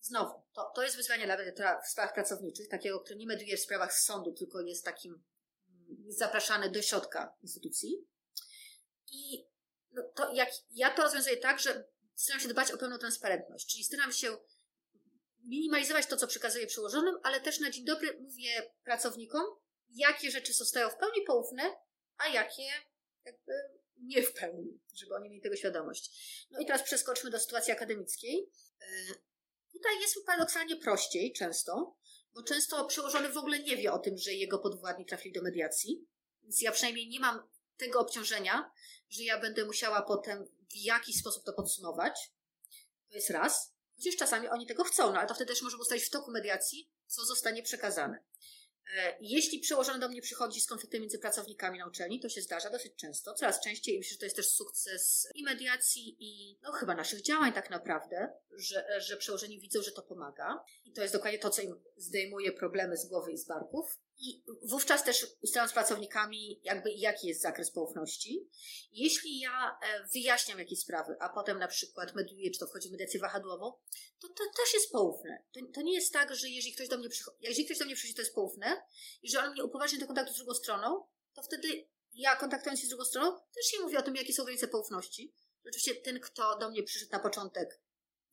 Znowu, 0.00 0.42
to, 0.52 0.72
to 0.74 0.82
jest 0.82 0.96
wyzwanie 0.96 1.24
dla 1.24 1.36
mediatora 1.36 1.80
w 1.82 1.88
sprawach 1.88 2.14
pracowniczych, 2.14 2.68
takiego, 2.68 3.00
który 3.00 3.18
nie 3.18 3.26
mediuje 3.26 3.56
w 3.56 3.60
sprawach 3.60 3.94
sądu, 3.94 4.32
tylko 4.32 4.60
jest 4.60 4.84
takim 4.84 5.24
jest 6.04 6.18
zapraszany 6.18 6.70
do 6.70 6.82
środka 6.82 7.34
instytucji. 7.42 8.06
I 9.10 9.46
no, 9.92 10.02
to 10.14 10.32
jak 10.32 10.50
ja 10.70 10.90
to 10.90 11.02
rozwiązuję 11.02 11.36
tak, 11.36 11.60
że 11.60 11.88
staram 12.14 12.40
się 12.40 12.48
dbać 12.48 12.72
o 12.72 12.78
pełną 12.78 12.98
transparentność, 12.98 13.72
czyli 13.72 13.84
staram 13.84 14.12
się 14.12 14.36
minimalizować 15.44 16.06
to, 16.06 16.16
co 16.16 16.26
przekazuję 16.26 16.66
przełożonym, 16.66 17.18
ale 17.22 17.40
też 17.40 17.60
na 17.60 17.70
dzień 17.70 17.84
dobry 17.84 18.18
mówię 18.20 18.70
pracownikom, 18.84 19.42
jakie 19.88 20.30
rzeczy 20.30 20.52
zostają 20.52 20.90
w 20.90 20.96
pełni 20.96 21.22
poufne, 21.26 21.76
a 22.16 22.28
jakie 22.28 22.68
jakby 23.24 23.52
nie 23.96 24.22
w 24.22 24.32
pełni, 24.32 24.80
żeby 24.94 25.14
oni 25.14 25.28
mieli 25.28 25.42
tego 25.42 25.56
świadomość. 25.56 26.10
No 26.50 26.60
i 26.60 26.66
teraz 26.66 26.82
przeskoczmy 26.82 27.30
do 27.30 27.40
sytuacji 27.40 27.72
akademickiej. 27.72 28.50
E, 28.80 28.86
Tutaj 29.72 30.00
jest 30.00 30.26
paradoksalnie 30.26 30.76
prościej 30.76 31.32
często, 31.32 31.96
bo 32.34 32.42
często 32.42 32.84
przełożony 32.84 33.28
w 33.28 33.36
ogóle 33.36 33.58
nie 33.58 33.76
wie 33.76 33.92
o 33.92 33.98
tym, 33.98 34.18
że 34.18 34.32
jego 34.32 34.58
podwładni 34.58 35.06
trafili 35.06 35.32
do 35.32 35.42
mediacji. 35.42 36.06
Więc 36.42 36.62
ja 36.62 36.72
przynajmniej 36.72 37.08
nie 37.08 37.20
mam 37.20 37.48
tego 37.76 38.00
obciążenia, 38.00 38.70
że 39.10 39.22
ja 39.22 39.40
będę 39.40 39.64
musiała 39.64 40.02
potem 40.02 40.46
w 40.70 40.76
jakiś 40.76 41.16
sposób 41.16 41.44
to 41.44 41.52
podsumować. 41.52 42.32
To 43.08 43.14
jest 43.14 43.30
raz. 43.30 43.72
Chociaż 43.96 44.16
czasami 44.16 44.48
oni 44.48 44.66
tego 44.66 44.84
chcą, 44.84 45.12
no 45.12 45.18
ale 45.18 45.28
to 45.28 45.34
wtedy 45.34 45.52
też 45.52 45.62
możemy 45.62 45.82
ustalić 45.82 46.04
w 46.04 46.10
toku 46.10 46.30
mediacji, 46.30 46.90
co 47.06 47.24
zostanie 47.24 47.62
przekazane. 47.62 48.22
E, 48.96 49.16
jeśli 49.20 49.60
przełożony 49.60 49.98
do 49.98 50.08
mnie 50.08 50.22
przychodzi 50.22 50.60
z 50.60 50.66
konfliktem 50.66 51.00
między 51.00 51.18
pracownikami 51.18 51.78
na 51.78 51.86
uczelni, 51.86 52.20
to 52.20 52.28
się 52.28 52.42
zdarza 52.42 52.70
dosyć 52.70 52.92
często, 52.96 53.34
coraz 53.34 53.60
częściej 53.60 53.94
i 53.94 53.98
myślę, 53.98 54.12
że 54.12 54.18
to 54.18 54.26
jest 54.26 54.36
też 54.36 54.48
sukces 54.48 55.28
i 55.34 55.44
mediacji, 55.44 56.16
i 56.18 56.58
no 56.62 56.72
chyba 56.72 56.94
naszych 56.94 57.22
działań 57.22 57.52
tak 57.52 57.70
naprawdę, 57.70 58.32
że, 58.50 59.00
że 59.00 59.16
przełożeni 59.16 59.60
widzą, 59.60 59.82
że 59.82 59.92
to 59.92 60.02
pomaga. 60.02 60.64
I 60.84 60.92
to 60.92 61.02
jest 61.02 61.14
dokładnie 61.14 61.38
to, 61.38 61.50
co 61.50 61.62
im 61.62 61.80
zdejmuje 61.96 62.52
problemy 62.52 62.96
z 62.96 63.06
głowy 63.06 63.32
i 63.32 63.38
z 63.38 63.46
barków. 63.46 63.98
I 64.20 64.44
wówczas 64.62 65.04
też 65.04 65.26
ustalam 65.42 65.68
z 65.68 65.72
pracownikami, 65.72 66.60
jakby 66.64 66.92
jaki 66.92 67.28
jest 67.28 67.42
zakres 67.42 67.70
poufności. 67.70 68.48
Jeśli 68.92 69.40
ja 69.40 69.78
e, 69.82 70.08
wyjaśniam 70.12 70.58
jakieś 70.58 70.80
sprawy, 70.80 71.16
a 71.20 71.28
potem 71.28 71.58
na 71.58 71.68
przykład 71.68 72.14
mediuję, 72.14 72.50
czy 72.50 72.58
to 72.58 72.66
wchodzi 72.66 72.88
w 72.88 72.92
mediację 72.92 73.20
wahadłową, 73.20 73.72
to 74.20 74.28
to 74.28 74.44
też 74.56 74.74
jest 74.74 74.92
poufne. 74.92 75.44
To, 75.52 75.60
to 75.74 75.82
nie 75.82 75.94
jest 75.94 76.12
tak, 76.12 76.34
że 76.34 76.48
jeżeli 76.48 76.74
ktoś 76.74 76.88
do 76.88 76.98
mnie 76.98 77.08
przychodzi, 77.08 77.36
jeżeli 77.40 77.64
ktoś 77.64 77.78
do 77.78 77.84
mnie 77.84 77.94
przychodzi, 77.94 78.14
to 78.14 78.22
jest 78.22 78.34
poufne 78.34 78.82
i 79.22 79.30
że 79.30 79.40
on 79.40 79.52
mnie 79.52 79.64
upoważni 79.64 79.98
do 79.98 80.06
kontaktu 80.06 80.34
z 80.34 80.36
drugą 80.36 80.54
stroną, 80.54 81.06
to 81.34 81.42
wtedy 81.42 81.88
ja 82.14 82.36
kontaktując 82.36 82.80
się 82.80 82.86
z 82.86 82.90
drugą 82.90 83.04
stroną, 83.04 83.40
też 83.54 83.66
się 83.66 83.80
mówi 83.80 83.96
o 83.96 84.02
tym, 84.02 84.16
jakie 84.16 84.32
są 84.32 84.44
granice 84.44 84.68
poufności. 84.68 85.34
Oczywiście 85.66 85.94
ten, 85.94 86.20
kto 86.20 86.58
do 86.58 86.70
mnie 86.70 86.82
przyszedł 86.82 87.12
na 87.12 87.18
początek, 87.18 87.80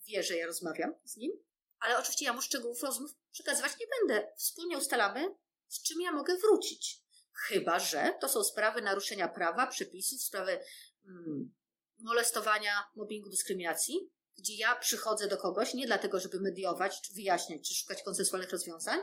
wie, 0.07 0.23
że 0.23 0.37
ja 0.37 0.45
rozmawiam 0.47 0.95
z 1.03 1.17
nim, 1.17 1.31
ale 1.79 1.97
oczywiście 1.97 2.25
ja 2.25 2.33
mu 2.33 2.41
szczegółów 2.41 2.83
rozmów 2.83 3.11
przekazywać 3.31 3.71
nie 3.79 3.87
będę. 3.99 4.31
Wspólnie 4.37 4.77
ustalamy, 4.77 5.35
z 5.75 5.81
czym 5.81 6.01
ja 6.01 6.11
mogę 6.11 6.37
wrócić. 6.37 7.01
Chyba, 7.47 7.79
że 7.79 8.13
to 8.21 8.29
są 8.29 8.43
sprawy 8.43 8.81
naruszenia 8.81 9.27
prawa, 9.27 9.67
przepisów, 9.67 10.21
sprawy 10.21 10.59
mm, 11.05 11.53
molestowania, 11.99 12.83
mobbingu, 12.95 13.29
dyskryminacji, 13.29 14.11
gdzie 14.37 14.55
ja 14.55 14.75
przychodzę 14.75 15.27
do 15.27 15.37
kogoś 15.37 15.73
nie 15.73 15.87
dlatego, 15.87 16.19
żeby 16.19 16.41
mediować, 16.41 17.01
czy 17.01 17.13
wyjaśniać, 17.13 17.67
czy 17.67 17.73
szukać 17.75 18.03
konsensualnych 18.03 18.51
rozwiązań, 18.51 18.99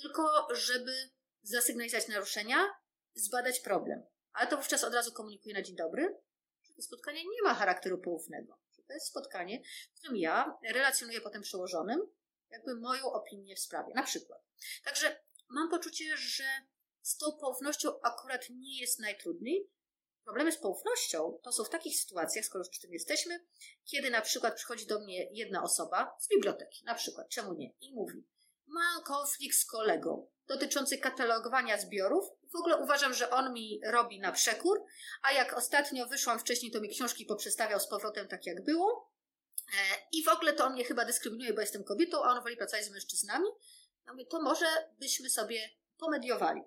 tylko 0.00 0.48
żeby 0.54 0.92
zasygnalizować 1.42 2.08
naruszenia, 2.08 2.66
zbadać 3.14 3.60
problem. 3.60 4.02
Ale 4.32 4.46
to 4.46 4.56
wówczas 4.56 4.84
od 4.84 4.94
razu 4.94 5.12
komunikuję 5.12 5.54
na 5.54 5.62
dzień 5.62 5.76
dobry, 5.76 6.18
że 6.62 6.74
to 6.74 6.82
spotkanie 6.82 7.24
nie 7.24 7.42
ma 7.42 7.54
charakteru 7.54 7.98
poufnego. 7.98 8.58
Że 8.76 8.82
to 8.82 8.92
jest 8.92 9.06
spotkanie, 9.06 9.62
w 9.94 9.98
którym 9.98 10.16
ja 10.16 10.58
relacjonuję 10.72 11.20
potem 11.20 11.42
przełożonym 11.42 12.00
jakby 12.50 12.74
moją 12.74 13.12
opinię 13.12 13.56
w 13.56 13.60
sprawie. 13.60 13.92
Na 13.94 14.02
przykład. 14.02 14.40
Także 14.84 15.20
mam 15.48 15.70
poczucie, 15.70 16.16
że 16.16 16.44
z 17.02 17.16
tą 17.16 17.32
poufnością 17.32 18.00
akurat 18.00 18.50
nie 18.50 18.80
jest 18.80 18.98
najtrudniej. 18.98 19.70
Problemy 20.24 20.52
z 20.52 20.58
poufnością 20.58 21.38
to 21.42 21.52
są 21.52 21.64
w 21.64 21.70
takich 21.70 22.00
sytuacjach, 22.00 22.44
skoro 22.44 22.64
już 22.64 22.68
przy 22.68 22.80
tym 22.80 22.92
jesteśmy, 22.92 23.46
kiedy 23.84 24.10
na 24.10 24.20
przykład 24.20 24.54
przychodzi 24.54 24.86
do 24.86 25.00
mnie 25.00 25.28
jedna 25.32 25.62
osoba 25.62 26.16
z 26.20 26.28
biblioteki, 26.28 26.84
na 26.84 26.94
przykład, 26.94 27.28
czemu 27.28 27.54
nie, 27.54 27.72
i 27.80 27.94
mówi, 27.94 28.26
mam 28.66 29.02
konflikt 29.02 29.56
z 29.56 29.64
kolegą 29.64 30.28
dotyczący 30.48 30.98
katalogowania 30.98 31.78
zbiorów. 31.78 32.24
W 32.52 32.56
ogóle 32.56 32.76
uważam, 32.76 33.14
że 33.14 33.30
on 33.30 33.52
mi 33.52 33.80
robi 33.84 34.20
na 34.20 34.32
przekór, 34.32 34.84
a 35.22 35.32
jak 35.32 35.52
ostatnio 35.56 36.06
wyszłam 36.06 36.38
wcześniej, 36.38 36.72
to 36.72 36.80
mi 36.80 36.88
książki 36.88 37.26
poprzestawiał 37.26 37.80
z 37.80 37.88
powrotem 37.88 38.28
tak 38.28 38.46
jak 38.46 38.64
było. 38.64 39.12
E, 39.58 40.06
I 40.12 40.24
w 40.24 40.28
ogóle 40.28 40.52
to 40.52 40.64
on 40.64 40.72
mnie 40.72 40.84
chyba 40.84 41.04
dyskryminuje, 41.04 41.54
bo 41.54 41.60
jestem 41.60 41.84
kobietą, 41.84 42.24
a 42.24 42.28
on 42.28 42.42
woli 42.42 42.56
pracować 42.56 42.84
z 42.84 42.90
mężczyznami. 42.90 43.46
Ja 44.08 44.12
mówię, 44.12 44.26
to 44.26 44.42
może 44.42 44.66
byśmy 44.98 45.30
sobie 45.30 45.70
pomediowali. 45.98 46.60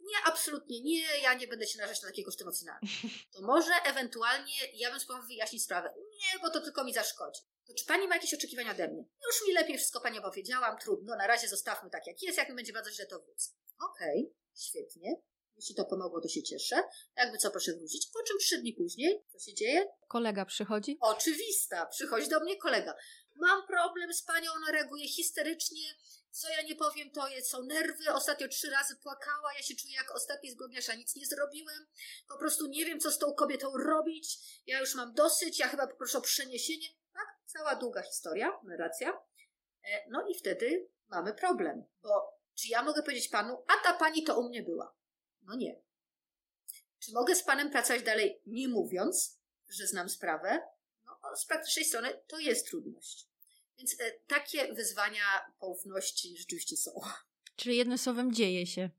Nie, 0.00 0.16
absolutnie 0.24 0.80
nie, 0.80 1.18
ja 1.22 1.34
nie 1.34 1.48
będę 1.48 1.66
się 1.66 1.78
narażać 1.78 2.02
na 2.02 2.08
takie 2.08 2.24
koszty 2.24 2.44
emocjonalne. 2.44 2.88
To 3.32 3.42
może 3.42 3.72
ewentualnie 3.84 4.54
ja 4.74 4.90
bym 4.90 5.00
spróbował 5.00 5.28
wyjaśnić 5.28 5.64
sprawę. 5.64 5.94
Nie, 5.96 6.38
bo 6.38 6.50
to 6.50 6.60
tylko 6.60 6.84
mi 6.84 6.94
zaszkodzi. 6.94 7.40
To 7.66 7.74
czy 7.74 7.84
pani 7.84 8.08
ma 8.08 8.14
jakieś 8.14 8.34
oczekiwania 8.34 8.70
ode 8.70 8.88
mnie? 8.88 9.04
Już 9.26 9.48
mi 9.48 9.54
lepiej 9.54 9.76
wszystko 9.76 10.00
pani 10.00 10.18
opowiedziałam, 10.18 10.78
trudno, 10.78 11.16
na 11.16 11.26
razie 11.26 11.48
zostawmy 11.48 11.90
tak 11.90 12.06
jak 12.06 12.22
jest, 12.22 12.38
jak 12.38 12.48
mi 12.48 12.54
będzie 12.54 12.72
bardzo 12.72 12.90
źle 12.90 13.06
to 13.06 13.20
wrócę. 13.20 13.50
Okej, 13.90 14.20
okay, 14.20 14.34
świetnie. 14.54 15.22
Jeśli 15.56 15.74
to 15.74 15.84
pomogło, 15.84 16.20
to 16.20 16.28
się 16.28 16.42
cieszę. 16.42 16.82
Jakby 17.16 17.38
co, 17.38 17.50
proszę 17.50 17.72
wrócić. 17.72 18.10
Po 18.12 18.22
czym 18.22 18.38
trzy 18.38 18.58
dni 18.58 18.72
później, 18.72 19.24
co 19.32 19.38
się 19.38 19.54
dzieje? 19.54 19.86
Kolega 20.08 20.44
przychodzi? 20.44 20.98
Oczywista. 21.00 21.86
Przychodzi 21.86 22.28
do 22.28 22.40
mnie 22.40 22.56
kolega. 22.56 22.94
Mam 23.36 23.66
problem 23.66 24.14
z 24.14 24.22
panią, 24.22 24.52
ona 24.52 24.72
reaguje 24.72 25.08
histerycznie. 25.08 25.94
Co 26.32 26.48
ja 26.48 26.62
nie 26.62 26.76
powiem, 26.76 27.10
to 27.10 27.28
jest, 27.28 27.50
są 27.50 27.62
nerwy. 27.62 28.12
Ostatnio 28.12 28.48
trzy 28.48 28.70
razy 28.70 28.96
płakała. 28.96 29.54
Ja 29.56 29.62
się 29.62 29.74
czuję 29.76 29.94
jak 29.94 30.14
ostatni 30.14 30.50
zbrodniarz, 30.50 30.88
a 30.88 30.94
nic 30.94 31.16
nie 31.16 31.26
zrobiłem. 31.26 31.86
Po 32.28 32.38
prostu 32.38 32.66
nie 32.66 32.84
wiem, 32.84 33.00
co 33.00 33.10
z 33.10 33.18
tą 33.18 33.34
kobietą 33.34 33.76
robić. 33.76 34.38
Ja 34.66 34.80
już 34.80 34.94
mam 34.94 35.14
dosyć. 35.14 35.58
Ja 35.58 35.68
chyba 35.68 35.86
poproszę 35.86 36.18
o 36.18 36.20
przeniesienie. 36.20 36.88
Tak? 37.12 37.26
Cała 37.46 37.76
długa 37.76 38.02
historia, 38.02 38.60
narracja. 38.62 39.22
E, 39.84 40.10
no 40.10 40.26
i 40.28 40.34
wtedy 40.34 40.88
mamy 41.08 41.34
problem, 41.34 41.84
bo 42.02 42.38
czy 42.54 42.68
ja 42.68 42.82
mogę 42.82 43.02
powiedzieć 43.02 43.28
panu, 43.28 43.64
a 43.66 43.84
ta 43.84 43.94
pani 43.94 44.24
to 44.24 44.40
u 44.40 44.48
mnie 44.48 44.62
była? 44.62 44.94
No 45.42 45.54
nie. 45.56 45.82
Czy 46.98 47.12
mogę 47.12 47.34
z 47.34 47.42
panem 47.42 47.70
pracować 47.70 48.02
dalej, 48.02 48.42
nie 48.46 48.68
mówiąc, 48.68 49.38
że 49.68 49.86
znam 49.86 50.08
sprawę? 50.08 50.62
No, 51.04 51.36
z 51.36 51.46
praktycznej 51.46 51.84
strony 51.84 52.22
to 52.26 52.38
jest 52.38 52.66
trudność. 52.66 53.31
Więc 53.82 54.00
e, 54.00 54.12
takie 54.26 54.74
wyzwania 54.74 55.24
poufności 55.60 56.36
rzeczywiście 56.38 56.76
są. 56.76 56.90
Czyli 57.56 57.76
jednym 57.76 57.98
słowem 57.98 58.34
dzieje 58.34 58.66
się. 58.66 58.90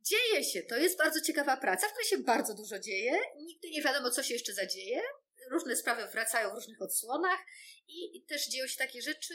Dzieje 0.00 0.44
się. 0.44 0.62
To 0.62 0.76
jest 0.76 0.98
bardzo 0.98 1.20
ciekawa 1.20 1.56
praca, 1.56 1.88
w 1.88 1.90
której 1.90 2.08
się 2.08 2.18
bardzo 2.18 2.54
dużo 2.54 2.78
dzieje. 2.78 3.12
Nigdy 3.36 3.70
nie 3.70 3.82
wiadomo, 3.82 4.10
co 4.10 4.22
się 4.22 4.34
jeszcze 4.34 4.54
zadzieje. 4.54 5.00
Różne 5.50 5.76
sprawy 5.76 6.06
wracają 6.12 6.50
w 6.50 6.54
różnych 6.54 6.82
odsłonach 6.82 7.38
i, 7.88 8.16
i 8.16 8.22
też 8.22 8.48
dzieją 8.48 8.66
się 8.66 8.76
takie 8.76 9.02
rzeczy, 9.02 9.34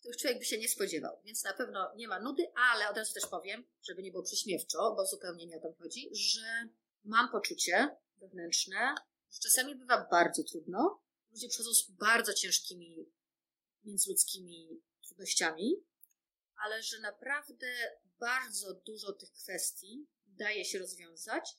których 0.00 0.16
człowiek 0.16 0.38
by 0.38 0.44
się 0.44 0.58
nie 0.58 0.68
spodziewał. 0.68 1.20
Więc 1.24 1.44
na 1.44 1.52
pewno 1.52 1.92
nie 1.96 2.08
ma 2.08 2.20
nudy, 2.20 2.52
ale 2.54 2.88
od 2.90 2.96
razu 2.96 3.14
też 3.14 3.26
powiem, 3.26 3.64
żeby 3.82 4.02
nie 4.02 4.10
było 4.10 4.22
przyśmiewczo, 4.22 4.94
bo 4.96 5.06
zupełnie 5.06 5.46
nie 5.46 5.56
o 5.56 5.60
to 5.60 5.72
chodzi, 5.78 6.10
że 6.12 6.68
mam 7.04 7.30
poczucie 7.30 7.96
wewnętrzne, 8.16 8.94
że 9.32 9.38
czasami 9.42 9.76
bywa 9.76 10.08
bardzo 10.10 10.42
trudno. 10.44 11.02
Ludzie 11.30 11.48
przychodzą 11.48 11.74
z 11.74 11.90
bardzo 11.90 12.34
ciężkimi 12.34 13.10
międzyludzkimi 13.84 14.82
trudnościami, 15.06 15.84
ale 16.64 16.82
że 16.82 17.00
naprawdę 17.00 17.66
bardzo 18.18 18.74
dużo 18.74 19.12
tych 19.12 19.32
kwestii 19.32 20.06
daje 20.26 20.64
się 20.64 20.78
rozwiązać. 20.78 21.50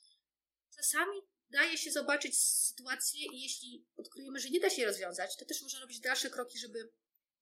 Czasami 0.75 1.21
daje 1.49 1.77
się 1.77 1.91
zobaczyć 1.91 2.43
sytuację 2.43 3.25
i 3.33 3.41
jeśli 3.41 3.85
odkryjemy, 3.97 4.39
że 4.39 4.49
nie 4.49 4.59
da 4.59 4.69
się 4.69 4.85
rozwiązać, 4.85 5.37
to 5.37 5.45
też 5.45 5.61
można 5.61 5.79
robić 5.79 5.99
dalsze 5.99 6.29
kroki, 6.29 6.59
żeby 6.59 6.91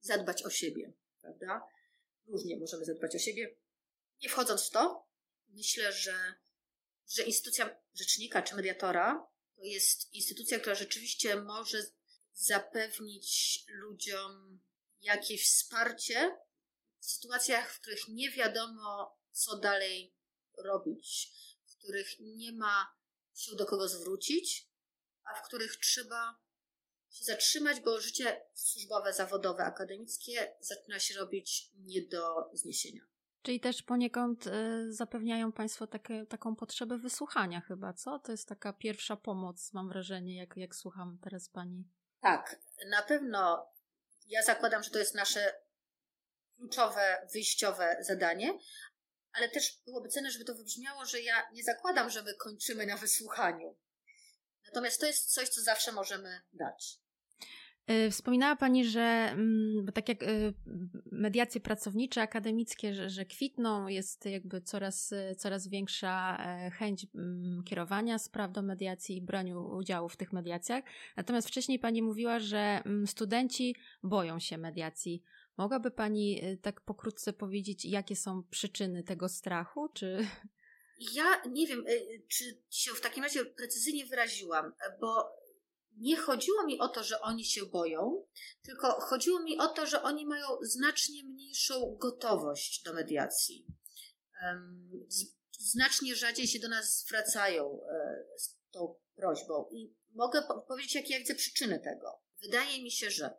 zadbać 0.01 0.43
o 0.43 0.49
siebie, 0.49 0.93
prawda? 1.21 1.67
Różnie 2.27 2.57
możemy 2.57 2.85
zadbać 2.85 3.15
o 3.15 3.19
siebie. 3.19 3.55
Nie 4.21 4.29
wchodząc 4.29 4.67
w 4.67 4.69
to, 4.69 5.07
myślę, 5.49 5.93
że, 5.93 6.33
że 7.07 7.23
instytucja 7.23 7.79
rzecznika 7.93 8.41
czy 8.41 8.55
mediatora 8.55 9.27
to 9.55 9.63
jest 9.63 10.13
instytucja, 10.13 10.59
która 10.59 10.75
rzeczywiście 10.75 11.35
może 11.35 11.83
zapewnić 12.33 13.59
ludziom 13.67 14.59
jakieś 15.01 15.45
wsparcie 15.45 16.37
w 16.99 17.05
sytuacjach, 17.05 17.71
w 17.71 17.81
których 17.81 18.07
nie 18.07 18.31
wiadomo, 18.31 19.17
co 19.31 19.57
dalej 19.57 20.15
robić, 20.57 21.31
w 21.65 21.77
których 21.77 22.19
nie 22.19 22.51
ma 22.51 22.95
sił 23.33 23.55
do 23.55 23.65
kogo 23.65 23.87
zwrócić, 23.87 24.69
a 25.23 25.33
w 25.33 25.47
których 25.47 25.77
trzeba 25.77 26.39
się 27.09 27.25
zatrzymać, 27.25 27.79
bo 27.79 28.01
życie 28.01 28.41
służbowe, 28.53 29.13
zawodowe, 29.13 29.63
akademickie 29.63 30.55
zaczyna 30.59 30.99
się 30.99 31.15
robić 31.15 31.71
nie 31.73 32.01
do 32.07 32.49
zniesienia. 32.53 33.01
Czyli 33.41 33.59
też 33.59 33.83
poniekąd 33.83 34.47
y, 34.47 34.93
zapewniają 34.93 35.51
Państwo 35.51 35.87
takie, 35.87 36.25
taką 36.25 36.55
potrzebę 36.55 36.97
wysłuchania 36.97 37.61
chyba, 37.61 37.93
co? 37.93 38.19
To 38.19 38.31
jest 38.31 38.47
taka 38.47 38.73
pierwsza 38.73 39.15
pomoc, 39.17 39.73
mam 39.73 39.89
wrażenie, 39.89 40.37
jak, 40.37 40.57
jak 40.57 40.75
słucham 40.75 41.17
teraz 41.23 41.49
Pani. 41.49 41.83
Tak, 42.21 42.59
na 42.89 43.01
pewno 43.01 43.69
ja 44.29 44.43
zakładam, 44.43 44.83
że 44.83 44.89
to 44.89 44.99
jest 44.99 45.15
nasze 45.15 45.53
kluczowe, 46.57 47.27
wyjściowe 47.33 47.97
zadanie, 47.99 48.59
ale 49.31 49.49
też 49.49 49.81
byłoby 49.85 50.09
cenne, 50.09 50.31
żeby 50.31 50.45
to 50.45 50.55
wybrzmiało, 50.55 51.05
że 51.05 51.21
ja 51.21 51.49
nie 51.53 51.63
zakładam, 51.63 52.09
że 52.09 52.23
my 52.23 52.35
kończymy 52.35 52.85
na 52.85 52.97
wysłuchaniu. 52.97 53.77
Natomiast 54.65 54.99
to 54.99 55.05
jest 55.05 55.33
coś, 55.33 55.49
co 55.49 55.61
zawsze 55.61 55.91
możemy 55.91 56.41
dać. 56.53 56.99
E, 57.89 58.11
wspominała 58.11 58.55
Pani, 58.55 58.85
że 58.85 59.01
mm, 59.01 59.85
bo 59.85 59.91
tak 59.91 60.09
jak 60.09 60.23
e, 60.23 60.27
mediacje 61.11 61.61
pracownicze, 61.61 62.21
akademickie, 62.21 62.93
że, 62.93 63.09
że 63.09 63.25
kwitną, 63.25 63.87
jest 63.87 64.25
jakby 64.25 64.61
coraz, 64.61 65.13
coraz 65.37 65.67
większa 65.67 66.37
e, 66.39 66.71
chęć 66.71 67.07
mm, 67.15 67.63
kierowania 67.63 68.19
spraw 68.19 68.51
do 68.51 68.61
mediacji 68.61 69.17
i 69.17 69.21
braniu 69.21 69.77
udziału 69.77 70.09
w 70.09 70.17
tych 70.17 70.33
mediacjach. 70.33 70.83
Natomiast 71.17 71.47
wcześniej 71.47 71.79
Pani 71.79 72.01
mówiła, 72.01 72.39
że 72.39 72.81
mm, 72.85 73.07
studenci 73.07 73.75
boją 74.03 74.39
się 74.39 74.57
mediacji. 74.57 75.23
Mogłaby 75.57 75.91
Pani 75.91 76.41
tak 76.61 76.81
pokrótce 76.81 77.33
powiedzieć, 77.33 77.85
jakie 77.85 78.15
są 78.15 78.43
przyczyny 78.43 79.03
tego 79.03 79.29
strachu? 79.29 79.89
Czy... 79.93 80.27
Ja 81.13 81.41
nie 81.49 81.67
wiem, 81.67 81.85
czy 82.27 82.45
się 82.69 82.91
w 82.91 83.01
takim 83.01 83.23
razie 83.23 83.45
precyzyjnie 83.45 84.05
wyraziłam, 84.05 84.73
bo 85.01 85.38
nie 85.99 86.17
chodziło 86.17 86.63
mi 86.65 86.79
o 86.79 86.87
to, 86.87 87.03
że 87.03 87.21
oni 87.21 87.45
się 87.45 87.65
boją, 87.65 88.25
tylko 88.61 88.91
chodziło 88.91 89.39
mi 89.39 89.57
o 89.57 89.67
to, 89.67 89.85
że 89.85 90.03
oni 90.03 90.25
mają 90.25 90.47
znacznie 90.61 91.23
mniejszą 91.23 91.95
gotowość 91.99 92.83
do 92.83 92.93
mediacji. 92.93 93.65
Znacznie 95.51 96.15
rzadziej 96.15 96.47
się 96.47 96.59
do 96.59 96.69
nas 96.69 96.99
zwracają 96.99 97.81
e, 97.83 98.23
z 98.37 98.55
tą 98.71 98.95
prośbą. 99.15 99.69
I 99.71 99.93
mogę 100.11 100.43
powiedzieć, 100.67 100.95
jakie 100.95 101.13
ja 101.13 101.19
widzę 101.19 101.35
przyczyny 101.35 101.79
tego. 101.79 102.21
Wydaje 102.41 102.83
mi 102.83 102.91
się, 102.91 103.11
że 103.11 103.37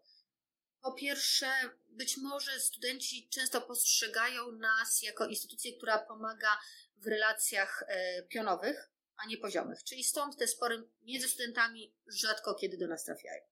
po 0.80 0.92
pierwsze, 0.92 1.46
być 1.88 2.16
może 2.16 2.60
studenci 2.60 3.28
często 3.28 3.60
postrzegają 3.60 4.52
nas 4.52 5.02
jako 5.02 5.26
instytucję, 5.26 5.76
która 5.76 5.98
pomaga 5.98 6.58
w 6.96 7.06
relacjach 7.06 7.84
e, 7.88 8.22
pionowych, 8.22 8.90
a 9.24 9.26
nie 9.26 9.38
poziomych. 9.38 9.84
Czyli 9.84 10.04
stąd 10.04 10.36
te 10.36 10.48
spory 10.48 10.88
między 11.02 11.28
studentami 11.28 11.94
rzadko 12.06 12.54
kiedy 12.54 12.76
do 12.76 12.86
nas 12.86 13.04
trafiają. 13.04 13.42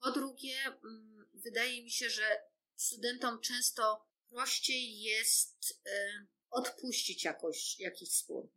Po 0.00 0.10
drugie, 0.10 0.56
mm, 0.64 1.28
wydaje 1.34 1.82
mi 1.82 1.90
się, 1.90 2.10
że 2.10 2.42
studentom 2.76 3.40
często 3.40 4.06
prościej 4.30 5.00
jest 5.00 5.80
e, 5.86 6.26
odpuścić 6.50 7.24
jakoś, 7.24 7.80
jakiś 7.80 8.12
spór. 8.12 8.48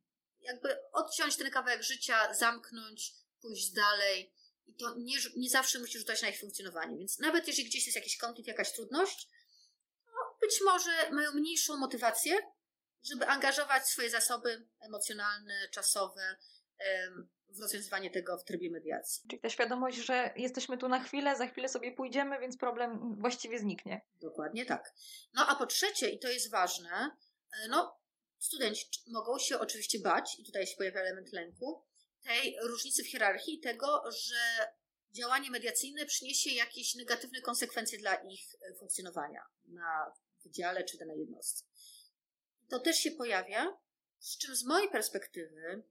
Jakby 0.41 0.91
odciąć 0.91 1.37
ten 1.37 1.51
kawałek 1.51 1.83
życia, 1.83 2.33
zamknąć, 2.33 3.13
pójść 3.41 3.71
dalej. 3.71 4.33
I 4.67 4.73
to 4.73 4.95
nie, 4.97 5.17
nie 5.35 5.49
zawsze 5.49 5.79
musi 5.79 5.99
rzucać 5.99 6.21
na 6.21 6.29
ich 6.29 6.39
funkcjonowanie. 6.39 6.97
Więc 6.97 7.19
nawet 7.19 7.47
jeżeli 7.47 7.69
gdzieś 7.69 7.85
jest 7.85 7.95
jakiś 7.95 8.17
konflikt, 8.17 8.47
jakaś 8.47 8.73
trudność, 8.73 9.27
to 10.05 10.37
być 10.41 10.61
może 10.65 11.09
mają 11.11 11.31
mniejszą 11.31 11.77
motywację 11.77 12.37
żeby 13.03 13.27
angażować 13.27 13.87
swoje 13.87 14.09
zasoby 14.09 14.67
emocjonalne, 14.79 15.67
czasowe 15.71 16.35
w 17.49 17.59
rozwiązywanie 17.59 18.11
tego 18.11 18.37
w 18.37 18.43
trybie 18.43 18.71
mediacji. 18.71 19.23
Czyli 19.29 19.41
ta 19.41 19.49
świadomość, 19.49 19.97
że 19.97 20.33
jesteśmy 20.35 20.77
tu 20.77 20.89
na 20.89 21.03
chwilę, 21.03 21.35
za 21.35 21.47
chwilę 21.47 21.69
sobie 21.69 21.91
pójdziemy, 21.91 22.39
więc 22.39 22.57
problem 22.57 23.15
właściwie 23.19 23.59
zniknie. 23.59 24.01
Dokładnie 24.21 24.65
tak. 24.65 24.93
No 25.33 25.47
a 25.47 25.55
po 25.55 25.65
trzecie, 25.65 26.09
i 26.09 26.19
to 26.19 26.27
jest 26.27 26.51
ważne, 26.51 27.17
e, 27.63 27.67
no 27.67 27.99
studenci 28.39 28.85
mogą 29.07 29.39
się 29.39 29.59
oczywiście 29.59 29.99
bać, 29.99 30.39
i 30.39 30.45
tutaj 30.45 30.67
się 30.67 30.75
pojawia 30.77 31.01
element 31.01 31.33
lęku, 31.33 31.85
tej 32.23 32.57
różnicy 32.63 33.03
w 33.03 33.07
hierarchii, 33.07 33.59
tego, 33.59 34.11
że 34.11 34.71
działanie 35.11 35.51
mediacyjne 35.51 36.05
przyniesie 36.05 36.49
jakieś 36.49 36.95
negatywne 36.95 37.41
konsekwencje 37.41 37.99
dla 37.99 38.15
ich 38.15 38.55
e, 38.61 38.75
funkcjonowania 38.75 39.45
na 39.65 40.13
wydziale 40.43 40.83
czy 40.83 40.97
danej 40.97 41.19
jednostce. 41.19 41.65
To 42.71 42.79
też 42.79 42.97
się 42.97 43.11
pojawia, 43.11 43.77
z 44.19 44.37
czym 44.37 44.55
z 44.55 44.63
mojej 44.63 44.89
perspektywy 44.89 45.83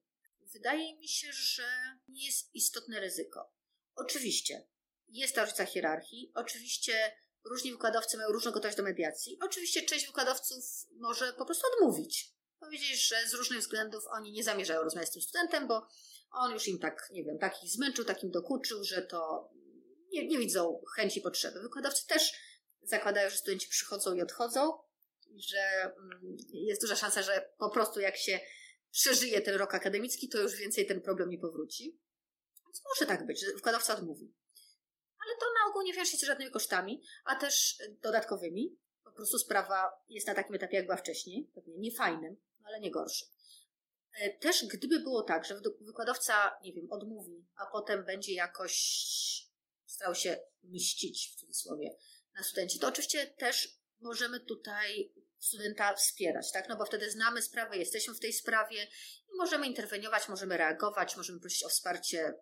wydaje 0.52 0.96
mi 0.96 1.08
się, 1.08 1.32
że 1.32 1.68
nie 2.08 2.26
jest 2.26 2.54
istotne 2.54 3.00
ryzyko. 3.00 3.52
Oczywiście 3.94 4.66
jest 5.08 5.34
ta 5.34 5.40
różnica 5.40 5.64
hierarchii, 5.64 6.32
oczywiście 6.34 7.16
różni 7.44 7.72
wykładowcy 7.72 8.16
mają 8.16 8.28
różną 8.32 8.52
gotowość 8.52 8.76
do 8.76 8.82
mediacji, 8.82 9.38
oczywiście 9.42 9.82
część 9.82 10.06
wykładowców 10.06 10.64
może 10.92 11.32
po 11.32 11.46
prostu 11.46 11.66
odmówić. 11.74 12.34
Powiedzieć, 12.60 13.08
że 13.08 13.28
z 13.28 13.34
różnych 13.34 13.60
względów 13.60 14.04
oni 14.10 14.32
nie 14.32 14.44
zamierzają 14.44 14.82
rozmawiać 14.82 15.08
z 15.08 15.12
tym 15.12 15.22
studentem, 15.22 15.68
bo 15.68 15.86
on 16.30 16.52
już 16.52 16.68
im 16.68 16.78
tak, 16.78 17.08
nie 17.12 17.24
wiem, 17.24 17.38
takich 17.38 17.70
zmęczył, 17.70 18.04
takim 18.04 18.30
dokuczył, 18.30 18.84
że 18.84 19.02
to 19.02 19.50
nie, 20.12 20.26
nie 20.26 20.38
widzą 20.38 20.82
chęci, 20.96 21.20
potrzeby. 21.20 21.60
Wykładowcy 21.60 22.06
też 22.06 22.32
zakładają, 22.82 23.30
że 23.30 23.36
studenci 23.36 23.68
przychodzą 23.68 24.14
i 24.14 24.22
odchodzą, 24.22 24.89
że 25.36 25.82
mm, 25.82 26.36
jest 26.52 26.82
duża 26.82 26.96
szansa, 26.96 27.22
że 27.22 27.50
po 27.58 27.70
prostu 27.70 28.00
jak 28.00 28.16
się 28.16 28.40
przeżyje 28.90 29.40
ten 29.40 29.54
rok 29.54 29.74
akademicki, 29.74 30.28
to 30.28 30.38
już 30.38 30.56
więcej 30.56 30.86
ten 30.86 31.00
problem 31.00 31.30
nie 31.30 31.38
powróci. 31.38 31.98
Więc 32.66 32.82
może 32.84 33.06
tak 33.06 33.26
być, 33.26 33.40
że 33.40 33.52
wykładowca 33.52 33.96
odmówi. 33.96 34.34
Ale 35.26 35.36
to 35.40 35.46
na 35.46 35.70
ogół 35.70 35.82
nie 35.82 35.92
wiąże 35.92 36.10
się 36.10 36.16
z 36.16 36.22
żadnymi 36.22 36.50
kosztami, 36.50 37.02
a 37.24 37.36
też 37.36 37.78
dodatkowymi. 38.02 38.78
Po 39.04 39.12
prostu 39.12 39.38
sprawa 39.38 39.92
jest 40.08 40.26
na 40.26 40.34
takim 40.34 40.54
etapie, 40.54 40.76
jak 40.76 40.86
była 40.86 40.96
wcześniej. 40.96 41.50
Pewnie 41.54 41.78
nie 41.78 41.92
fajnym, 41.92 42.36
ale 42.64 42.80
nie 42.80 42.90
gorszym. 42.90 43.28
E, 44.20 44.30
też 44.30 44.66
gdyby 44.66 45.00
było 45.00 45.22
tak, 45.22 45.44
że 45.44 45.60
wykładowca, 45.80 46.58
nie 46.62 46.72
wiem, 46.72 46.86
odmówi, 46.90 47.46
a 47.56 47.66
potem 47.66 48.04
będzie 48.04 48.34
jakoś 48.34 48.74
starał 49.86 50.14
się 50.14 50.40
mścić, 50.62 51.32
w 51.32 51.40
cudzysłowie, 51.40 51.96
na 52.34 52.42
studenci, 52.42 52.78
to 52.78 52.88
oczywiście 52.88 53.26
też 53.26 53.79
możemy 54.01 54.40
tutaj 54.40 55.12
studenta 55.38 55.94
wspierać, 55.94 56.53
tak? 56.53 56.68
No 56.68 56.76
bo 56.76 56.84
wtedy 56.84 57.11
znamy 57.11 57.42
sprawę, 57.42 57.76
jesteśmy 57.76 58.14
w 58.14 58.20
tej 58.20 58.32
sprawie 58.32 58.82
i 59.32 59.36
możemy 59.36 59.66
interweniować, 59.66 60.28
możemy 60.28 60.57
reagować, 60.57 61.16
możemy 61.16 61.40
prosić 61.40 61.64
o 61.64 61.68
wsparcie 61.68 62.34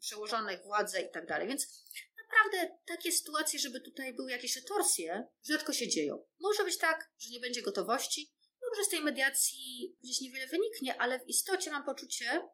przełożonych, 0.00 0.62
władze 0.62 1.02
i 1.02 1.10
tak 1.10 1.26
dalej. 1.26 1.48
Więc 1.48 1.84
naprawdę 2.18 2.76
takie 2.86 3.12
sytuacje, 3.12 3.58
żeby 3.58 3.80
tutaj 3.80 4.14
były 4.14 4.30
jakieś 4.30 4.56
retorsje, 4.56 5.26
rzadko 5.48 5.72
się 5.72 5.88
dzieją. 5.88 6.24
Może 6.40 6.64
być 6.64 6.78
tak, 6.78 7.10
że 7.18 7.30
nie 7.30 7.40
będzie 7.40 7.62
gotowości, 7.62 8.32
może 8.70 8.84
z 8.84 8.88
tej 8.88 9.00
mediacji 9.00 9.96
gdzieś 10.02 10.20
niewiele 10.20 10.46
wyniknie, 10.46 11.00
ale 11.00 11.20
w 11.20 11.28
istocie 11.28 11.70
mam 11.70 11.84
poczucie, 11.84 12.48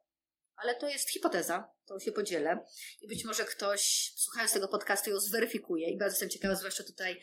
ale 0.56 0.74
to 0.74 0.88
jest 0.88 1.10
hipoteza, 1.10 1.72
to 1.86 2.00
się 2.00 2.12
podzielę 2.12 2.64
i 3.00 3.08
być 3.08 3.24
może 3.24 3.44
ktoś 3.44 4.12
słuchając 4.16 4.52
tego 4.52 4.68
podcastu 4.68 5.10
ją 5.10 5.20
zweryfikuje 5.20 5.90
i 5.90 5.98
bardzo 5.98 6.14
jestem 6.14 6.30
ciekawa, 6.30 6.54
zwłaszcza 6.54 6.84
tutaj 6.84 7.22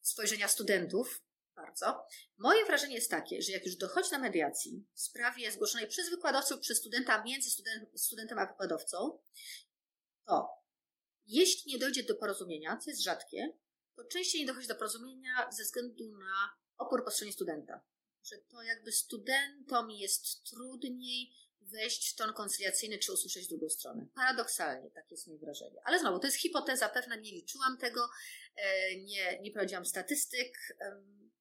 spojrzenia 0.00 0.48
studentów, 0.48 1.22
bardzo. 1.56 2.06
Moje 2.36 2.64
wrażenie 2.64 2.94
jest 2.94 3.10
takie, 3.10 3.42
że 3.42 3.52
jak 3.52 3.66
już 3.66 3.76
dochodzi 3.76 4.10
na 4.12 4.18
mediacji 4.18 4.86
w 4.94 5.00
sprawie 5.00 5.52
zgłoszonej 5.52 5.88
przez 5.88 6.10
wykładowców, 6.10 6.60
przez 6.60 6.78
studenta, 6.78 7.24
między 7.24 7.50
student, 7.50 8.00
studentem 8.00 8.38
a 8.38 8.46
wykładowcą, 8.46 9.18
to 10.26 10.48
jeśli 11.26 11.72
nie 11.72 11.78
dojdzie 11.78 12.02
do 12.02 12.14
porozumienia, 12.14 12.76
co 12.76 12.90
jest 12.90 13.02
rzadkie, 13.02 13.52
to 13.96 14.04
częściej 14.04 14.40
nie 14.40 14.46
dochodzi 14.46 14.68
do 14.68 14.74
porozumienia 14.74 15.50
ze 15.52 15.62
względu 15.62 16.18
na 16.18 16.50
opór 16.76 17.04
po 17.04 17.10
stronie 17.10 17.32
studenta. 17.32 17.80
Że 18.24 18.38
to 18.38 18.62
jakby 18.62 18.92
studentom 18.92 19.90
jest 19.90 20.44
trudniej 20.44 21.32
wejść 21.70 22.12
w 22.12 22.14
ton 22.14 22.32
koncyliacyjny 22.32 22.98
czy 22.98 23.12
usłyszeć 23.12 23.48
drugą 23.48 23.68
stronę. 23.68 24.06
Paradoksalnie, 24.14 24.90
tak 24.90 25.10
jest 25.10 25.26
moje 25.26 25.38
wrażenie. 25.38 25.80
Ale 25.84 25.98
znowu, 25.98 26.18
to 26.18 26.26
jest 26.26 26.38
hipoteza 26.38 26.88
pewna, 26.88 27.16
nie 27.16 27.32
liczyłam 27.32 27.78
tego, 27.78 28.08
e, 28.56 28.96
nie, 28.96 29.38
nie 29.40 29.50
prowadziłam 29.50 29.86
statystyk. 29.86 30.76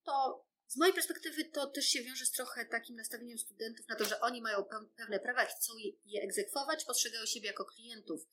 To 0.03 0.47
z 0.67 0.77
mojej 0.77 0.93
perspektywy 0.93 1.45
to 1.45 1.67
też 1.67 1.85
się 1.85 2.03
wiąże 2.03 2.25
z 2.25 2.31
trochę 2.31 2.65
takim 2.65 2.95
nastawieniem 2.95 3.37
studentów 3.37 3.87
na 3.87 3.95
to, 3.95 4.05
że 4.05 4.19
oni 4.19 4.41
mają 4.41 4.63
pewne 4.97 5.19
prawa, 5.19 5.45
chcą 5.45 5.73
je 6.05 6.21
egzekwować, 6.21 6.85
postrzegają 6.85 7.25
siebie 7.25 7.47
jako 7.47 7.65
klientów, 7.65 8.27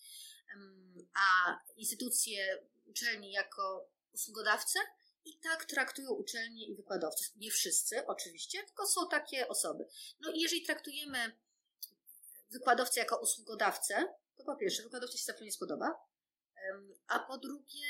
a 1.14 1.56
instytucje 1.76 2.58
uczelni 2.86 3.32
jako 3.32 3.90
usługodawcę 4.12 4.78
i 5.24 5.38
tak 5.38 5.64
traktują 5.64 6.10
uczelnie 6.10 6.66
i 6.66 6.74
wykładowców. 6.74 7.36
Nie 7.36 7.50
wszyscy, 7.50 8.06
oczywiście, 8.06 8.64
tylko 8.64 8.86
są 8.86 9.08
takie 9.08 9.48
osoby. 9.48 9.86
No 10.20 10.32
i 10.32 10.40
jeżeli 10.40 10.62
traktujemy 10.62 11.36
wykładowcę 12.54 13.00
jako 13.00 13.20
usługodawcę, 13.20 14.14
to 14.36 14.44
po 14.44 14.56
pierwsze, 14.56 14.82
wykładowcy 14.82 15.18
się 15.18 15.24
zapewne 15.24 15.46
nie 15.46 15.52
spodoba, 15.52 15.94
a 17.06 17.18
po 17.18 17.38
drugie, 17.38 17.88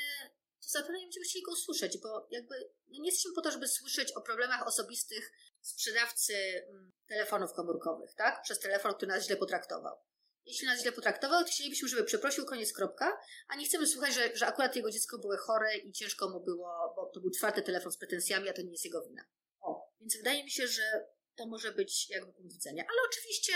to 0.61 0.69
zapewne 0.69 0.97
nie 0.99 1.05
będziemy 1.05 1.25
chcieli 1.25 1.43
go 1.43 1.51
usłyszeć, 1.51 1.97
bo 1.97 2.27
jakby 2.31 2.55
no 2.87 2.99
nie 2.99 3.09
jesteśmy 3.09 3.31
po 3.35 3.41
to, 3.41 3.51
żeby 3.51 3.67
słyszeć 3.67 4.11
o 4.11 4.21
problemach 4.21 4.67
osobistych 4.67 5.31
sprzedawcy 5.61 6.33
mm, 6.69 6.91
telefonów 7.07 7.53
komórkowych, 7.53 8.13
tak? 8.15 8.41
Przez 8.41 8.59
telefon, 8.59 8.93
który 8.93 9.11
nas 9.11 9.25
źle 9.25 9.35
potraktował. 9.35 9.97
Jeśli 10.45 10.67
nas 10.67 10.81
źle 10.81 10.91
potraktował, 10.91 11.43
to 11.43 11.49
chcielibyśmy, 11.49 11.87
żeby 11.87 12.03
przeprosił, 12.03 12.45
koniec, 12.45 12.73
kropka, 12.73 13.19
a 13.47 13.55
nie 13.55 13.65
chcemy 13.65 13.87
słuchać, 13.87 14.13
że, 14.13 14.35
że 14.37 14.47
akurat 14.47 14.75
jego 14.75 14.91
dziecko 14.91 15.17
było 15.17 15.37
chore 15.37 15.77
i 15.77 15.91
ciężko 15.91 16.29
mu 16.29 16.39
było, 16.39 16.93
bo 16.95 17.05
to 17.05 17.19
był 17.19 17.31
czwarty 17.31 17.61
telefon 17.61 17.91
z 17.91 17.97
pretensjami, 17.97 18.49
a 18.49 18.53
to 18.53 18.61
nie 18.61 18.71
jest 18.71 18.85
jego 18.85 19.01
wina. 19.01 19.25
O, 19.59 19.91
więc 19.99 20.17
wydaje 20.17 20.43
mi 20.43 20.51
się, 20.51 20.67
że 20.67 21.07
to 21.35 21.45
może 21.45 21.71
być 21.71 22.09
jakby 22.09 22.33
punkt 22.33 22.53
widzenia. 22.53 22.83
Ale 22.89 22.99
oczywiście 23.09 23.53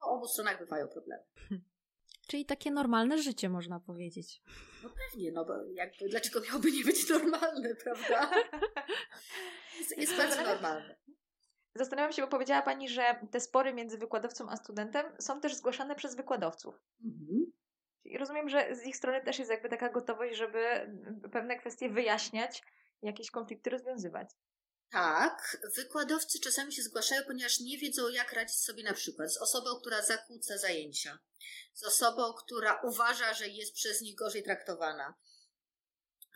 po 0.00 0.06
obu 0.06 0.26
stronach 0.26 0.58
bywają 0.58 0.88
problemy. 0.88 1.22
Czyli 2.28 2.46
takie 2.46 2.70
normalne 2.70 3.18
życie, 3.18 3.48
można 3.48 3.80
powiedzieć. 3.80 4.42
No 4.82 4.90
pewnie, 4.90 5.32
no 5.32 5.44
bo 5.44 5.52
jakby, 5.64 6.08
dlaczego 6.08 6.40
miałoby 6.40 6.72
nie 6.72 6.84
być 6.84 7.10
normalne, 7.10 7.74
prawda? 7.84 8.30
Jest, 9.78 9.98
jest 9.98 10.16
bardzo 10.16 10.42
normalne. 10.42 10.96
Zastanawiam 11.74 12.12
się, 12.12 12.22
bo 12.22 12.28
powiedziała 12.28 12.62
Pani, 12.62 12.88
że 12.88 13.20
te 13.30 13.40
spory 13.40 13.74
między 13.74 13.98
wykładowcą 13.98 14.50
a 14.50 14.56
studentem 14.56 15.06
są 15.18 15.40
też 15.40 15.54
zgłaszane 15.54 15.94
przez 15.94 16.16
wykładowców. 16.16 16.74
Mhm. 17.04 17.52
Czyli 18.02 18.18
rozumiem, 18.18 18.48
że 18.48 18.76
z 18.76 18.86
ich 18.86 18.96
strony 18.96 19.22
też 19.22 19.38
jest 19.38 19.50
jakby 19.50 19.68
taka 19.68 19.88
gotowość, 19.88 20.36
żeby 20.36 20.58
pewne 21.32 21.56
kwestie 21.56 21.88
wyjaśniać, 21.88 22.62
jakieś 23.02 23.30
konflikty 23.30 23.70
rozwiązywać. 23.70 24.30
Tak, 24.90 25.58
wykładowcy 25.76 26.40
czasami 26.40 26.72
się 26.72 26.82
zgłaszają, 26.82 27.22
ponieważ 27.26 27.60
nie 27.60 27.78
wiedzą, 27.78 28.08
jak 28.08 28.32
radzić 28.32 28.56
sobie 28.56 28.82
na 28.82 28.94
przykład 28.94 29.32
z 29.32 29.36
osobą, 29.36 29.80
która 29.80 30.02
zakłóca 30.02 30.58
zajęcia, 30.58 31.18
z 31.74 31.82
osobą, 31.82 32.32
która 32.32 32.80
uważa, 32.84 33.34
że 33.34 33.48
jest 33.48 33.74
przez 33.74 34.00
nich 34.00 34.14
gorzej 34.14 34.42
traktowana, 34.42 35.14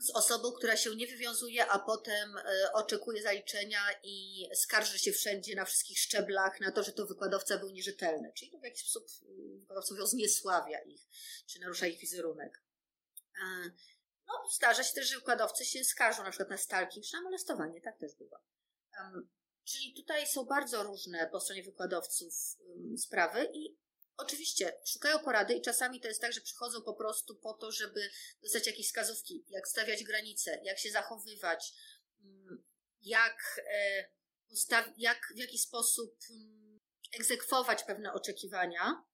z 0.01 0.11
osobą, 0.11 0.53
która 0.53 0.76
się 0.76 0.96
nie 0.96 1.07
wywiązuje, 1.07 1.66
a 1.66 1.78
potem 1.78 2.36
e, 2.36 2.72
oczekuje 2.72 3.22
zaliczenia 3.22 3.80
i 4.03 4.46
skarży 4.55 4.98
się 4.98 5.12
wszędzie 5.12 5.55
na 5.55 5.64
wszystkich 5.64 5.98
szczeblach 5.98 6.61
na 6.61 6.72
to, 6.72 6.82
że 6.82 6.92
to 6.92 7.07
wykładowca 7.07 7.59
był 7.59 7.70
nierzetelny. 7.70 8.32
Czyli 8.36 8.51
to 8.51 8.59
w 8.59 8.64
jakiś 8.64 8.82
sposób 8.90 9.09
e, 9.22 9.59
wykładowca 9.59 10.07
zniesławia 10.07 10.80
ich, 10.80 11.03
czy 11.46 11.61
narusza 11.61 11.86
ich 11.86 12.01
wizerunek. 12.01 12.62
No, 14.30 14.48
zdarza 14.50 14.84
się 14.84 14.94
też, 14.94 15.08
że 15.08 15.16
wykładowcy 15.16 15.64
się 15.64 15.84
skarżą 15.84 16.22
na 16.22 16.30
przykład 16.30 16.50
na 16.50 16.56
stalking 16.56 17.06
czy 17.06 17.16
na 17.16 17.22
molestowanie, 17.22 17.80
tak 17.80 17.98
też 17.98 18.14
bywa. 18.14 18.40
Um, 18.98 19.30
czyli 19.64 19.94
tutaj 19.94 20.26
są 20.26 20.44
bardzo 20.44 20.82
różne 20.82 21.28
po 21.32 21.40
stronie 21.40 21.62
wykładowców 21.62 22.34
um, 22.58 22.98
sprawy 22.98 23.50
i 23.54 23.78
oczywiście 24.16 24.80
szukają 24.86 25.18
porady 25.18 25.54
i 25.54 25.62
czasami 25.62 26.00
to 26.00 26.08
jest 26.08 26.20
tak, 26.20 26.32
że 26.32 26.40
przychodzą 26.40 26.82
po 26.82 26.94
prostu 26.94 27.36
po 27.36 27.54
to, 27.54 27.72
żeby 27.72 28.10
dostać 28.42 28.66
jakieś 28.66 28.86
wskazówki, 28.86 29.44
jak 29.48 29.68
stawiać 29.68 30.04
granice, 30.04 30.60
jak 30.62 30.78
się 30.78 30.90
zachowywać, 30.90 31.72
um, 32.24 32.64
jak, 33.00 33.60
e, 33.72 34.04
postaw- 34.50 34.92
jak 34.96 35.32
w 35.34 35.38
jaki 35.38 35.58
sposób 35.58 36.18
egzekwować 37.18 37.84
pewne 37.84 38.12
oczekiwania. 38.12 39.04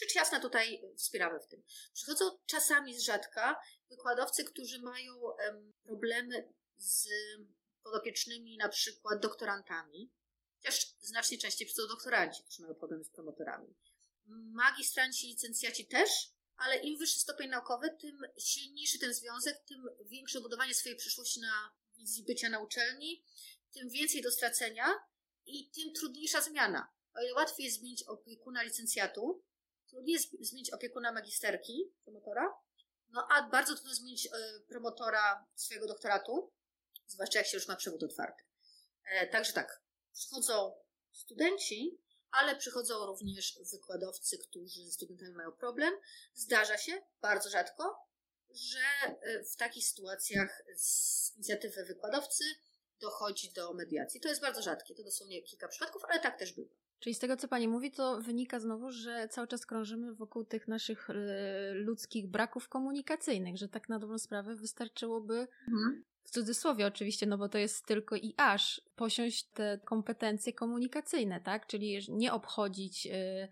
Rzecz 0.00 0.14
jasna 0.14 0.40
tutaj 0.40 0.82
wspieramy 0.96 1.40
w 1.40 1.46
tym. 1.46 1.62
Przychodzą 1.92 2.38
czasami 2.46 3.00
z 3.00 3.02
rzadka 3.02 3.60
wykładowcy, 3.90 4.44
którzy 4.44 4.82
mają 4.82 5.22
problemy 5.82 6.52
z 6.76 7.08
podopiecznymi, 7.82 8.56
na 8.56 8.68
przykład 8.68 9.22
doktorantami, 9.22 10.12
chociaż 10.56 10.94
znacznie 11.00 11.38
częściej 11.38 11.66
przychodzą 11.66 11.88
doktoranci, 11.88 12.42
którzy 12.42 12.62
mają 12.62 12.74
problemy 12.74 13.04
z 13.04 13.10
promotorami. 13.10 13.74
Magistranci, 14.26 15.26
licencjaci 15.26 15.86
też, 15.86 16.10
ale 16.56 16.76
im 16.76 16.98
wyższy 16.98 17.20
stopień 17.20 17.50
naukowy, 17.50 17.96
tym 18.00 18.20
silniejszy 18.38 18.98
ten 18.98 19.14
związek, 19.14 19.64
tym 19.68 19.88
większe 20.06 20.40
budowanie 20.40 20.74
swojej 20.74 20.98
przyszłości 20.98 21.40
na 21.40 21.74
wizji 21.98 22.24
bycia 22.24 22.48
na 22.48 22.58
uczelni, 22.58 23.24
tym 23.72 23.88
więcej 23.88 24.22
do 24.22 24.30
stracenia 24.30 24.86
i 25.46 25.70
tym 25.70 25.92
trudniejsza 25.94 26.40
zmiana. 26.40 26.92
O 27.14 27.22
ile 27.22 27.34
łatwiej 27.34 27.66
jest 27.66 27.78
zmienić 27.78 28.02
opiekuna 28.02 28.62
licencjatu, 28.62 29.44
trudniej 29.88 30.12
jest 30.12 30.28
zmienić 30.40 30.70
opiekuna 30.70 31.12
magisterki, 31.12 31.92
promotora, 32.04 32.54
no 33.12 33.28
a 33.30 33.42
bardzo 33.48 33.74
trudno 33.74 33.94
zmienić 33.94 34.26
y, 34.26 34.30
promotora 34.68 35.46
swojego 35.54 35.86
doktoratu, 35.86 36.52
zwłaszcza 37.06 37.38
jak 37.38 37.48
się 37.48 37.56
już 37.56 37.68
ma 37.68 37.76
przewód 37.76 38.02
otwarty. 38.02 38.44
E, 39.04 39.26
także 39.26 39.52
tak, 39.52 39.82
przychodzą 40.12 40.74
studenci, 41.12 42.00
ale 42.30 42.56
przychodzą 42.56 43.06
również 43.06 43.58
wykładowcy, 43.72 44.38
którzy 44.38 44.84
ze 44.84 44.92
studentami 44.92 45.32
mają 45.32 45.52
problem. 45.52 45.94
Zdarza 46.34 46.78
się, 46.78 47.02
bardzo 47.20 47.50
rzadko, 47.50 48.08
że 48.50 49.14
e, 49.20 49.44
w 49.44 49.56
takich 49.56 49.86
sytuacjach 49.86 50.62
z 50.76 51.32
inicjatywy 51.36 51.84
wykładowcy 51.84 52.44
dochodzi 53.00 53.52
do 53.52 53.74
mediacji. 53.74 54.20
To 54.20 54.28
jest 54.28 54.40
bardzo 54.40 54.62
rzadkie, 54.62 54.94
to 54.94 55.02
dosłownie 55.02 55.42
kilka 55.42 55.68
przypadków, 55.68 56.04
ale 56.04 56.20
tak 56.20 56.38
też 56.38 56.52
bywa. 56.52 56.74
Czyli 57.00 57.14
z 57.14 57.18
tego, 57.18 57.36
co 57.36 57.48
Pani 57.48 57.68
mówi, 57.68 57.90
to 57.90 58.20
wynika 58.20 58.60
znowu, 58.60 58.90
że 58.90 59.28
cały 59.30 59.48
czas 59.48 59.66
krążymy 59.66 60.14
wokół 60.14 60.44
tych 60.44 60.68
naszych 60.68 61.10
y, 61.10 61.14
ludzkich 61.74 62.26
braków 62.26 62.68
komunikacyjnych, 62.68 63.56
że 63.56 63.68
tak 63.68 63.88
na 63.88 63.98
dobrą 63.98 64.18
sprawę 64.18 64.56
wystarczyłoby, 64.56 65.48
mhm. 65.68 66.04
w 66.22 66.30
cudzysłowie 66.30 66.86
oczywiście, 66.86 67.26
no 67.26 67.38
bo 67.38 67.48
to 67.48 67.58
jest 67.58 67.86
tylko 67.86 68.16
i 68.16 68.34
aż, 68.36 68.82
posiąść 68.96 69.44
te 69.44 69.80
kompetencje 69.84 70.52
komunikacyjne, 70.52 71.40
tak? 71.40 71.66
Czyli 71.66 71.98
nie 72.08 72.32
obchodzić 72.32 73.06
y, 73.06 73.10
E, 73.10 73.48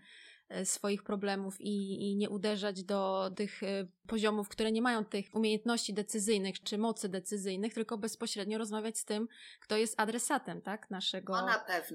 swoich 0.64 1.03
problemów 1.03 1.61
i, 1.61 2.03
i 2.11 2.16
nie 2.16 2.30
uderzać 2.30 2.84
do 2.84 3.30
tych 3.36 3.62
e, 3.62 3.86
poziomów, 4.07 4.49
które 4.49 4.72
nie 4.72 4.82
mają 4.82 5.05
tych 5.05 5.26
umiejętności 5.34 5.94
decyzyjnych 5.94 6.62
czy 6.62 6.78
mocy 6.78 7.09
decyzyjnych, 7.09 7.74
tylko 7.74 7.99
bezpośrednio 7.99 8.59
rozmawiać 8.59 8.99
z 8.99 9.05
tym, 9.05 9.28
kto 9.61 9.76
jest 9.76 10.01
adresatem, 10.01 10.62
tak, 10.62 10.90
naszego. 10.90 11.34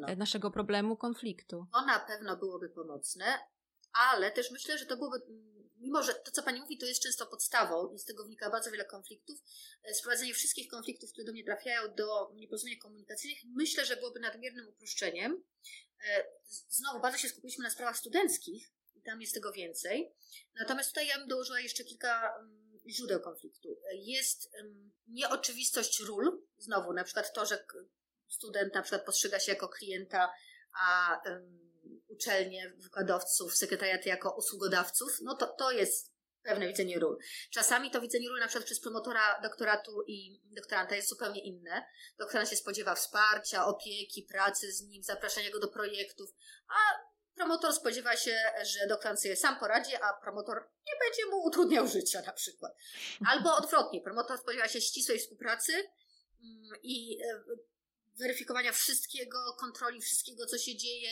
E, 0.08 0.16
naszego 0.16 0.52
problemu, 0.52 0.98
konfliktu. 0.98 1.66
To 1.74 1.86
na 1.86 2.00
pewno 2.00 2.38
byłoby 2.38 2.70
pomocne, 2.70 3.26
ale 4.12 4.32
też 4.32 4.52
myślę, 4.52 4.78
że 4.78 4.86
to 4.86 4.98
byłoby 4.98 5.22
mimo 5.84 6.04
że 6.04 6.14
to, 6.14 6.32
co 6.32 6.44
Pani 6.44 6.60
mówi, 6.60 6.78
to 6.78 6.86
jest 6.86 7.04
często 7.04 7.26
podstawą 7.26 7.94
i 7.94 8.00
z 8.00 8.06
tego 8.06 8.24
wynika 8.24 8.50
bardzo 8.50 8.72
wiele 8.72 8.86
konfliktów, 8.86 9.40
sprowadzenie 9.94 10.34
wszystkich 10.34 10.72
konfliktów, 10.72 11.12
które 11.12 11.26
do 11.26 11.32
mnie 11.32 11.44
trafiają, 11.44 11.96
do 11.96 12.32
nieporozumień 12.36 12.78
komunikacyjnych, 12.78 13.38
myślę, 13.56 13.86
że 13.86 13.96
byłoby 13.96 14.20
nadmiernym 14.20 14.68
uproszczeniem. 14.68 15.44
E, 16.04 16.26
znowu 16.70 17.00
bardzo 17.02 17.18
się 17.18 17.30
skupiliśmy 17.30 17.64
na 17.64 17.70
sprawach 17.70 17.98
studenckich 17.98 18.72
i 18.96 19.02
tam 19.02 19.22
jest 19.22 19.34
tego 19.34 19.52
więcej. 19.52 20.14
Natomiast 20.60 20.90
tutaj 20.90 21.08
ja 21.08 21.18
bym 21.18 21.28
dołożyła 21.28 21.60
jeszcze 21.60 21.84
kilka 21.84 22.36
mm, 22.40 22.80
źródeł 22.90 23.22
konfliktu. 23.22 23.80
Jest 23.94 24.52
nieoczywistość 25.08 26.00
ról, 26.00 26.42
znowu 26.58 26.94
na 26.94 27.04
przykład 27.04 27.34
to, 27.34 27.46
że 27.46 27.66
student 28.28 28.74
na 28.74 28.82
przykład 28.82 29.06
postrzega 29.06 29.40
się 29.40 29.52
jako 29.52 29.70
klienta, 29.70 30.34
a 30.80 31.22
uczelnie, 32.08 32.74
wykładowców, 32.78 33.56
sekretariaty 33.56 34.10
jako 34.10 34.36
usługodawców, 34.38 35.18
no 35.22 35.36
to, 35.36 35.48
to 35.48 35.72
jest 35.72 36.13
pewne 36.44 36.68
widzenie 36.68 37.00
ról. 37.00 37.18
Czasami 37.52 37.92
to 37.92 38.02
widzenie 38.02 38.30
ról 38.30 38.40
na 38.40 38.48
przykład 38.48 38.66
przez 38.66 38.82
promotora 38.82 39.42
doktoratu 39.42 40.04
i 40.08 40.42
doktoranta 40.56 40.96
jest 40.96 41.10
zupełnie 41.10 41.44
inne. 41.44 41.86
Doktorant 42.18 42.50
się 42.50 42.56
spodziewa 42.56 42.96
wsparcia, 42.96 43.66
opieki, 43.66 44.28
pracy 44.32 44.72
z 44.72 44.82
nim, 44.82 45.04
zapraszania 45.04 45.52
go 45.52 45.60
do 45.60 45.68
projektów, 45.68 46.30
a 46.70 47.14
promotor 47.36 47.74
spodziewa 47.74 48.16
się, 48.18 48.38
że 48.64 48.88
doktorant 48.88 49.22
sobie 49.22 49.36
sam 49.36 49.60
poradzi, 49.60 49.96
a 49.96 50.14
promotor 50.24 50.70
nie 50.88 50.94
będzie 51.00 51.26
mu 51.26 51.44
utrudniał 51.44 51.88
życia 51.88 52.22
na 52.22 52.34
przykład. 52.34 52.74
Albo 53.28 53.56
odwrotnie, 53.56 54.02
promotor 54.02 54.38
spodziewa 54.38 54.68
się 54.68 54.82
ścisłej 54.82 55.20
współpracy 55.20 55.74
mm, 55.74 56.82
i 56.84 57.18
e, 57.22 57.44
weryfikowania 58.20 58.72
wszystkiego, 58.72 59.38
kontroli 59.60 60.02
wszystkiego, 60.02 60.46
co 60.46 60.58
się 60.58 60.78
dzieje, 60.78 61.10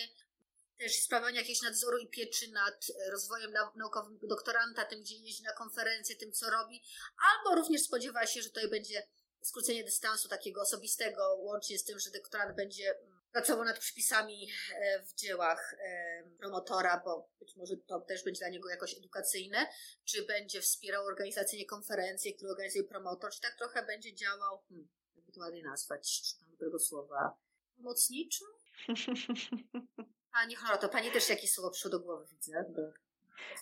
też 0.81 1.03
sprawowania 1.03 1.39
jakiegoś 1.39 1.61
nadzoru 1.61 1.97
i 1.97 2.07
pieczy 2.07 2.51
nad 2.51 2.85
e, 2.89 3.11
rozwojem 3.11 3.53
naukowym 3.75 4.19
doktoranta, 4.23 4.85
tym, 4.85 5.01
gdzie 5.01 5.15
jeździ 5.15 5.43
na 5.43 5.53
konferencje, 5.53 6.15
tym, 6.15 6.31
co 6.31 6.49
robi, 6.49 6.83
albo 7.31 7.55
również 7.55 7.81
spodziewa 7.81 8.27
się, 8.27 8.41
że 8.41 8.49
to 8.49 8.67
będzie 8.69 9.07
skrócenie 9.41 9.83
dystansu 9.83 10.29
takiego 10.29 10.61
osobistego, 10.61 11.35
łącznie 11.35 11.79
z 11.79 11.83
tym, 11.83 11.99
że 11.99 12.11
doktorant 12.11 12.55
będzie 12.55 12.99
mm, 12.99 13.21
pracował 13.31 13.65
nad 13.65 13.79
przypisami 13.79 14.47
e, 14.75 15.03
w 15.03 15.13
dziełach 15.13 15.75
e, 15.79 16.23
promotora, 16.39 17.01
bo 17.05 17.29
być 17.39 17.55
może 17.55 17.77
to 17.77 17.99
też 17.99 18.23
będzie 18.23 18.39
dla 18.39 18.49
niego 18.49 18.69
jakoś 18.69 18.97
edukacyjne, 18.97 19.67
czy 20.05 20.25
będzie 20.25 20.61
wspierał 20.61 21.05
organizacyjnie 21.05 21.65
konferencje, 21.65 22.33
które 22.33 22.51
organizuje 22.51 22.83
promotor, 22.83 23.31
czy 23.31 23.41
tak 23.41 23.57
trochę 23.57 23.85
będzie 23.85 24.13
działał, 24.13 24.61
hmm, 24.69 24.89
jakby 25.15 25.31
to 25.31 25.39
ładnie 25.39 25.63
nazwać, 25.63 26.23
szukam 26.23 26.51
dobrego 26.51 26.79
słowa, 26.79 27.37
pomocniczo? 27.75 28.45
Pani 30.33 30.55
Choroto, 30.55 30.89
Pani 30.89 31.11
też 31.11 31.29
jakieś 31.29 31.51
słowo 31.51 31.71
przyszło 31.71 31.91
do 31.91 31.99
głowy, 31.99 32.25
widzę. 32.31 32.65
Bo 32.69 32.81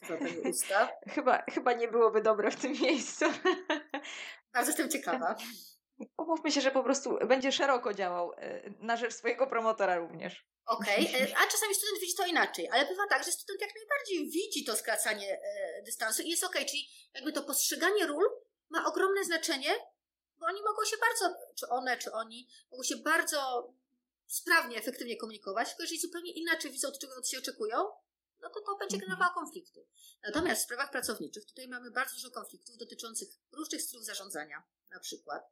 chyba, 1.15 1.43
chyba 1.53 1.73
nie 1.73 1.87
byłoby 1.87 2.21
dobre 2.21 2.51
w 2.51 2.55
tym 2.55 2.71
miejscu. 2.71 3.25
Bardzo 4.53 4.69
jestem 4.69 4.89
ciekawa. 4.89 5.35
Umówmy 6.17 6.51
się, 6.51 6.61
że 6.61 6.71
po 6.71 6.83
prostu 6.83 7.17
będzie 7.27 7.51
szeroko 7.51 7.93
działał 7.93 8.33
e, 8.37 8.69
na 8.79 8.97
rzecz 8.97 9.13
swojego 9.13 9.47
promotora 9.47 9.97
również. 9.97 10.45
Okej, 10.65 11.07
okay. 11.07 11.21
E, 11.21 11.37
a 11.37 11.47
czasami 11.47 11.75
student 11.75 11.99
widzi 12.01 12.15
to 12.15 12.25
inaczej, 12.25 12.69
ale 12.71 12.85
bywa 12.85 13.07
tak, 13.09 13.23
że 13.23 13.31
student 13.31 13.61
jak 13.61 13.71
najbardziej 13.75 14.29
widzi 14.29 14.65
to 14.65 14.75
skracanie 14.75 15.33
e, 15.33 15.81
dystansu 15.83 16.21
i 16.21 16.29
jest 16.29 16.43
okej, 16.43 16.61
okay, 16.61 16.69
czyli 16.69 16.87
jakby 17.13 17.33
to 17.33 17.43
postrzeganie 17.43 18.07
ról 18.07 18.25
ma 18.69 18.85
ogromne 18.85 19.23
znaczenie, 19.23 19.69
bo 20.39 20.45
oni 20.45 20.61
mogą 20.61 20.85
się 20.85 20.97
bardzo, 20.97 21.35
czy 21.55 21.69
one, 21.69 21.97
czy 21.97 22.11
oni, 22.11 22.47
mogą 22.71 22.83
się 22.83 22.95
bardzo 22.95 23.69
sprawnie, 24.29 24.77
efektywnie 24.77 25.17
komunikować, 25.17 25.67
tylko 25.67 25.83
jeżeli 25.83 25.99
zupełnie 25.99 26.31
inaczej 26.31 26.71
widzą, 26.71 26.87
od 26.87 26.99
czego 26.99 27.15
od 27.15 27.29
się 27.29 27.37
oczekują, 27.37 27.77
no 28.41 28.49
to 28.49 28.61
to 28.61 28.77
będzie 28.79 28.95
mhm. 28.95 29.01
generowało 29.01 29.33
konflikty. 29.33 29.85
Natomiast 30.23 30.61
w 30.61 30.63
sprawach 30.63 30.91
pracowniczych 30.91 31.45
tutaj 31.45 31.67
mamy 31.67 31.91
bardzo 31.91 32.13
dużo 32.13 32.31
konfliktów 32.31 32.77
dotyczących 32.77 33.29
różnych 33.51 33.81
stylów 33.81 34.05
zarządzania, 34.05 34.63
na 34.91 34.99
przykład 34.99 35.43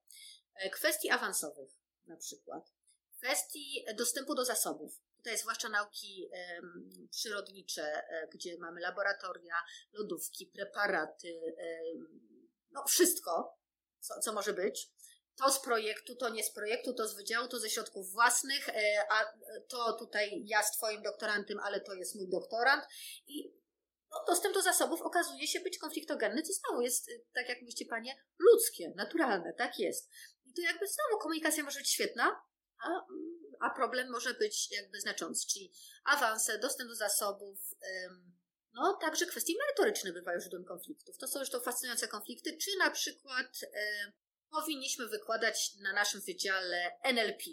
e, 0.55 0.69
kwestii 0.69 1.09
awansowych, 1.09 1.69
na 2.05 2.17
przykład 2.17 2.71
kwestii 3.17 3.85
dostępu 3.95 4.35
do 4.35 4.45
zasobów. 4.45 5.01
Tutaj 5.17 5.37
zwłaszcza 5.37 5.69
nauki 5.69 6.29
um, 6.31 7.07
przyrodnicze, 7.11 7.83
e, 7.83 8.27
gdzie 8.27 8.57
mamy 8.57 8.81
laboratoria, 8.81 9.55
lodówki, 9.93 10.47
preparaty, 10.47 11.55
um, 11.93 12.49
no 12.71 12.83
wszystko, 12.87 13.57
co, 13.99 14.19
co 14.19 14.33
może 14.33 14.53
być 14.53 14.91
to 15.37 15.51
z 15.51 15.59
projektu, 15.59 16.15
to 16.15 16.29
nie 16.29 16.43
z 16.43 16.53
projektu, 16.53 16.93
to 16.93 17.07
z 17.07 17.15
wydziału, 17.15 17.47
to 17.47 17.59
ze 17.59 17.69
środków 17.69 18.11
własnych, 18.11 18.69
e, 18.69 19.05
a 19.09 19.25
to 19.67 19.93
tutaj 19.93 20.43
ja 20.45 20.63
z 20.63 20.77
Twoim 20.77 21.01
doktorantem, 21.01 21.59
ale 21.59 21.81
to 21.81 21.93
jest 21.93 22.15
mój 22.15 22.29
doktorant. 22.29 22.83
I 23.27 23.53
no, 24.11 24.17
dostęp 24.27 24.55
do 24.55 24.61
zasobów 24.61 25.01
okazuje 25.01 25.47
się 25.47 25.59
być 25.59 25.77
konfliktogenny, 25.77 26.41
co 26.41 26.53
znowu 26.53 26.81
jest, 26.81 27.09
e, 27.09 27.11
tak 27.33 27.49
jak 27.49 27.61
mówicie 27.61 27.85
Panie, 27.85 28.23
ludzkie, 28.39 28.93
naturalne, 28.95 29.53
tak 29.53 29.79
jest. 29.79 30.09
I 30.45 30.53
to 30.53 30.61
jakby 30.61 30.87
znowu 30.87 31.21
komunikacja 31.21 31.63
może 31.63 31.79
być 31.79 31.89
świetna, 31.89 32.41
a, 32.83 32.89
a 33.59 33.69
problem 33.69 34.09
może 34.11 34.33
być 34.33 34.71
jakby 34.71 35.01
znaczący, 35.01 35.47
czyli 35.47 35.73
awanse, 36.05 36.59
dostęp 36.59 36.89
do 36.89 36.95
zasobów, 36.95 37.59
no 38.73 38.97
także 39.01 39.25
kwestie 39.25 39.53
merytoryczne 39.59 40.13
bywają 40.13 40.39
źródłem 40.39 40.65
konfliktów. 40.65 41.17
To 41.17 41.27
są 41.27 41.39
już 41.39 41.49
to 41.49 41.59
fascynujące 41.59 42.07
konflikty, 42.07 42.57
czy 42.57 42.77
na 42.79 42.91
przykład 42.91 43.59
powinniśmy 44.51 45.07
wykładać 45.07 45.71
na 45.81 45.93
naszym 45.93 46.21
wydziale 46.21 46.91
NLP, 47.03 47.43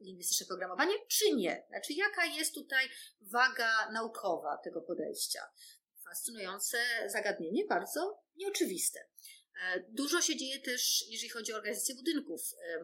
lingwistyczne 0.00 0.46
programowanie, 0.46 0.94
czy 1.08 1.32
nie? 1.32 1.64
Znaczy, 1.68 1.92
jaka 1.92 2.26
jest 2.26 2.54
tutaj 2.54 2.88
waga 3.20 3.90
naukowa 3.92 4.58
tego 4.64 4.80
podejścia? 4.80 5.40
Fascynujące 6.04 6.78
zagadnienie, 7.06 7.64
bardzo 7.66 8.22
nieoczywiste. 8.36 9.00
E, 9.62 9.84
dużo 9.88 10.22
się 10.22 10.36
dzieje 10.36 10.60
też, 10.60 11.04
jeżeli 11.08 11.28
chodzi 11.28 11.52
o 11.52 11.56
organizację 11.56 11.94
budynków. 11.94 12.40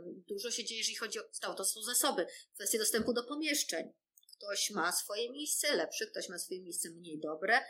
Dużo 0.06 0.50
się 0.50 0.64
dzieje, 0.64 0.78
jeżeli 0.78 0.96
chodzi 0.96 1.18
o 1.46 1.54
to 1.54 1.64
są 1.64 1.82
zasoby, 1.82 2.26
kwestie 2.54 2.78
dostępu 2.78 3.12
do 3.12 3.24
pomieszczeń. 3.24 3.92
Ktoś 4.32 4.70
ma 4.70 4.92
swoje 4.92 5.30
miejsce 5.30 5.76
lepsze, 5.76 6.06
ktoś 6.06 6.28
ma 6.28 6.38
swoje 6.38 6.62
miejsce 6.62 6.90
mniej 6.90 7.18
dobre, 7.18 7.60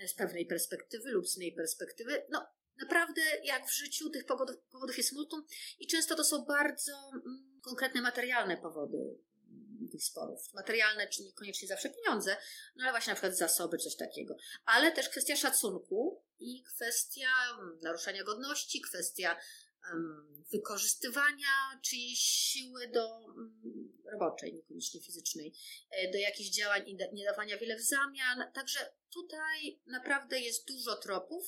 e, 0.00 0.08
z 0.08 0.14
pewnej 0.14 0.46
perspektywy 0.46 1.10
lub 1.10 1.28
z 1.28 1.36
innej 1.36 1.52
perspektywy. 1.52 2.26
No, 2.30 2.46
Naprawdę, 2.82 3.22
jak 3.44 3.66
w 3.66 3.74
życiu, 3.74 4.10
tych 4.10 4.26
powodów, 4.26 4.56
powodów 4.70 4.98
jest 4.98 5.12
multum 5.12 5.44
i 5.78 5.86
często 5.86 6.14
to 6.14 6.24
są 6.24 6.44
bardzo 6.44 7.10
mm, 7.14 7.60
konkretne, 7.62 8.00
materialne 8.00 8.56
powody 8.56 8.98
mm, 8.98 9.88
tych 9.92 10.04
sporów. 10.04 10.54
Materialne, 10.54 11.08
czy 11.08 11.22
niekoniecznie 11.22 11.68
zawsze 11.68 11.90
pieniądze, 11.90 12.36
no 12.76 12.82
ale 12.82 12.92
właśnie 12.92 13.10
na 13.10 13.14
przykład 13.14 13.36
zasoby, 13.36 13.78
coś 13.78 13.96
takiego. 13.96 14.36
Ale 14.64 14.92
też 14.92 15.08
kwestia 15.08 15.36
szacunku 15.36 16.22
i 16.38 16.62
kwestia 16.62 17.28
mm, 17.58 17.78
naruszania 17.82 18.24
godności, 18.24 18.80
kwestia 18.80 19.36
um, 19.92 20.44
wykorzystywania 20.52 21.80
czyjejś 21.82 22.18
siły 22.18 22.88
do 22.88 23.18
um, 23.18 23.92
roboczej, 24.12 24.54
niekoniecznie 24.54 25.00
fizycznej, 25.00 25.54
e, 25.90 26.10
do 26.12 26.18
jakichś 26.18 26.50
działań 26.50 26.82
i 26.86 26.96
nie 27.12 27.24
dawania 27.24 27.58
wiele 27.58 27.76
w 27.76 27.82
zamian. 27.82 28.52
Także 28.54 28.92
tutaj 29.10 29.80
naprawdę 29.86 30.40
jest 30.40 30.68
dużo 30.68 30.96
tropów, 30.96 31.46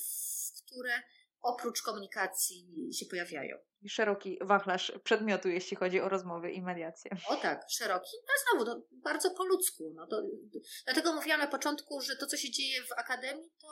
które 0.65 1.01
oprócz 1.45 1.81
komunikacji 1.81 2.67
się 2.93 3.05
pojawiają. 3.05 3.57
Szeroki 3.87 4.39
wachlarz 4.41 4.91
przedmiotu, 5.03 5.49
jeśli 5.49 5.77
chodzi 5.77 5.99
o 5.99 6.09
rozmowy 6.09 6.51
i 6.51 6.61
mediacje. 6.61 7.11
O 7.27 7.35
tak, 7.35 7.65
szeroki. 7.69 8.11
No 8.27 8.33
znowu, 8.43 8.71
no, 8.71 8.85
bardzo 8.91 9.31
po 9.31 9.45
ludzku. 9.45 9.93
No 9.95 10.07
to, 10.07 10.23
dlatego 10.85 11.13
mówiłam 11.13 11.39
na 11.39 11.47
początku, 11.47 12.01
że 12.01 12.15
to, 12.15 12.27
co 12.27 12.37
się 12.37 12.51
dzieje 12.51 12.83
w 12.83 12.91
akademii, 12.91 13.51
to 13.61 13.67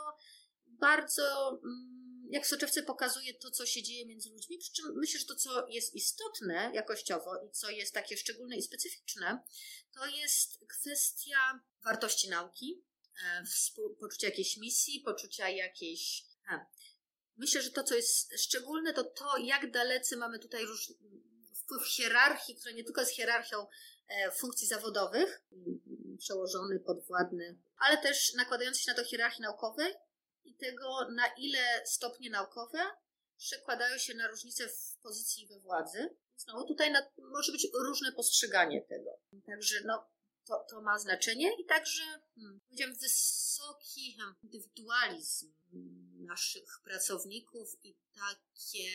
bardzo, 0.65 1.49
mm, 1.63 2.27
jak 2.29 2.43
w 2.43 2.47
soczewce 2.47 2.83
pokazuje 2.83 3.33
to, 3.33 3.51
co 3.51 3.65
się 3.65 3.83
dzieje 3.83 4.05
między 4.05 4.29
ludźmi. 4.29 4.57
Przy 4.57 4.73
czym 4.73 4.85
myślę, 4.95 5.19
że 5.19 5.25
to, 5.25 5.35
co 5.35 5.67
jest 5.67 5.95
istotne 5.95 6.71
jakościowo 6.73 7.35
i 7.47 7.51
co 7.51 7.69
jest 7.69 7.93
takie 7.93 8.17
szczególne 8.17 8.57
i 8.57 8.61
specyficzne, 8.61 9.43
to 9.93 10.05
jest 10.05 10.59
kwestia 10.67 11.59
wartości 11.85 12.29
nauki, 12.29 12.83
e, 13.25 13.43
poczucia 13.99 14.27
jakiejś 14.27 14.57
misji, 14.57 15.01
poczucia 15.05 15.49
jakiejś. 15.49 16.23
A, 16.49 16.65
myślę, 17.37 17.61
że 17.61 17.71
to, 17.71 17.83
co 17.83 17.95
jest 17.95 18.33
szczególne, 18.39 18.93
to 18.93 19.03
to, 19.03 19.37
jak 19.37 19.71
dalecy 19.71 20.17
mamy 20.17 20.39
tutaj 20.39 20.65
róż, 20.65 20.93
wpływ 21.55 21.87
hierarchii, 21.87 22.55
która 22.55 22.75
nie 22.75 22.83
tylko 22.83 23.01
jest 23.01 23.13
hierarchią 23.13 23.67
e, 24.07 24.31
funkcji 24.31 24.67
zawodowych, 24.67 25.43
przełożony, 26.17 26.79
podwładny, 26.79 27.59
ale 27.77 27.97
też 27.97 28.33
nakładający 28.33 28.81
się 28.81 28.91
na 28.91 28.97
to 28.97 29.03
hierarchii 29.03 29.41
naukowej 29.41 29.93
i 30.43 30.55
tego, 30.55 31.07
na 31.15 31.27
ile 31.37 31.81
stopnie 31.85 32.29
naukowe 32.29 32.79
przekładają 33.37 33.97
się 33.97 34.13
na 34.13 34.27
różnice 34.27 34.67
w 34.67 34.97
pozycji 35.01 35.47
we 35.47 35.59
władzy. 35.59 36.15
Znowu 36.37 36.67
tutaj 36.67 36.91
na, 36.91 37.11
może 37.17 37.51
być 37.51 37.67
różne 37.73 38.11
postrzeganie 38.11 38.81
tego. 38.81 39.19
Także 39.45 39.75
no, 39.85 40.09
to, 40.45 40.65
to 40.69 40.81
ma 40.81 40.99
znaczenie 40.99 41.51
i 41.61 41.65
także, 41.65 42.03
hmm, 42.35 42.61
wysoki 43.01 44.17
indywidualizm 44.43 45.53
naszych 46.25 46.79
pracowników 46.83 47.69
i 47.83 47.95
takie 48.15 48.89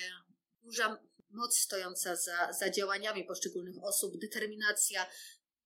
duża 0.62 0.99
moc 1.30 1.59
stojąca 1.59 2.16
za, 2.16 2.53
za 2.53 2.70
działaniami 2.70 3.24
poszczególnych 3.24 3.74
osób, 3.82 4.18
determinacja. 4.20 5.07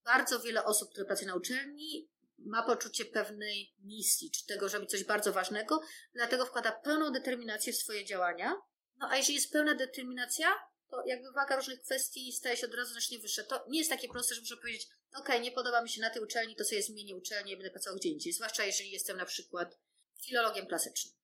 Bardzo 0.05 0.41
wiele 0.41 0.65
osób, 0.65 0.91
które 0.91 1.07
pracują 1.07 1.29
na 1.29 1.35
uczelni, 1.35 2.09
ma 2.39 2.63
poczucie 2.63 3.05
pewnej 3.05 3.75
misji, 3.79 4.31
czy 4.31 4.47
tego, 4.47 4.69
że 4.69 4.77
robi 4.77 4.87
coś 4.87 5.05
bardzo 5.05 5.33
ważnego, 5.33 5.81
dlatego 6.15 6.47
wkłada 6.47 6.73
pełną 6.73 7.13
determinację 7.13 7.73
w 7.73 7.77
swoje 7.77 8.05
działania. 8.05 8.55
No 8.97 9.09
a 9.11 9.17
jeżeli 9.17 9.35
jest 9.35 9.53
pełna 9.53 9.75
determinacja, 9.75 10.49
to 10.93 11.03
jakby 11.07 11.33
waga 11.33 11.57
różnych 11.57 11.83
kwestii 11.83 12.33
staje 12.33 12.57
się 12.57 12.67
od 12.67 12.75
razu 12.75 12.93
znacznie 12.93 13.19
wyższa. 13.19 13.43
To 13.43 13.65
nie 13.69 13.79
jest 13.79 13.91
takie 13.91 14.09
proste, 14.09 14.35
że 14.35 14.41
muszę 14.41 14.57
powiedzieć, 14.57 14.89
ok, 15.15 15.29
nie 15.41 15.53
podoba 15.53 15.83
mi 15.83 15.89
się 15.89 16.01
na 16.01 16.11
tej 16.11 16.23
uczelni, 16.23 16.57
to 16.57 16.65
sobie 16.65 16.83
zmienię 16.83 17.17
uczelnię 17.17 17.53
i 17.53 17.57
będę 17.57 17.71
pracował 17.71 17.99
gdzie 17.99 18.09
indziej. 18.09 18.33
Zwłaszcza 18.33 18.65
jeżeli 18.65 18.91
jestem 18.91 19.17
na 19.17 19.27
przykład 19.27 19.79
filologiem 20.23 20.67
klasycznym. 20.67 21.15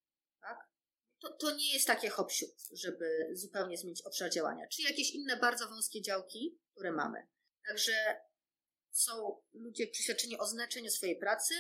Tak? 0.41 0.59
To, 1.21 1.33
to 1.33 1.57
nie 1.57 1.73
jest 1.73 1.87
takie 1.87 2.09
hop 2.09 2.33
żeby 2.73 3.29
zupełnie 3.33 3.77
zmienić 3.77 4.03
obszar 4.03 4.31
działania. 4.31 4.67
Czy 4.69 4.83
jakieś 4.83 5.11
inne 5.11 5.37
bardzo 5.37 5.69
wąskie 5.69 6.03
działki, 6.03 6.59
które 6.73 6.93
mamy. 6.93 7.27
Także 7.67 8.21
są 8.91 9.43
ludzie 9.53 9.87
przeświadczeni 9.87 10.39
o 10.39 10.47
znaczeniu 10.47 10.91
swojej 10.91 11.17
pracy, 11.17 11.55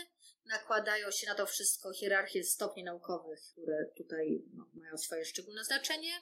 nakładają 0.45 1.11
się 1.11 1.27
na 1.27 1.35
to 1.35 1.47
wszystko 1.47 1.93
hierarchie 1.93 2.45
stopni 2.45 2.85
naukowych, 2.85 3.41
które 3.53 3.85
tutaj 3.97 4.43
no, 4.55 4.71
mają 4.75 4.99
swoje 4.99 5.25
szczególne 5.25 5.65
znaczenie. 5.65 6.13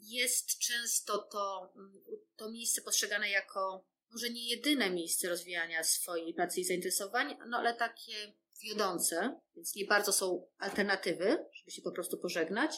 Jest 0.00 0.58
często 0.58 1.18
to, 1.18 1.72
mm, 1.76 1.92
to 2.36 2.50
miejsce 2.50 2.82
postrzegane 2.82 3.30
jako 3.30 3.84
może 4.12 4.30
nie 4.30 4.48
jedyne 4.48 4.90
miejsce 4.90 5.28
rozwijania 5.28 5.84
swojej 5.84 6.34
pracy 6.34 6.60
i 6.60 6.64
zainteresowań, 6.64 7.36
no 7.46 7.58
ale 7.58 7.74
takie 7.74 8.32
wiodące, 8.62 9.40
więc 9.56 9.74
nie 9.74 9.84
bardzo 9.84 10.12
są 10.12 10.46
alternatywy, 10.58 11.44
żeby 11.54 11.70
się 11.70 11.82
po 11.82 11.92
prostu 11.92 12.18
pożegnać. 12.18 12.76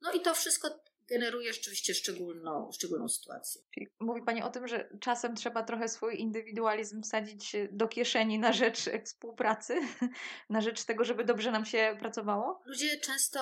No 0.00 0.12
i 0.12 0.20
to 0.20 0.34
wszystko 0.34 0.82
generuje 1.08 1.52
rzeczywiście 1.52 1.94
szczególną, 1.94 2.70
szczególną 2.72 3.08
sytuację. 3.08 3.62
Czyli 3.74 3.88
mówi 4.00 4.22
Pani 4.22 4.42
o 4.42 4.50
tym, 4.50 4.68
że 4.68 4.88
czasem 5.00 5.36
trzeba 5.36 5.62
trochę 5.62 5.88
swój 5.88 6.20
indywidualizm 6.20 7.02
wsadzić 7.02 7.56
do 7.72 7.88
kieszeni 7.88 8.38
na 8.38 8.52
rzecz 8.52 8.90
współpracy, 9.04 9.80
na 10.50 10.60
rzecz 10.60 10.84
tego, 10.84 11.04
żeby 11.04 11.24
dobrze 11.24 11.50
nam 11.50 11.64
się 11.64 11.96
pracowało? 12.00 12.62
Ludzie 12.66 13.00
często 13.00 13.40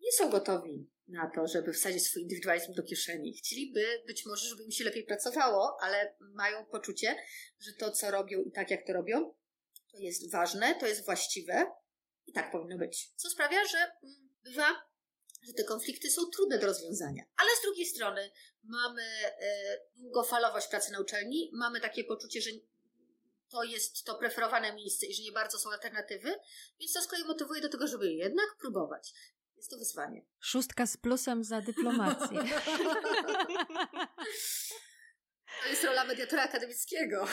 nie 0.00 0.12
są 0.12 0.30
gotowi 0.30 0.90
na 1.08 1.30
to, 1.34 1.46
żeby 1.46 1.72
wsadzić 1.72 2.06
swój 2.06 2.22
indywidualizm 2.22 2.72
do 2.72 2.82
kieszeni. 2.82 3.34
Chcieliby 3.34 4.02
być 4.06 4.26
może, 4.26 4.48
żeby 4.48 4.64
im 4.64 4.70
się 4.70 4.84
lepiej 4.84 5.04
pracowało, 5.04 5.76
ale 5.80 6.14
mają 6.20 6.66
poczucie, 6.66 7.16
że 7.60 7.72
to, 7.72 7.90
co 7.90 8.10
robią 8.10 8.42
i 8.42 8.52
tak, 8.52 8.70
jak 8.70 8.86
to 8.86 8.92
robią, 8.92 9.34
to 9.92 9.98
jest 9.98 10.30
ważne, 10.30 10.74
to 10.74 10.86
jest 10.86 11.04
właściwe 11.04 11.66
i 12.26 12.32
tak 12.32 12.52
powinno 12.52 12.78
być. 12.78 13.10
Co 13.16 13.30
sprawia, 13.30 13.64
że 13.64 13.78
mm, 13.78 14.30
bywa, 14.44 14.68
że 15.42 15.52
te 15.52 15.64
konflikty 15.64 16.10
są 16.10 16.22
trudne 16.36 16.58
do 16.58 16.66
rozwiązania. 16.66 17.24
Ale 17.36 17.50
z 17.60 17.62
drugiej 17.62 17.86
strony 17.86 18.30
mamy 18.62 19.02
e, 19.02 19.78
długofalowość 19.96 20.68
pracy 20.68 20.92
na 20.92 21.00
uczelni, 21.00 21.50
mamy 21.52 21.80
takie 21.80 22.04
poczucie, 22.04 22.40
że 22.40 22.50
to 23.48 23.64
jest 23.64 24.04
to 24.04 24.14
preferowane 24.14 24.72
miejsce 24.72 25.06
i 25.06 25.14
że 25.14 25.22
nie 25.22 25.32
bardzo 25.32 25.58
są 25.58 25.70
alternatywy, 25.70 26.34
więc 26.80 26.92
to 26.92 27.02
z 27.02 27.06
kolei 27.06 27.24
motywuje 27.24 27.60
do 27.60 27.68
tego, 27.68 27.86
żeby 27.86 28.12
jednak 28.12 28.56
próbować. 28.60 29.12
Jest 29.56 29.70
to 29.70 29.78
wyzwanie. 29.78 30.24
Szóstka 30.40 30.86
z 30.86 30.96
plusem 30.96 31.44
za 31.44 31.60
dyplomację. 31.60 32.40
To 35.62 35.70
jest 35.70 35.84
rola 35.84 36.04
mediatora 36.04 36.42
akademickiego. 36.42 37.24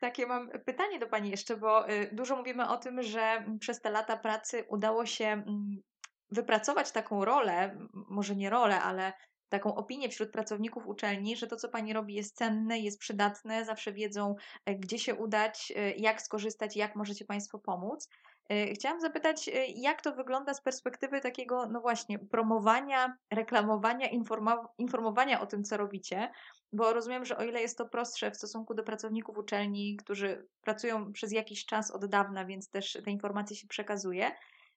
Takie 0.00 0.26
mam 0.26 0.50
pytanie 0.66 0.98
do 0.98 1.06
Pani 1.06 1.30
jeszcze, 1.30 1.56
bo 1.56 1.90
y, 1.90 2.10
dużo 2.12 2.36
mówimy 2.36 2.68
o 2.68 2.76
tym, 2.76 3.02
że 3.02 3.44
przez 3.60 3.80
te 3.80 3.90
lata 3.90 4.16
pracy 4.16 4.64
udało 4.68 5.06
się 5.06 5.24
mm, 5.24 5.82
wypracować 6.30 6.92
taką 6.92 7.24
rolę, 7.24 7.78
może 7.92 8.36
nie 8.36 8.50
rolę, 8.50 8.80
ale 8.80 9.12
taką 9.48 9.74
opinię 9.74 10.08
wśród 10.08 10.30
pracowników 10.30 10.86
uczelni, 10.86 11.36
że 11.36 11.46
to, 11.46 11.56
co 11.56 11.68
pani 11.68 11.92
robi, 11.92 12.14
jest 12.14 12.36
cenne, 12.36 12.78
jest 12.78 12.98
przydatne, 12.98 13.64
zawsze 13.64 13.92
wiedzą, 13.92 14.34
e, 14.66 14.74
gdzie 14.74 14.98
się 14.98 15.14
udać, 15.14 15.72
e, 15.76 15.90
jak 15.90 16.22
skorzystać, 16.22 16.76
jak 16.76 16.96
możecie 16.96 17.24
Państwo 17.24 17.58
pomóc. 17.58 18.08
E, 18.48 18.66
chciałam 18.66 19.00
zapytać, 19.00 19.50
jak 19.74 20.02
to 20.02 20.12
wygląda 20.12 20.54
z 20.54 20.62
perspektywy 20.62 21.20
takiego, 21.20 21.66
no 21.66 21.80
właśnie, 21.80 22.18
promowania, 22.18 23.16
reklamowania, 23.30 24.08
informowania 24.78 25.40
o 25.40 25.46
tym, 25.46 25.64
co 25.64 25.76
robicie, 25.76 26.30
bo 26.72 26.92
rozumiem, 26.92 27.24
że 27.24 27.36
o 27.36 27.44
ile 27.44 27.60
jest 27.60 27.78
to 27.78 27.88
prostsze 27.88 28.30
w 28.30 28.36
stosunku 28.36 28.74
do 28.74 28.82
pracowników 28.82 29.38
uczelni, 29.38 29.96
którzy 29.96 30.48
pracują 30.60 31.12
przez 31.12 31.32
jakiś 31.32 31.66
czas 31.66 31.90
od 31.90 32.06
dawna, 32.06 32.44
więc 32.44 32.70
też 32.70 32.98
te 33.04 33.10
informacje 33.10 33.56
się 33.56 33.68
przekazuje, 33.68 34.32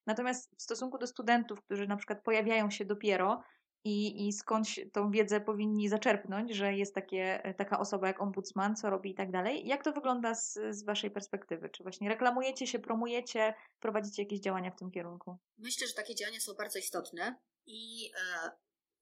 Natomiast 0.07 0.55
w 0.57 0.61
stosunku 0.61 0.97
do 0.97 1.07
studentów, 1.07 1.61
którzy 1.61 1.87
na 1.87 1.97
przykład 1.97 2.23
pojawiają 2.23 2.69
się 2.69 2.85
dopiero 2.85 3.43
i, 3.87 4.27
i 4.27 4.33
skądś 4.33 4.79
tą 4.93 5.11
wiedzę 5.11 5.41
powinni 5.41 5.89
zaczerpnąć, 5.89 6.51
że 6.51 6.73
jest 6.73 6.95
takie, 6.95 7.43
e, 7.43 7.53
taka 7.53 7.79
osoba 7.79 8.07
jak 8.07 8.21
ombudsman, 8.21 8.75
co 8.75 8.89
robi 8.89 9.11
i 9.11 9.15
tak 9.15 9.31
dalej. 9.31 9.67
Jak 9.67 9.83
to 9.83 9.91
wygląda 9.91 10.35
z, 10.35 10.59
z 10.69 10.83
Waszej 10.83 11.11
perspektywy? 11.11 11.69
Czy 11.69 11.83
właśnie 11.83 12.09
reklamujecie 12.09 12.67
się, 12.67 12.79
promujecie, 12.79 13.53
prowadzicie 13.79 14.23
jakieś 14.23 14.39
działania 14.39 14.71
w 14.71 14.75
tym 14.75 14.91
kierunku? 14.91 15.37
Myślę, 15.57 15.87
że 15.87 15.93
takie 15.93 16.15
działania 16.15 16.39
są 16.39 16.53
bardzo 16.53 16.79
istotne 16.79 17.35
i 17.65 18.11
e, 18.45 18.51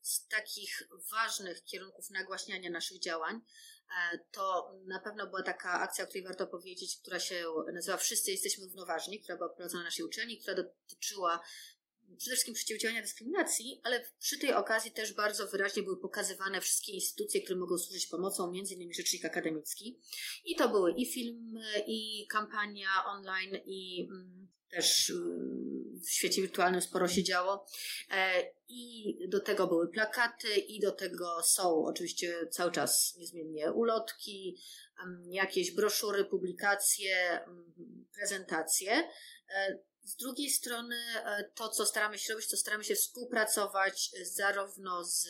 z 0.02 0.28
takich 0.28 0.84
ważnych 1.12 1.64
kierunków 1.64 2.10
nagłaśniania 2.10 2.70
naszych 2.70 3.00
działań 3.00 3.42
E, 3.90 4.20
to 4.32 4.74
na 4.86 5.00
pewno 5.00 5.28
była 5.28 5.44
taka 5.44 5.72
akcja, 5.72 6.04
o 6.04 6.08
której 6.08 6.24
warto 6.24 6.48
powiedzieć, 6.48 6.98
która 7.02 7.20
się 7.20 7.46
nazywa 7.74 7.98
Wszyscy 7.98 8.32
jesteśmy 8.32 8.66
równoważni, 8.66 9.20
która 9.20 9.38
była 9.38 9.50
prowadzona 9.50 9.84
na 9.84 9.88
naszej 9.88 10.06
uczelni, 10.06 10.40
która 10.42 10.56
dotyczyła 10.56 11.40
przede 12.18 12.36
wszystkim 12.36 12.54
przeciwdziałania 12.54 13.02
dyskryminacji, 13.02 13.82
ale 13.84 14.06
przy 14.20 14.40
tej 14.40 14.54
okazji 14.54 14.92
też 14.92 15.14
bardzo 15.14 15.48
wyraźnie 15.48 15.84
były 15.84 15.98
pokazywane 15.98 16.62
wszystkie 16.62 16.92
instytucje, 16.92 17.42
które 17.42 17.60
mogą 17.60 17.78
służyć 17.78 18.08
pomocą, 18.08 18.52
między 18.52 18.74
innymi 18.74 18.94
Rzecznik 18.94 19.26
Akademicki. 19.26 20.00
I 20.46 20.56
to 20.56 20.70
były 20.70 20.94
i 20.94 21.06
filmy, 21.06 21.84
i 21.88 22.28
kampania 22.28 22.88
online, 23.06 23.58
i 23.66 24.08
mm, 24.12 24.48
też 24.70 25.10
mm, 25.10 26.02
w 26.06 26.10
świecie 26.10 26.42
wirtualnym 26.42 26.82
sporo 26.82 27.08
się 27.08 27.24
działo. 27.24 27.66
E, 28.12 28.44
I 28.68 29.16
do 29.30 29.40
tego 29.40 29.68
były 29.68 29.88
plakaty, 29.88 30.56
i 30.56 30.80
do 30.80 30.92
tego 30.92 31.44
są 31.44 31.86
oczywiście 31.86 32.48
cały 32.52 32.72
czas 32.72 33.16
niezmiennie 33.18 33.72
ulotki, 33.72 34.58
jakieś 35.30 35.72
broszury, 35.72 36.26
publikacje, 36.26 37.40
prezentacje. 38.14 39.10
E, 40.06 40.08
z 40.08 40.16
drugiej 40.16 40.50
strony, 40.50 40.96
e, 41.26 41.44
to 41.56 41.70
co 41.70 41.86
staramy 41.86 42.18
się 42.18 42.34
robić, 42.34 42.50
to 42.50 42.58
staramy 42.58 42.84
się 42.84 42.96
współpracować 42.96 44.12
zarówno 44.24 45.04
z 45.04 45.28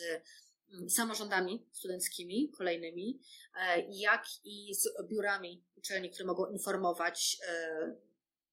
samorządami 0.88 1.66
studenckimi 1.72 2.50
kolejnymi, 2.50 3.20
jak 3.88 4.24
i 4.44 4.74
z 4.74 4.88
biurami 5.08 5.64
uczelni, 5.76 6.10
które 6.10 6.26
mogą 6.26 6.46
informować 6.46 7.38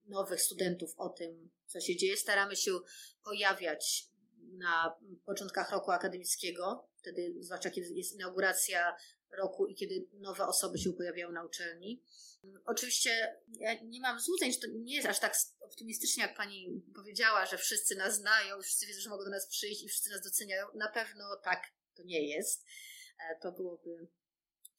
nowych 0.05 0.41
studentów 0.41 0.93
o 0.97 1.09
tym, 1.09 1.49
co 1.67 1.79
się 1.79 1.95
dzieje. 1.95 2.17
Staramy 2.17 2.55
się 2.55 2.71
pojawiać 3.23 4.07
na 4.37 4.95
początkach 5.25 5.71
roku 5.71 5.91
akademickiego, 5.91 6.87
wtedy, 6.97 7.33
zwłaszcza 7.39 7.69
kiedy 7.69 7.93
jest 7.93 8.13
inauguracja 8.13 8.95
roku 9.37 9.67
i 9.67 9.75
kiedy 9.75 10.07
nowe 10.13 10.47
osoby 10.47 10.77
się 10.77 10.93
pojawiają 10.93 11.31
na 11.31 11.45
uczelni. 11.45 12.03
Oczywiście 12.65 13.37
ja 13.59 13.73
nie 13.83 13.99
mam 13.99 14.19
złudzeń, 14.19 14.53
że 14.53 14.59
to 14.59 14.67
nie 14.67 14.95
jest 14.95 15.07
aż 15.07 15.19
tak 15.19 15.35
optymistycznie, 15.59 16.23
jak 16.23 16.37
pani 16.37 16.83
powiedziała, 16.95 17.45
że 17.45 17.57
wszyscy 17.57 17.95
nas 17.95 18.15
znają, 18.15 18.61
wszyscy 18.61 18.85
wiedzą, 18.85 19.01
że 19.01 19.09
mogą 19.09 19.23
do 19.23 19.29
nas 19.29 19.47
przyjść 19.47 19.83
i 19.83 19.89
wszyscy 19.89 20.09
nas 20.09 20.23
doceniają. 20.23 20.67
Na 20.75 20.87
pewno 20.87 21.35
tak 21.43 21.63
to 21.95 22.03
nie 22.03 22.27
jest. 22.27 22.65
E, 23.19 23.39
to 23.41 23.51
byłoby 23.51 24.07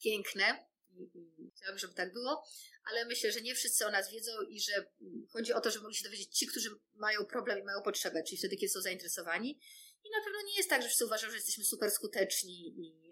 piękne 0.03 0.65
i, 0.97 1.51
chciałabym, 1.55 1.79
żeby 1.79 1.93
tak 1.93 2.13
było, 2.13 2.43
ale 2.91 3.05
myślę, 3.05 3.31
że 3.31 3.41
nie 3.41 3.55
wszyscy 3.55 3.85
o 3.85 3.91
nas 3.91 4.11
wiedzą 4.11 4.31
i 4.49 4.59
że 4.59 4.91
chodzi 5.29 5.53
o 5.53 5.61
to, 5.61 5.71
żeby 5.71 5.83
mogli 5.83 5.97
się 5.97 6.03
dowiedzieć 6.03 6.37
ci, 6.37 6.47
którzy 6.47 6.69
mają 6.93 7.25
problem 7.25 7.59
i 7.59 7.63
mają 7.63 7.81
potrzebę, 7.81 8.23
czyli 8.23 8.37
wtedy, 8.37 8.55
kiedy 8.55 8.69
są 8.69 8.81
zainteresowani. 8.81 9.59
I 10.03 10.09
na 10.09 10.23
pewno 10.23 10.41
nie 10.47 10.57
jest 10.57 10.69
tak, 10.69 10.81
że 10.81 10.87
wszyscy 10.87 11.05
uważają, 11.05 11.31
że 11.31 11.37
jesteśmy 11.37 11.63
super 11.63 11.91
skuteczni 11.91 12.67
i 12.67 13.04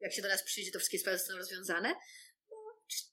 jak 0.00 0.12
się 0.12 0.22
do 0.22 0.28
nas 0.28 0.42
przyjdzie, 0.42 0.72
to 0.72 0.78
wszystkie 0.78 0.98
sprawy 0.98 1.18
zostaną 1.18 1.38
rozwiązane. 1.38 1.94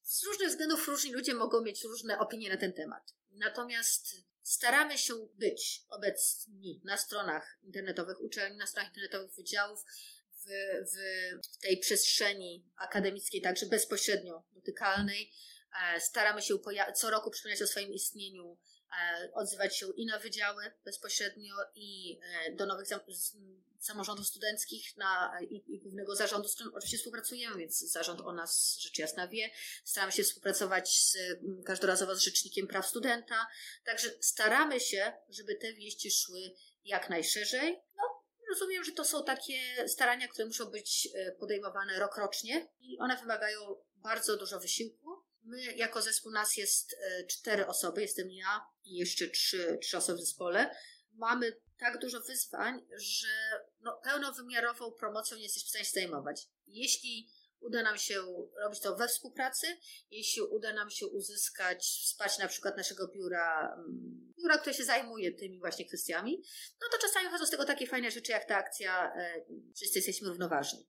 z 0.04 0.24
różnych 0.24 0.50
względów 0.50 0.88
różni 0.88 1.14
ludzie 1.14 1.34
mogą 1.34 1.62
mieć 1.62 1.84
różne 1.84 2.20
opinie 2.20 2.50
na 2.50 2.58
ten 2.58 2.74
temat. 2.74 3.14
Natomiast 3.32 4.08
staramy 4.44 4.98
się 4.98 5.28
być 5.34 5.82
obecni 5.90 6.82
na 6.84 6.98
stronach 6.98 7.58
internetowych 7.64 8.22
uczelni, 8.22 8.58
na 8.58 8.68
stronach 8.68 8.90
internetowych 8.90 9.36
wydziałów, 9.36 9.80
w, 10.46 10.50
w 11.54 11.58
tej 11.58 11.78
przestrzeni 11.78 12.66
akademickiej, 12.78 13.42
także 13.42 13.66
bezpośrednio 13.66 14.44
dotykalnej. 14.52 15.32
E, 15.96 16.00
staramy 16.00 16.42
się 16.42 16.56
co 16.96 17.10
roku 17.10 17.32
przypominać 17.32 17.62
o 17.62 17.68
swoim 17.68 17.94
istnieniu, 17.94 18.58
e, 18.92 19.32
odzywać 19.34 19.78
się 19.78 19.88
i 19.96 20.06
na 20.06 20.20
wydziały 20.20 20.72
bezpośrednio, 20.86 21.56
i 21.76 22.20
e, 22.24 22.52
do 22.56 22.66
nowych 22.66 22.88
samorządów 23.86 24.28
studenckich 24.28 24.98
na, 24.98 25.40
i, 25.50 25.64
i 25.68 25.80
głównego 25.80 26.16
zarządu, 26.16 26.48
z 26.48 26.56
którym 26.56 26.74
oczywiście 26.74 26.98
współpracujemy, 26.98 27.58
więc 27.58 27.80
zarząd 27.80 28.22
o 28.22 28.34
nas 28.34 28.78
rzecz 28.80 29.00
jasna 29.00 29.28
wie. 29.28 29.52
Staramy 29.84 30.12
się 30.12 30.24
współpracować 30.24 31.00
z, 31.00 31.18
każdorazowo 31.66 32.16
z 32.16 32.24
Rzecznikiem 32.24 32.68
Praw 32.68 32.88
Studenta, 32.88 33.48
także 33.86 34.10
staramy 34.22 34.80
się, 34.80 35.14
żeby 35.30 35.56
te 35.56 35.74
wieści 35.74 36.12
szły 36.12 36.52
jak 36.84 37.10
najszerzej. 37.10 37.82
No, 37.96 38.24
rozumiem, 38.50 38.84
że 38.84 38.92
to 38.92 39.06
są 39.06 39.24
takie 39.24 39.88
starania, 39.88 40.28
które 40.28 40.46
muszą 40.46 40.66
być 40.66 41.08
e, 41.16 41.32
podejmowane 41.32 42.00
rokrocznie 42.00 42.68
i 42.80 43.00
one 43.00 43.18
wymagają 43.18 43.60
bardzo 43.96 44.38
dużo 44.38 44.60
wysiłku. 44.60 45.26
My, 45.44 45.76
jako 45.76 46.02
zespół, 46.02 46.32
nas 46.32 46.58
jest 46.58 46.94
e, 46.94 47.28
cztery 47.28 47.68
osoby, 47.68 48.02
jestem 48.02 48.32
ja 48.32 48.66
i 48.84 48.96
jeszcze 48.96 49.28
trzy, 49.28 49.78
trzy 49.82 49.98
osoby 49.98 50.18
w 50.18 50.22
zespole. 50.22 50.76
Mamy 51.12 51.62
tak 51.80 52.00
dużo 52.00 52.22
wyzwań, 52.22 52.88
że 52.98 53.28
no, 53.86 54.02
pełnowymiarową 54.04 54.92
promocją 54.92 55.38
nie 55.38 55.44
jesteśmy 55.44 55.68
w 55.68 55.70
stanie 55.70 55.86
się 55.86 55.92
zajmować. 55.92 56.48
Jeśli 56.68 57.30
uda 57.60 57.84
nam 57.84 57.98
się 57.98 58.16
robić 58.64 58.80
to 58.80 58.96
we 58.96 59.08
współpracy, 59.08 59.68
jeśli 60.12 60.42
uda 60.42 60.74
nam 60.74 60.90
się 60.90 61.08
uzyskać 61.08 62.02
wsparcie 62.06 62.44
na 62.44 62.48
przykład 62.48 62.78
naszego 62.78 63.08
biura, 63.08 63.74
mm, 63.74 64.34
biura, 64.38 64.58
które 64.58 64.76
się 64.76 64.86
zajmuje 64.86 65.32
tymi 65.32 65.60
właśnie 65.60 65.86
kwestiami, 65.86 66.44
no 66.82 66.88
to 66.92 67.08
czasami 67.08 67.30
chodzą 67.30 67.46
z 67.46 67.50
tego 67.50 67.66
takie 67.66 67.88
fajne 67.88 68.12
rzeczy 68.12 68.32
jak 68.32 68.46
ta 68.46 68.58
akcja 68.58 69.14
e, 69.16 69.46
Wszyscy 69.76 70.00
jesteśmy 70.00 70.30
równoważni. 70.30 70.88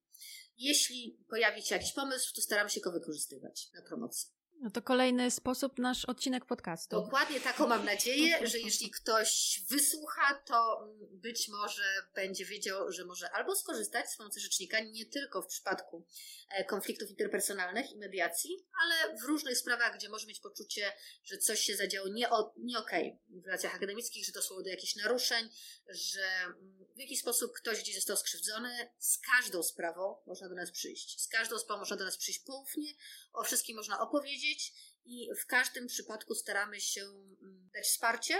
Jeśli 0.56 1.18
pojawi 1.28 1.62
się 1.62 1.74
jakiś 1.74 1.92
pomysł, 1.92 2.34
to 2.34 2.42
staramy 2.42 2.70
się 2.70 2.80
go 2.80 2.92
wykorzystywać 2.92 3.72
na 3.74 3.82
promocję. 3.82 4.35
No 4.60 4.70
to 4.70 4.82
kolejny 4.82 5.30
sposób 5.30 5.78
nasz 5.78 6.04
odcinek 6.04 6.44
podcastu. 6.44 7.00
Dokładnie 7.00 7.40
taką 7.40 7.66
mam 7.66 7.84
nadzieję, 7.84 8.46
że 8.46 8.58
jeśli 8.58 8.90
ktoś 8.90 9.60
wysłucha, 9.68 10.34
to 10.34 10.88
być 11.10 11.48
może 11.48 11.84
będzie 12.14 12.44
wiedział, 12.44 12.92
że 12.92 13.04
może 13.04 13.30
albo 13.30 13.56
skorzystać 13.56 14.10
z 14.10 14.16
pomocy 14.16 14.40
rzecznika, 14.40 14.80
nie 14.80 15.06
tylko 15.06 15.42
w 15.42 15.46
przypadku 15.46 16.06
e, 16.50 16.64
konfliktów 16.64 17.10
interpersonalnych 17.10 17.90
i 17.92 17.98
mediacji, 17.98 18.66
ale 18.82 19.18
w 19.18 19.24
różnych 19.24 19.58
sprawach, 19.58 19.96
gdzie 19.96 20.08
może 20.08 20.26
mieć 20.26 20.40
poczucie, 20.40 20.92
że 21.24 21.38
coś 21.38 21.60
się 21.60 21.76
zadziało 21.76 22.08
nie, 22.08 22.30
o, 22.30 22.54
nie 22.56 22.78
okej 22.78 23.08
okay 23.08 23.42
w 23.42 23.46
relacjach 23.46 23.74
akademickich, 23.74 24.26
że 24.26 24.32
doszło 24.32 24.62
do 24.62 24.68
jakichś 24.68 24.96
naruszeń, 24.96 25.48
że 25.88 26.26
mm, 26.44 26.86
w 26.96 27.00
jakiś 27.00 27.20
sposób 27.20 27.52
ktoś 27.52 27.82
gdzieś 27.82 27.94
został 27.94 28.16
skrzywdzony. 28.16 28.88
Z 28.98 29.18
każdą 29.18 29.62
sprawą 29.62 30.16
można 30.26 30.48
do 30.48 30.54
nas 30.54 30.70
przyjść. 30.70 31.22
Z 31.22 31.28
każdą 31.28 31.58
sprawą 31.58 31.80
można 31.80 31.96
do 31.96 32.04
nas 32.04 32.16
przyjść 32.16 32.40
poufnie, 32.40 32.94
o 33.36 33.44
wszystkim 33.44 33.76
można 33.76 34.00
opowiedzieć 34.00 34.72
i 35.04 35.28
w 35.42 35.46
każdym 35.46 35.86
przypadku 35.86 36.34
staramy 36.34 36.80
się 36.80 37.02
mm, 37.02 37.70
dać 37.74 37.84
wsparcie, 37.84 38.34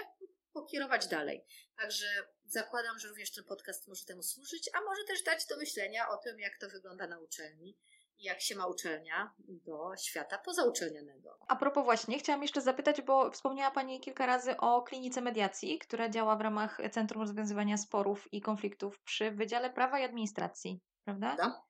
pokierować 0.52 1.08
dalej. 1.08 1.44
Także 1.76 2.06
zakładam, 2.44 2.98
że 2.98 3.08
również 3.08 3.32
ten 3.32 3.44
podcast 3.44 3.88
może 3.88 4.04
temu 4.04 4.22
służyć, 4.22 4.70
a 4.72 4.80
może 4.80 5.04
też 5.04 5.22
dać 5.22 5.46
do 5.46 5.56
myślenia 5.56 6.08
o 6.08 6.16
tym, 6.16 6.40
jak 6.40 6.58
to 6.60 6.68
wygląda 6.68 7.06
na 7.06 7.18
uczelni 7.18 7.76
jak 8.18 8.40
się 8.40 8.56
ma 8.56 8.66
uczelnia 8.66 9.34
do 9.38 9.96
świata 9.96 10.38
pozauczelnianego. 10.38 11.38
A 11.48 11.56
propos 11.56 11.84
właśnie, 11.84 12.18
chciałam 12.18 12.42
jeszcze 12.42 12.60
zapytać, 12.60 13.02
bo 13.02 13.30
wspomniała 13.30 13.70
Pani 13.70 14.00
kilka 14.00 14.26
razy 14.26 14.56
o 14.56 14.82
klinice 14.82 15.20
mediacji, 15.20 15.78
która 15.78 16.08
działa 16.08 16.36
w 16.36 16.40
ramach 16.40 16.78
Centrum 16.90 17.22
Rozwiązywania 17.22 17.76
Sporów 17.76 18.32
i 18.32 18.40
Konfliktów 18.40 19.00
przy 19.00 19.30
Wydziale 19.30 19.70
Prawa 19.70 20.00
i 20.00 20.04
Administracji, 20.04 20.80
prawda? 21.04 21.36
Da 21.36 21.62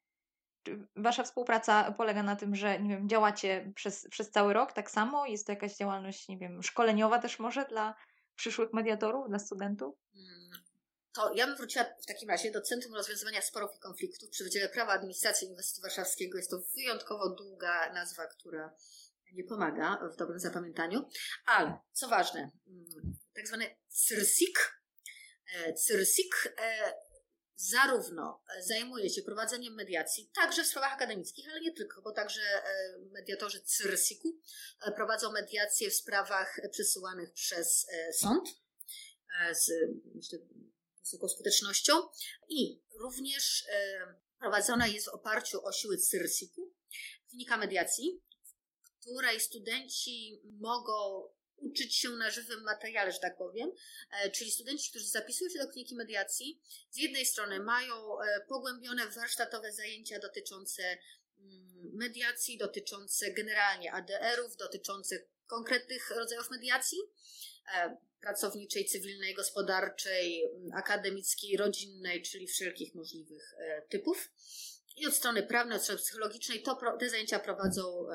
wasza 0.96 1.22
współpraca 1.22 1.92
polega 1.92 2.22
na 2.22 2.36
tym, 2.36 2.54
że 2.54 2.80
nie 2.80 2.88
wiem, 2.88 3.08
działacie 3.08 3.72
przez, 3.74 4.08
przez 4.10 4.30
cały 4.30 4.52
rok 4.52 4.72
tak 4.72 4.90
samo? 4.90 5.26
Jest 5.26 5.46
to 5.46 5.52
jakaś 5.52 5.76
działalność, 5.76 6.28
nie 6.28 6.38
wiem, 6.38 6.62
szkoleniowa 6.62 7.18
też 7.18 7.38
może 7.38 7.64
dla 7.64 7.94
przyszłych 8.36 8.72
mediatorów, 8.72 9.28
dla 9.28 9.38
studentów? 9.38 9.94
Mm, 10.14 10.50
to 11.14 11.32
ja 11.34 11.46
bym 11.46 11.56
wróciła 11.56 11.84
w 12.02 12.06
takim 12.06 12.30
razie 12.30 12.50
do 12.50 12.60
Centrum 12.60 12.94
Rozwiązywania 12.94 13.42
Sporów 13.42 13.70
i 13.76 13.78
Konfliktów 13.78 14.30
przy 14.30 14.44
Wydziale 14.44 14.68
Prawa 14.68 14.92
Administracji 14.92 15.46
Uniwersytetu 15.46 15.82
Warszawskiego. 15.82 16.38
Jest 16.38 16.50
to 16.50 16.62
wyjątkowo 16.76 17.30
długa 17.30 17.92
nazwa, 17.92 18.26
która 18.26 18.74
nie 19.32 19.44
pomaga 19.44 19.98
w 20.12 20.16
dobrym 20.16 20.38
zapamiętaniu, 20.38 21.08
ale 21.46 21.78
co 21.92 22.08
ważne, 22.08 22.50
mm, 22.66 23.16
tak 23.34 23.48
zwany 23.48 23.76
CYRSIK, 23.88 24.80
e, 25.54 25.74
CYRSIK 25.74 26.54
e, 26.58 26.92
zarówno 27.56 28.42
e, 28.56 28.62
zajmuje 28.62 29.10
się 29.10 29.22
prowadzeniem 29.22 29.74
mediacji, 29.74 30.30
także 30.34 30.64
w 30.64 30.66
sprawach 30.66 30.92
akademickich, 30.92 31.50
ale 31.50 31.60
nie 31.60 31.72
tylko, 31.72 32.02
bo 32.02 32.12
także 32.12 32.40
e, 32.40 32.98
mediatorzy 33.12 33.60
CYRSIK-u 33.60 34.40
e, 34.82 34.92
prowadzą 34.92 35.32
mediacje 35.32 35.90
w 35.90 35.94
sprawach 35.94 36.60
przesyłanych 36.70 37.32
przez 37.32 37.86
sąd 38.12 38.48
z 39.52 39.70
wysoką 41.00 41.28
skutecznością. 41.28 41.92
I 42.48 42.82
również 43.00 43.66
prowadzona 44.38 44.86
jest 44.86 45.06
w 45.06 45.14
oparciu 45.14 45.64
o 45.64 45.72
siły 45.72 45.98
CYRSIK-u 45.98 46.72
klinika 47.28 47.56
mediacji, 47.56 48.22
której 49.00 49.40
studenci 49.40 50.42
mogą 50.60 51.28
uczyć 51.58 51.96
się 51.96 52.10
na 52.10 52.30
żywym 52.30 52.62
materiale, 52.62 53.12
że 53.12 53.18
tak 53.18 53.36
powiem. 53.36 53.72
E, 54.12 54.30
czyli 54.30 54.50
studenci, 54.50 54.90
którzy 54.90 55.06
zapisują 55.06 55.50
się 55.50 55.58
do 55.58 55.68
kliniki 55.68 55.94
mediacji, 55.94 56.60
z 56.90 56.96
jednej 56.96 57.26
strony 57.26 57.60
mają 57.60 58.20
e, 58.20 58.40
pogłębione 58.48 59.08
warsztatowe 59.10 59.72
zajęcia 59.72 60.18
dotyczące 60.18 60.82
mm, 61.38 61.90
mediacji, 61.92 62.58
dotyczące 62.58 63.32
generalnie 63.32 63.92
ADR-ów, 63.92 64.56
dotyczące 64.56 65.16
konkretnych 65.46 66.10
rodzajów 66.10 66.50
mediacji 66.50 66.98
e, 67.74 67.96
pracowniczej, 68.20 68.84
cywilnej, 68.84 69.34
gospodarczej, 69.34 70.44
mm, 70.44 70.72
akademickiej, 70.72 71.56
rodzinnej, 71.56 72.22
czyli 72.22 72.46
wszelkich 72.46 72.94
możliwych 72.94 73.54
typów. 73.88 74.30
I 74.96 75.06
od 75.06 75.14
strony 75.14 75.42
prawnej, 75.42 75.76
od 75.76 75.82
strony 75.82 76.00
psychologicznej 76.00 76.62
to, 76.62 76.96
te 77.00 77.10
zajęcia 77.10 77.38
prowadzą 77.38 78.06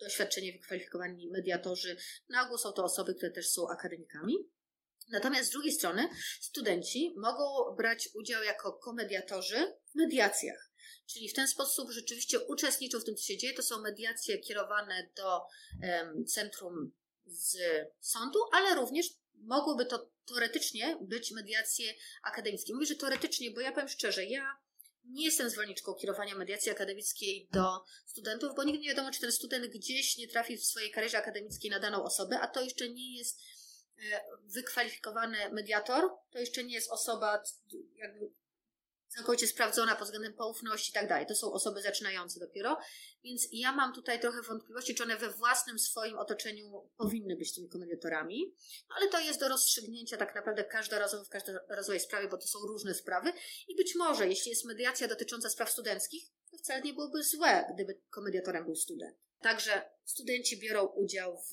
doświadczenie 0.00 0.52
wykwalifikowani 0.52 1.30
mediatorzy. 1.30 1.96
Na 2.28 2.46
ogół 2.46 2.58
są 2.58 2.72
to 2.72 2.84
osoby, 2.84 3.14
które 3.14 3.32
też 3.32 3.48
są 3.48 3.68
akademikami. 3.68 4.34
Natomiast 5.08 5.48
z 5.48 5.52
drugiej 5.52 5.72
strony 5.72 6.08
studenci 6.40 7.14
mogą 7.16 7.76
brać 7.76 8.08
udział 8.14 8.42
jako 8.42 8.72
komediatorzy 8.72 9.76
w 9.90 9.94
mediacjach. 9.94 10.70
Czyli 11.06 11.28
w 11.28 11.34
ten 11.34 11.48
sposób 11.48 11.90
rzeczywiście 11.90 12.40
uczestniczą 12.40 13.00
w 13.00 13.04
tym, 13.04 13.16
co 13.16 13.22
się 13.22 13.38
dzieje. 13.38 13.54
To 13.54 13.62
są 13.62 13.80
mediacje 13.80 14.38
kierowane 14.38 15.10
do 15.16 15.40
um, 15.82 16.26
centrum 16.26 16.92
z 17.26 17.58
sądu, 18.00 18.38
ale 18.52 18.74
również 18.74 19.06
mogłyby 19.34 19.86
to 19.86 20.10
teoretycznie 20.26 20.98
być 21.00 21.32
mediacje 21.32 21.94
akademickie. 22.22 22.74
Mówię, 22.74 22.86
że 22.86 22.96
teoretycznie, 22.96 23.50
bo 23.50 23.60
ja 23.60 23.72
powiem 23.72 23.88
szczerze, 23.88 24.24
ja 24.24 24.56
nie 25.04 25.24
jestem 25.24 25.50
zwolenniczką 25.50 25.94
kierowania 25.94 26.34
mediacji 26.34 26.72
akademickiej 26.72 27.48
do 27.52 27.84
studentów, 28.06 28.50
bo 28.56 28.64
nigdy 28.64 28.80
nie 28.80 28.88
wiadomo, 28.88 29.10
czy 29.10 29.20
ten 29.20 29.32
student 29.32 29.66
gdzieś 29.66 30.16
nie 30.16 30.28
trafi 30.28 30.56
w 30.56 30.64
swojej 30.64 30.90
karierze 30.90 31.18
akademickiej 31.18 31.70
na 31.70 31.78
daną 31.78 32.04
osobę, 32.04 32.40
a 32.40 32.48
to 32.48 32.62
jeszcze 32.62 32.88
nie 32.88 33.18
jest 33.18 33.40
e, 34.12 34.20
wykwalifikowany 34.42 35.50
mediator, 35.52 36.10
to 36.30 36.38
jeszcze 36.38 36.64
nie 36.64 36.74
jest 36.74 36.90
osoba 36.90 37.42
jakby 37.96 38.30
całkowicie 39.14 39.46
sprawdzona 39.46 39.96
pod 39.96 40.04
względem 40.04 40.34
poufności 40.34 40.90
i 40.90 40.94
tak 40.94 41.08
dalej. 41.08 41.26
To 41.26 41.34
są 41.34 41.52
osoby 41.52 41.82
zaczynające 41.82 42.40
dopiero, 42.40 42.78
więc 43.24 43.48
ja 43.52 43.72
mam 43.72 43.94
tutaj 43.94 44.20
trochę 44.20 44.42
wątpliwości, 44.42 44.94
czy 44.94 45.02
one 45.02 45.16
we 45.16 45.30
własnym 45.30 45.78
swoim 45.78 46.18
otoczeniu 46.18 46.90
powinny 46.96 47.36
być 47.36 47.54
tymi 47.54 47.68
komediatorami, 47.68 48.54
no, 48.88 48.94
ale 48.98 49.08
to 49.08 49.20
jest 49.20 49.40
do 49.40 49.48
rozstrzygnięcia 49.48 50.16
tak 50.16 50.34
naprawdę 50.34 50.64
każdorazowo 50.64 51.24
w 51.24 51.28
każdorazowej 51.28 52.00
sprawie, 52.00 52.28
bo 52.28 52.36
to 52.36 52.46
są 52.46 52.58
różne 52.58 52.94
sprawy 52.94 53.32
i 53.68 53.76
być 53.76 53.94
może, 53.94 54.28
jeśli 54.28 54.50
jest 54.50 54.64
mediacja 54.64 55.08
dotycząca 55.08 55.50
spraw 55.50 55.70
studenckich, 55.70 56.24
to 56.50 56.58
wcale 56.58 56.82
nie 56.82 56.94
byłoby 56.94 57.22
złe, 57.22 57.64
gdyby 57.74 58.00
komediatorem 58.10 58.64
był 58.64 58.76
student. 58.76 59.16
Także 59.40 59.90
studenci 60.04 60.60
biorą 60.60 60.86
udział 60.86 61.36
w 61.36 61.52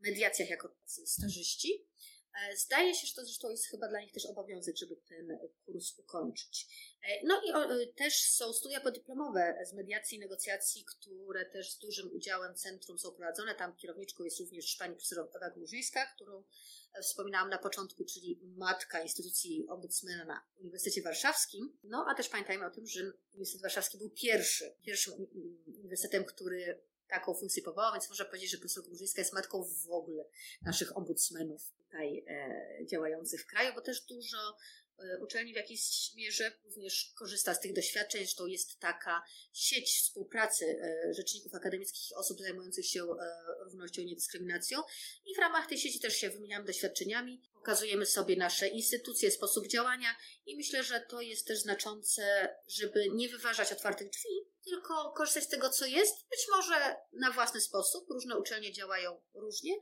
mediacjach 0.00 0.50
jako 0.50 0.74
stażyści, 0.86 1.86
zdaje 2.56 2.94
się, 2.94 3.06
że 3.06 3.14
to 3.14 3.24
zresztą 3.24 3.50
jest 3.50 3.66
chyba 3.66 3.88
dla 3.88 4.00
nich 4.00 4.12
też 4.12 4.26
obowiązek, 4.26 4.76
żeby 4.76 4.96
ten 4.96 5.38
kurs 5.66 5.98
ukończyć. 5.98 6.66
E, 7.02 7.26
no 7.26 7.42
i 7.46 7.50
e, 7.50 7.86
też 7.86 8.22
są 8.22 8.52
studia 8.52 8.80
podyplomowe 8.80 9.58
z 9.64 9.72
mediacji 9.72 10.16
i 10.16 10.20
negocjacji, 10.20 10.84
które 10.84 11.46
też 11.46 11.70
z 11.70 11.78
dużym 11.78 12.10
udziałem 12.14 12.54
centrum 12.54 12.98
są 12.98 13.12
prowadzone. 13.12 13.54
Tam 13.54 13.76
kierowniczką 13.76 14.24
jest 14.24 14.40
również 14.40 14.76
pani 14.76 14.94
profesor 14.94 15.28
Ewa 15.36 15.50
Górzyńska, 15.50 16.06
którą 16.06 16.44
wspominałam 17.02 17.50
na 17.50 17.58
początku, 17.58 18.04
czyli 18.04 18.40
matka 18.42 19.02
instytucji 19.02 19.66
ombudsmana 19.68 20.24
na 20.24 20.44
Uniwersytecie 20.60 21.02
Warszawskim. 21.02 21.78
No 21.84 22.06
a 22.08 22.14
też 22.14 22.28
pamiętajmy 22.28 22.66
o 22.66 22.70
tym, 22.70 22.86
że 22.86 23.00
Uniwersytet 23.30 23.62
Warszawski 23.62 23.98
był 23.98 24.10
pierwszy, 24.10 24.74
pierwszym 24.82 25.14
uniwersytetem, 25.66 26.24
który 26.24 26.82
taką 27.12 27.34
funkcję 27.34 27.62
powołał, 27.62 27.92
więc 27.92 28.08
można 28.08 28.24
powiedzieć, 28.24 28.50
że 28.50 28.58
profesor 28.58 28.84
Górzyńska 28.88 29.20
jest 29.20 29.32
matką 29.32 29.64
w 29.64 29.90
ogóle 29.90 30.24
naszych 30.62 30.96
ombudsmenów 30.96 31.72
tutaj 31.76 32.24
e, 32.28 32.86
działających 32.86 33.42
w 33.42 33.46
kraju, 33.46 33.74
bo 33.74 33.80
też 33.80 34.00
dużo 34.00 34.56
e, 34.98 35.18
uczelni 35.18 35.52
w 35.52 35.56
jakiejś 35.56 36.14
mierze 36.14 36.52
również 36.64 37.12
korzysta 37.18 37.54
z 37.54 37.60
tych 37.60 37.72
doświadczeń. 37.72 38.20
Zresztą 38.20 38.46
jest 38.46 38.78
taka 38.78 39.22
sieć 39.52 39.96
współpracy 39.96 40.64
e, 40.64 41.14
rzeczników 41.14 41.54
akademickich 41.54 42.18
osób 42.18 42.40
zajmujących 42.40 42.86
się 42.86 43.06
równością 43.64 44.02
i 44.02 44.06
niedyskryminacją. 44.06 44.80
I 45.24 45.34
w 45.34 45.38
ramach 45.38 45.66
tej 45.66 45.78
sieci 45.78 46.00
też 46.00 46.16
się 46.16 46.30
wymieniamy 46.30 46.64
doświadczeniami, 46.64 47.42
pokazujemy 47.54 48.06
sobie 48.06 48.36
nasze 48.36 48.68
instytucje, 48.68 49.30
sposób 49.30 49.68
działania 49.68 50.16
i 50.46 50.56
myślę, 50.56 50.84
że 50.84 51.00
to 51.00 51.20
jest 51.20 51.46
też 51.46 51.58
znaczące, 51.58 52.56
żeby 52.68 53.04
nie 53.14 53.28
wyważać 53.28 53.72
otwartych 53.72 54.10
drzwi, 54.10 54.51
tylko 54.64 55.12
korzystać 55.12 55.44
z 55.44 55.48
tego, 55.48 55.70
co 55.70 55.86
jest, 55.86 56.28
być 56.30 56.46
może 56.50 56.96
na 57.12 57.30
własny 57.30 57.60
sposób. 57.60 58.10
Różne 58.10 58.38
uczelnie 58.38 58.72
działają 58.72 59.20
różnie, 59.34 59.72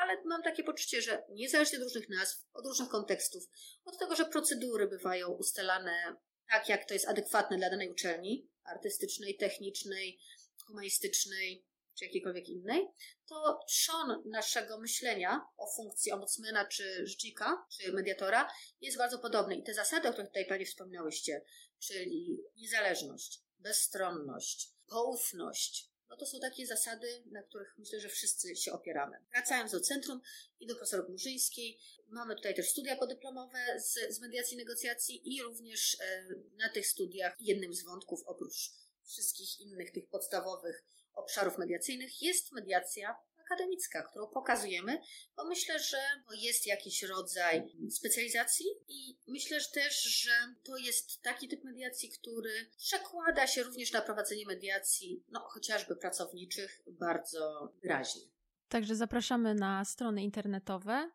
ale 0.00 0.22
mam 0.24 0.42
takie 0.42 0.64
poczucie, 0.64 1.02
że 1.02 1.24
niezależnie 1.28 1.78
od 1.78 1.84
różnych 1.84 2.08
nazw, 2.08 2.44
od 2.52 2.66
różnych 2.66 2.88
kontekstów, 2.88 3.44
od 3.84 3.98
tego, 3.98 4.16
że 4.16 4.24
procedury 4.24 4.88
bywają 4.88 5.28
ustalane 5.28 6.16
tak, 6.50 6.68
jak 6.68 6.88
to 6.88 6.94
jest 6.94 7.08
adekwatne 7.08 7.56
dla 7.56 7.70
danej 7.70 7.90
uczelni 7.90 8.48
artystycznej, 8.64 9.36
technicznej, 9.36 10.20
humanistycznej 10.66 11.64
czy 11.98 12.04
jakiejkolwiek 12.04 12.48
innej, 12.48 12.88
to 13.28 13.60
trzon 13.68 14.22
naszego 14.26 14.80
myślenia 14.80 15.46
o 15.56 15.66
funkcji 15.76 16.12
ombudsmana, 16.12 16.64
czy 16.64 17.06
rzecznika, 17.06 17.66
czy 17.70 17.92
mediatora 17.92 18.50
jest 18.80 18.98
bardzo 18.98 19.18
podobny. 19.18 19.56
I 19.56 19.62
te 19.62 19.74
zasady, 19.74 20.08
o 20.08 20.12
których 20.12 20.30
tutaj 20.30 20.46
Panie 20.46 20.66
wspomniałyście, 20.66 21.44
czyli 21.78 22.42
niezależność, 22.56 23.40
bezstronność, 23.60 24.72
poufność, 24.86 25.90
no 26.10 26.16
to 26.16 26.26
są 26.26 26.40
takie 26.40 26.66
zasady, 26.66 27.22
na 27.30 27.42
których 27.42 27.74
myślę, 27.78 28.00
że 28.00 28.08
wszyscy 28.08 28.56
się 28.56 28.72
opieramy. 28.72 29.16
Wracając 29.32 29.72
do 29.72 29.80
centrum 29.80 30.20
i 30.60 30.66
do 30.66 30.74
profesor 30.74 31.10
Murzyńskiej, 31.10 31.78
mamy 32.08 32.36
tutaj 32.36 32.54
też 32.54 32.70
studia 32.70 32.96
podyplomowe 32.96 33.80
z, 33.80 34.16
z 34.16 34.20
mediacji 34.20 34.54
i 34.54 34.58
negocjacji 34.58 35.34
i 35.34 35.42
również 35.42 35.96
e, 36.00 36.26
na 36.56 36.68
tych 36.68 36.86
studiach 36.86 37.36
jednym 37.40 37.74
z 37.74 37.84
wątków 37.84 38.22
oprócz 38.26 38.72
wszystkich 39.04 39.60
innych 39.60 39.92
tych 39.92 40.08
podstawowych 40.08 40.84
obszarów 41.14 41.58
mediacyjnych 41.58 42.22
jest 42.22 42.52
mediacja 42.52 43.16
akademicka, 43.50 44.02
którą 44.02 44.26
pokazujemy, 44.26 45.00
bo 45.36 45.44
myślę, 45.44 45.78
że 45.78 45.98
jest 46.36 46.66
jakiś 46.66 47.02
rodzaj 47.02 47.72
specjalizacji 47.90 48.66
i 48.88 49.16
myślę 49.28 49.60
że 49.60 49.68
też, 49.74 50.02
że 50.02 50.30
to 50.64 50.76
jest 50.76 51.22
taki 51.22 51.48
typ 51.48 51.64
mediacji, 51.64 52.10
który 52.10 52.70
przekłada 52.78 53.46
się 53.46 53.62
również 53.62 53.92
na 53.92 54.02
prowadzenie 54.02 54.46
mediacji, 54.46 55.24
no 55.28 55.40
chociażby 55.40 55.96
pracowniczych, 55.96 56.82
bardzo 56.86 57.72
wyraźnie. 57.82 58.22
Także 58.68 58.96
zapraszamy 58.96 59.54
na 59.54 59.84
strony 59.84 60.22
internetowe 60.22 61.10